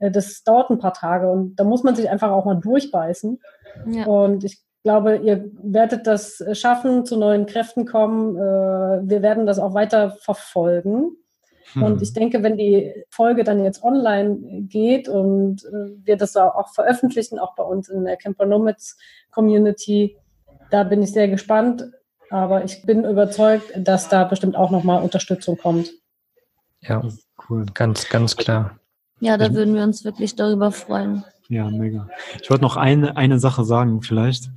Äh, 0.00 0.10
das 0.10 0.42
dauert 0.42 0.70
ein 0.70 0.78
paar 0.78 0.94
Tage 0.94 1.30
und 1.30 1.56
da 1.56 1.64
muss 1.64 1.84
man 1.84 1.94
sich 1.94 2.10
einfach 2.10 2.30
auch 2.30 2.44
mal 2.44 2.58
durchbeißen. 2.58 3.40
Ja. 3.86 4.06
Und 4.06 4.44
ich 4.44 4.60
glaube, 4.82 5.16
ihr 5.18 5.50
werdet 5.62 6.06
das 6.06 6.42
schaffen, 6.52 7.04
zu 7.04 7.16
neuen 7.16 7.46
Kräften 7.46 7.86
kommen. 7.86 8.36
Äh, 8.36 9.08
wir 9.08 9.22
werden 9.22 9.46
das 9.46 9.58
auch 9.58 9.74
weiter 9.74 10.12
verfolgen. 10.22 11.16
Hm. 11.72 11.82
Und 11.82 12.02
ich 12.02 12.12
denke, 12.12 12.42
wenn 12.42 12.56
die 12.56 12.92
Folge 13.10 13.44
dann 13.44 13.64
jetzt 13.64 13.82
online 13.82 14.62
geht 14.62 15.08
und 15.08 15.64
äh, 15.64 15.90
wir 16.04 16.16
das 16.16 16.36
auch 16.36 16.72
veröffentlichen, 16.72 17.38
auch 17.38 17.54
bei 17.54 17.62
uns 17.62 17.88
in 17.88 18.04
der 18.04 18.16
Camper 18.16 18.46
Nomads 18.46 18.96
Community, 19.30 20.16
da 20.70 20.84
bin 20.84 21.02
ich 21.02 21.12
sehr 21.12 21.28
gespannt. 21.28 21.84
Aber 22.30 22.64
ich 22.64 22.82
bin 22.82 23.04
überzeugt, 23.04 23.72
dass 23.76 24.08
da 24.08 24.24
bestimmt 24.24 24.56
auch 24.56 24.70
nochmal 24.70 25.02
Unterstützung 25.02 25.58
kommt. 25.58 25.90
Ja, 26.80 27.02
cool. 27.48 27.66
Ganz, 27.74 28.08
ganz 28.08 28.36
klar. 28.36 28.78
Ja, 29.18 29.36
da 29.36 29.52
würden 29.52 29.74
wir 29.74 29.82
uns 29.82 30.04
wirklich 30.04 30.36
darüber 30.36 30.70
freuen. 30.70 31.24
Ja, 31.48 31.68
mega. 31.68 32.08
Ich 32.40 32.48
wollte 32.48 32.62
noch 32.62 32.76
eine, 32.76 33.16
eine 33.16 33.40
Sache 33.40 33.64
sagen, 33.64 34.00
vielleicht. 34.02 34.50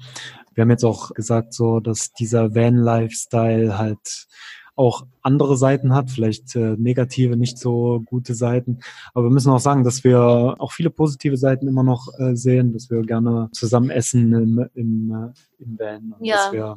Wir 0.54 0.62
haben 0.62 0.70
jetzt 0.70 0.86
auch 0.86 1.14
gesagt, 1.14 1.54
so, 1.54 1.80
dass 1.80 2.14
dieser 2.14 2.54
Van-Lifestyle 2.54 3.78
halt 3.78 4.28
auch 4.76 5.06
andere 5.22 5.56
Seiten 5.56 5.94
hat, 5.94 6.10
vielleicht 6.10 6.56
äh, 6.56 6.76
negative, 6.78 7.38
nicht 7.38 7.58
so 7.58 8.02
gute 8.06 8.34
Seiten. 8.34 8.80
Aber 9.14 9.26
wir 9.26 9.32
müssen 9.32 9.52
auch 9.52 9.60
sagen, 9.60 9.84
dass 9.84 10.04
wir 10.04 10.56
auch 10.58 10.72
viele 10.72 10.90
positive 10.90 11.38
Seiten 11.38 11.68
immer 11.68 11.84
noch 11.84 12.08
äh, 12.20 12.36
sehen, 12.36 12.74
dass 12.74 12.90
wir 12.90 13.02
gerne 13.02 13.50
zusammen 13.52 13.90
essen 13.90 14.34
im, 14.34 14.70
im, 14.74 15.12
äh, 15.12 15.64
im 15.64 15.80
Van. 15.80 16.16
Und 16.18 16.26
ja. 16.26 16.36
Dass 16.36 16.54
wir, 16.54 16.76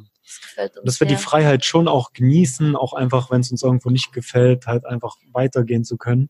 das 0.55 0.71
dass 0.83 0.99
wir 0.99 1.07
die 1.07 1.15
Freiheit 1.15 1.65
schon 1.65 1.87
auch 1.87 2.13
genießen, 2.13 2.75
auch 2.75 2.93
einfach, 2.93 3.31
wenn 3.31 3.41
es 3.41 3.51
uns 3.51 3.63
irgendwo 3.63 3.89
nicht 3.89 4.11
gefällt, 4.11 4.67
halt 4.67 4.85
einfach 4.85 5.15
weitergehen 5.31 5.83
zu 5.83 5.97
können, 5.97 6.29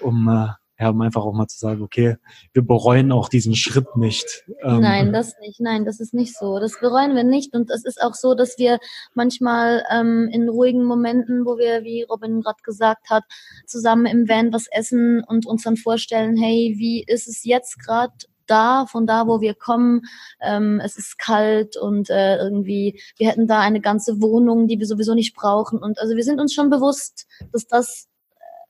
um 0.00 0.28
äh, 0.28 0.48
ja, 0.78 0.90
um 0.90 1.00
einfach 1.00 1.24
auch 1.24 1.32
mal 1.32 1.46
zu 1.46 1.58
sagen, 1.58 1.82
okay, 1.82 2.16
wir 2.52 2.62
bereuen 2.66 3.12
auch 3.12 3.28
diesen 3.28 3.54
Schritt 3.54 3.96
nicht. 3.96 4.44
Ähm, 4.62 4.80
Nein, 4.80 5.12
das 5.12 5.34
nicht. 5.40 5.58
Nein, 5.60 5.84
das 5.84 6.00
ist 6.00 6.12
nicht 6.12 6.36
so. 6.36 6.58
Das 6.58 6.78
bereuen 6.80 7.14
wir 7.14 7.24
nicht. 7.24 7.54
Und 7.54 7.70
es 7.70 7.84
ist 7.84 8.02
auch 8.02 8.14
so, 8.14 8.34
dass 8.34 8.58
wir 8.58 8.78
manchmal 9.14 9.84
ähm, 9.90 10.28
in 10.30 10.48
ruhigen 10.48 10.84
Momenten, 10.84 11.46
wo 11.46 11.56
wir, 11.56 11.82
wie 11.82 12.02
Robin 12.02 12.42
gerade 12.42 12.62
gesagt 12.62 13.08
hat, 13.08 13.24
zusammen 13.66 14.06
im 14.06 14.28
Van 14.28 14.52
was 14.52 14.66
essen 14.70 15.24
und 15.24 15.46
uns 15.46 15.62
dann 15.62 15.76
vorstellen, 15.76 16.36
hey, 16.36 16.74
wie 16.76 17.04
ist 17.06 17.26
es 17.26 17.44
jetzt 17.44 17.78
gerade 17.78 18.12
da, 18.46 18.86
von 18.86 19.06
da, 19.06 19.26
wo 19.26 19.40
wir 19.40 19.54
kommen. 19.54 20.02
Ähm, 20.40 20.80
es 20.84 20.96
ist 20.96 21.18
kalt 21.18 21.76
und 21.76 22.10
äh, 22.10 22.36
irgendwie, 22.36 23.00
wir 23.16 23.28
hätten 23.28 23.46
da 23.46 23.60
eine 23.60 23.80
ganze 23.80 24.20
Wohnung, 24.20 24.68
die 24.68 24.78
wir 24.78 24.86
sowieso 24.86 25.14
nicht 25.14 25.34
brauchen. 25.34 25.78
Und 25.80 25.98
also 25.98 26.14
wir 26.14 26.22
sind 26.22 26.40
uns 26.40 26.54
schon 26.54 26.70
bewusst, 26.70 27.26
dass 27.52 27.66
das 27.66 28.08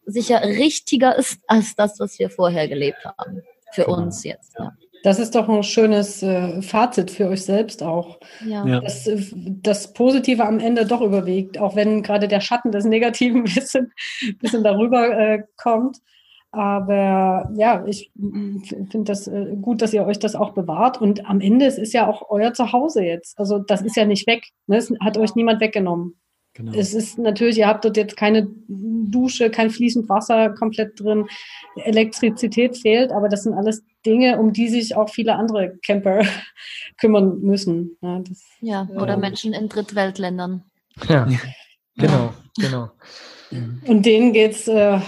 sicher 0.07 0.43
richtiger 0.43 1.17
ist 1.17 1.41
als 1.47 1.75
das, 1.77 2.01
was 2.01 2.19
wir 2.19 2.31
vorher 2.31 2.69
gelebt 2.69 3.05
haben. 3.05 3.43
Für 3.73 3.85
genau. 3.85 3.99
uns 3.99 4.25
jetzt. 4.25 4.55
Ja. 4.59 4.73
Das 5.03 5.19
ist 5.19 5.35
doch 5.35 5.49
ein 5.49 5.63
schönes 5.63 6.23
äh, 6.23 6.61
Fazit 6.63 7.11
für 7.11 7.29
euch 7.29 7.45
selbst 7.45 7.83
auch. 7.83 8.19
Ja. 8.45 8.81
Dass 8.81 9.07
äh, 9.07 9.21
das 9.35 9.93
Positive 9.93 10.45
am 10.45 10.59
Ende 10.59 10.87
doch 10.87 11.01
überwiegt, 11.01 11.59
auch 11.59 11.77
wenn 11.77 12.03
gerade 12.03 12.27
der 12.27 12.41
Schatten 12.41 12.73
des 12.73 12.85
Negativen 12.85 13.39
ein 13.47 13.55
bisschen, 13.55 13.93
bisschen 14.41 14.65
darüber 14.65 15.17
äh, 15.17 15.43
kommt. 15.57 15.99
Aber 16.51 17.51
ja, 17.55 17.85
ich 17.87 18.11
finde 18.17 19.05
das 19.05 19.29
äh, 19.29 19.57
gut, 19.61 19.83
dass 19.83 19.93
ihr 19.93 20.07
euch 20.07 20.19
das 20.19 20.35
auch 20.35 20.55
bewahrt. 20.55 21.01
Und 21.01 21.29
am 21.29 21.41
Ende, 21.41 21.67
es 21.67 21.77
ist 21.77 21.93
ja 21.93 22.09
auch 22.09 22.31
euer 22.31 22.55
Zuhause 22.55 23.05
jetzt. 23.05 23.39
Also 23.39 23.59
das 23.59 23.83
ist 23.83 23.95
ja 23.95 24.07
nicht 24.07 24.27
weg. 24.27 24.49
Ne? 24.67 24.79
Es 24.79 24.93
hat 25.01 25.19
euch 25.19 25.35
niemand 25.35 25.61
weggenommen. 25.61 26.17
Genau. 26.57 26.73
Es 26.73 26.95
ist 26.95 27.19
natürlich, 27.19 27.59
ihr 27.59 27.67
habt 27.67 27.85
dort 27.85 27.99
jetzt 27.99 28.17
keine 28.17 28.49
Dusche, 28.67 29.51
kein 29.51 29.69
fließend 29.69 30.09
Wasser 30.09 30.49
komplett 30.55 30.99
drin, 30.99 31.27
Elektrizität 31.77 32.79
fehlt, 32.79 33.13
aber 33.13 33.29
das 33.29 33.43
sind 33.43 33.53
alles 33.53 33.85
Dinge, 34.07 34.39
um 34.39 34.55
die 34.55 34.69
sich 34.69 34.97
auch 34.97 35.11
viele 35.11 35.35
andere 35.35 35.77
Camper 35.85 36.23
kümmern 36.99 37.43
müssen. 37.43 37.99
Ja, 38.01 38.21
das, 38.21 38.43
ja 38.63 38.89
oder 38.95 39.15
äh, 39.15 39.19
Menschen 39.19 39.53
in 39.53 39.69
Drittweltländern. 39.69 40.63
Ja, 41.11 41.29
genau, 41.99 42.33
genau. 42.59 42.91
Und 43.87 44.07
denen 44.07 44.33
geht's 44.33 44.67
äh, 44.67 44.99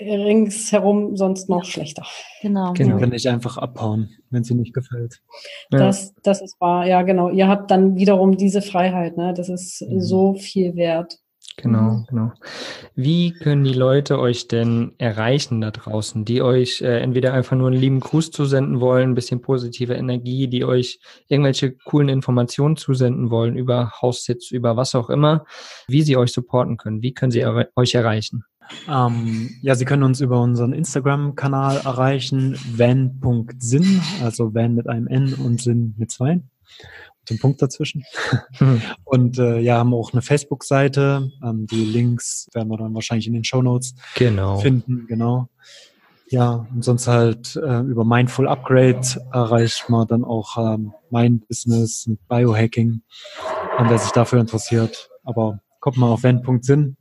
ringsherum 0.00 1.16
sonst 1.16 1.48
noch 1.48 1.64
schlechter. 1.64 2.04
Genau. 2.40 2.72
genau. 2.72 3.00
Wenn 3.00 3.10
nicht 3.10 3.28
einfach 3.28 3.58
abhauen, 3.58 4.10
wenn 4.30 4.44
sie 4.44 4.54
nicht 4.54 4.72
gefällt. 4.72 5.20
Das, 5.70 6.14
das 6.22 6.40
ist 6.40 6.60
wahr, 6.60 6.86
ja, 6.86 7.02
genau. 7.02 7.30
Ihr 7.30 7.48
habt 7.48 7.70
dann 7.70 7.96
wiederum 7.96 8.36
diese 8.36 8.62
Freiheit, 8.62 9.16
ne? 9.16 9.34
Das 9.34 9.48
ist 9.48 9.82
mhm. 9.82 10.00
so 10.00 10.34
viel 10.34 10.74
wert. 10.74 11.18
Genau, 11.56 12.02
genau. 12.08 12.32
Wie 12.96 13.32
können 13.32 13.62
die 13.62 13.74
Leute 13.74 14.18
euch 14.18 14.48
denn 14.48 14.92
erreichen 14.98 15.60
da 15.60 15.70
draußen, 15.70 16.24
die 16.24 16.42
euch 16.42 16.82
äh, 16.82 16.98
entweder 16.98 17.32
einfach 17.32 17.56
nur 17.56 17.68
einen 17.68 17.80
lieben 17.80 18.00
Gruß 18.00 18.32
zusenden 18.32 18.80
wollen, 18.80 19.10
ein 19.10 19.14
bisschen 19.14 19.40
positive 19.40 19.94
Energie, 19.94 20.48
die 20.48 20.64
euch 20.64 20.98
irgendwelche 21.28 21.72
coolen 21.72 22.08
Informationen 22.08 22.76
zusenden 22.76 23.30
wollen 23.30 23.56
über 23.56 23.92
Haussitz, 24.02 24.50
über 24.50 24.76
was 24.76 24.96
auch 24.96 25.10
immer, 25.10 25.44
wie 25.86 26.02
sie 26.02 26.16
euch 26.16 26.32
supporten 26.32 26.76
können? 26.76 27.02
Wie 27.02 27.14
können 27.14 27.30
sie 27.30 27.44
erre- 27.44 27.68
euch 27.76 27.94
erreichen? 27.94 28.44
Ähm, 28.88 29.50
ja, 29.62 29.74
Sie 29.74 29.84
können 29.84 30.02
uns 30.02 30.20
über 30.20 30.40
unseren 30.40 30.72
Instagram-Kanal 30.72 31.78
erreichen, 31.84 32.56
van.sinn, 32.76 34.00
also 34.22 34.54
van 34.54 34.74
mit 34.74 34.88
einem 34.88 35.06
N 35.06 35.34
und 35.34 35.60
Sinn 35.60 35.94
mit 35.98 36.10
zwei. 36.10 36.32
Und 36.32 37.30
dem 37.30 37.38
Punkt 37.38 37.62
dazwischen. 37.62 38.04
Hm. 38.58 38.82
Und 39.04 39.38
äh, 39.38 39.58
ja, 39.60 39.78
haben 39.78 39.94
auch 39.94 40.12
eine 40.12 40.22
Facebook-Seite. 40.22 41.30
Ähm, 41.42 41.66
die 41.66 41.84
Links 41.84 42.48
werden 42.52 42.68
wir 42.68 42.76
dann 42.76 42.94
wahrscheinlich 42.94 43.26
in 43.26 43.32
den 43.32 43.44
Show 43.44 43.62
Notes 43.62 43.94
Genau. 44.16 44.58
finden, 44.58 45.06
genau. 45.06 45.48
Ja, 46.28 46.66
und 46.74 46.82
sonst 46.82 47.06
halt 47.06 47.54
äh, 47.54 47.80
über 47.80 48.04
Mindful 48.04 48.48
Upgrade 48.48 49.02
erreicht 49.32 49.88
man 49.88 50.08
dann 50.08 50.24
auch 50.24 50.56
ähm, 50.58 50.92
mein 51.10 51.40
Business 51.40 52.06
mit 52.06 52.26
Biohacking, 52.28 53.02
und 53.78 53.90
wer 53.90 53.98
sich 53.98 54.10
dafür 54.10 54.40
interessiert. 54.40 55.10
Aber 55.22 55.60
kommt 55.80 55.96
mal 55.96 56.08
auf 56.08 56.22
van.sinn. 56.22 56.96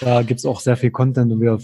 Da 0.00 0.22
gibt's 0.22 0.44
auch 0.44 0.60
sehr 0.60 0.76
viel 0.76 0.90
Content 0.90 1.32
und 1.32 1.40
wir, 1.40 1.58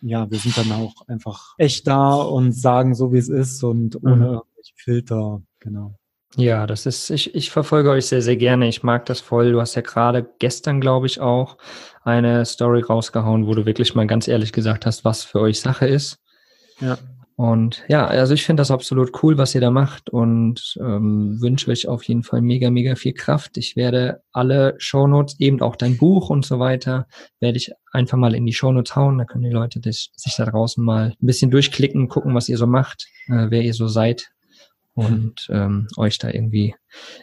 ja, 0.00 0.30
wir 0.30 0.38
sind 0.38 0.56
dann 0.56 0.72
auch 0.72 0.94
einfach 1.06 1.54
echt 1.58 1.86
da 1.86 2.14
und 2.14 2.52
sagen 2.52 2.94
so, 2.94 3.12
wie 3.12 3.18
es 3.18 3.28
ist 3.28 3.62
und 3.62 3.96
ohne 4.02 4.16
Mhm. 4.16 4.22
irgendwelche 4.22 4.74
Filter. 4.76 5.42
Genau. 5.60 5.94
Ja, 6.36 6.66
das 6.66 6.86
ist, 6.86 7.10
ich, 7.10 7.34
ich 7.34 7.50
verfolge 7.50 7.90
euch 7.90 8.06
sehr, 8.06 8.22
sehr 8.22 8.36
gerne. 8.36 8.68
Ich 8.68 8.82
mag 8.82 9.06
das 9.06 9.20
voll. 9.20 9.52
Du 9.52 9.60
hast 9.60 9.74
ja 9.76 9.82
gerade 9.82 10.28
gestern, 10.38 10.80
glaube 10.80 11.06
ich, 11.06 11.20
auch 11.20 11.56
eine 12.04 12.44
Story 12.44 12.80
rausgehauen, 12.82 13.46
wo 13.46 13.54
du 13.54 13.64
wirklich 13.66 13.94
mal 13.94 14.06
ganz 14.06 14.28
ehrlich 14.28 14.52
gesagt 14.52 14.84
hast, 14.86 15.04
was 15.04 15.24
für 15.24 15.40
euch 15.40 15.60
Sache 15.60 15.86
ist. 15.86 16.18
Ja. 16.80 16.98
Und 17.38 17.84
ja, 17.86 18.04
also 18.04 18.34
ich 18.34 18.44
finde 18.44 18.62
das 18.62 18.72
absolut 18.72 19.22
cool, 19.22 19.38
was 19.38 19.54
ihr 19.54 19.60
da 19.60 19.70
macht 19.70 20.10
und 20.10 20.76
ähm, 20.80 21.40
wünsche 21.40 21.70
euch 21.70 21.86
auf 21.86 22.02
jeden 22.02 22.24
Fall 22.24 22.42
mega, 22.42 22.68
mega 22.68 22.96
viel 22.96 23.12
Kraft. 23.12 23.56
Ich 23.58 23.76
werde 23.76 24.22
alle 24.32 24.74
Shownotes, 24.78 25.38
eben 25.38 25.60
auch 25.62 25.76
dein 25.76 25.98
Buch 25.98 26.30
und 26.30 26.44
so 26.44 26.58
weiter, 26.58 27.06
werde 27.38 27.56
ich 27.58 27.70
einfach 27.92 28.18
mal 28.18 28.34
in 28.34 28.44
die 28.44 28.52
Shownotes 28.52 28.96
hauen. 28.96 29.18
Da 29.18 29.24
können 29.24 29.44
die 29.44 29.50
Leute 29.50 29.78
das, 29.78 30.08
sich 30.16 30.34
da 30.34 30.46
draußen 30.46 30.84
mal 30.84 31.10
ein 31.10 31.26
bisschen 31.26 31.52
durchklicken, 31.52 32.08
gucken, 32.08 32.34
was 32.34 32.48
ihr 32.48 32.58
so 32.58 32.66
macht, 32.66 33.06
äh, 33.28 33.46
wer 33.50 33.62
ihr 33.62 33.72
so 33.74 33.86
seid 33.86 34.32
und 34.94 35.46
ähm, 35.48 35.86
euch 35.96 36.18
da 36.18 36.30
irgendwie 36.30 36.74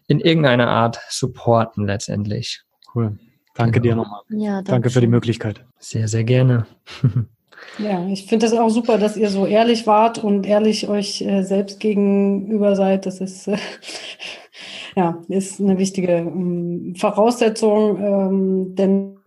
in 0.07 0.22
irgendeiner 0.22 0.70
Art 0.70 0.97
supporten 1.09 1.86
letztendlich. 1.88 2.61
Cool. 2.95 3.20
Danke 3.53 3.82
Genau. 3.82 3.91
dir 3.91 3.95
nochmal. 3.97 4.22
Ja, 4.30 4.61
Danke 4.61 4.89
für 4.89 5.01
die. 5.01 5.07
Möglichkeit. 5.07 5.66
Sehr, 5.78 6.07
sehr 6.07 6.24
gerne. 6.24 6.68
Ja, 7.77 8.07
ich 8.07 8.25
finde 8.25 8.45
das 8.45 8.57
auch 8.57 8.69
super, 8.69 8.97
dass 8.97 9.17
ihr 9.17 9.29
so 9.29 9.45
ehrlich 9.45 9.85
wart 9.85 10.23
und 10.23 10.45
ehrlich 10.45 10.87
euch 10.87 11.21
äh, 11.21 11.43
selbst 11.43 11.79
gegenüber 11.79 12.75
seid. 12.75 13.05
Das 13.05 13.19
ist, 13.19 13.47
äh, 13.47 13.57
ja, 14.95 15.21
ist 15.27 15.59
eine 15.59 15.77
wichtige 15.77 16.13
ähm, 16.13 16.95
Voraussetzung, 16.97 17.97
ähm, 18.01 18.75
denn 18.75 19.17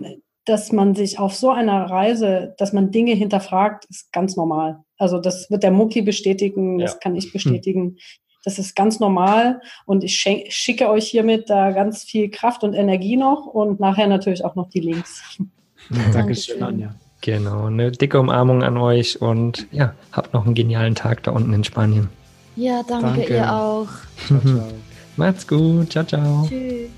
dass 0.46 0.72
man 0.72 0.94
sich 0.94 1.18
auf 1.18 1.34
so 1.34 1.50
einer 1.50 1.90
Reise, 1.90 2.54
dass 2.56 2.72
man 2.72 2.90
Dinge 2.90 3.12
hinterfragt, 3.12 3.84
ist 3.90 4.10
ganz 4.12 4.34
normal. 4.34 4.78
Also 4.96 5.18
das 5.20 5.50
wird 5.50 5.62
der 5.62 5.70
Mucki 5.70 6.00
bestätigen, 6.00 6.78
das 6.78 6.94
Ja. 6.94 6.98
kann 7.00 7.16
ich 7.16 7.32
bestätigen. 7.32 7.98
Das 8.44 8.58
ist 8.58 8.74
ganz 8.74 8.98
normal 8.98 9.60
und 9.84 10.04
ich 10.04 10.16
schicke 10.16 10.88
euch 10.88 11.08
hiermit 11.08 11.50
da 11.50 11.72
ganz 11.72 12.04
viel 12.04 12.30
Kraft 12.30 12.64
und 12.64 12.72
Energie 12.72 13.18
noch 13.18 13.44
und 13.44 13.78
nachher 13.78 14.06
natürlich 14.06 14.42
auch 14.42 14.54
noch 14.54 14.70
die 14.70 14.80
Links. 14.80 15.22
Dankeschön, 15.90 16.12
Dankeschön. 16.12 16.62
Anja. 16.62 16.94
Genau, 17.20 17.66
eine 17.66 17.90
dicke 17.90 18.20
Umarmung 18.20 18.62
an 18.62 18.76
euch 18.76 19.20
und 19.20 19.66
ja, 19.72 19.94
habt 20.12 20.34
noch 20.34 20.44
einen 20.46 20.54
genialen 20.54 20.94
Tag 20.94 21.22
da 21.24 21.32
unten 21.32 21.52
in 21.52 21.64
Spanien. 21.64 22.08
Ja, 22.54 22.82
danke, 22.88 23.20
Danke. 23.20 23.34
ihr 23.34 23.52
auch. 23.52 23.88
Ciao, 24.26 24.40
ciao. 24.40 24.72
Macht's 25.16 25.46
gut, 25.46 25.90
ciao, 25.90 26.04
ciao. 26.04 26.46
Tschüss. 26.48 26.90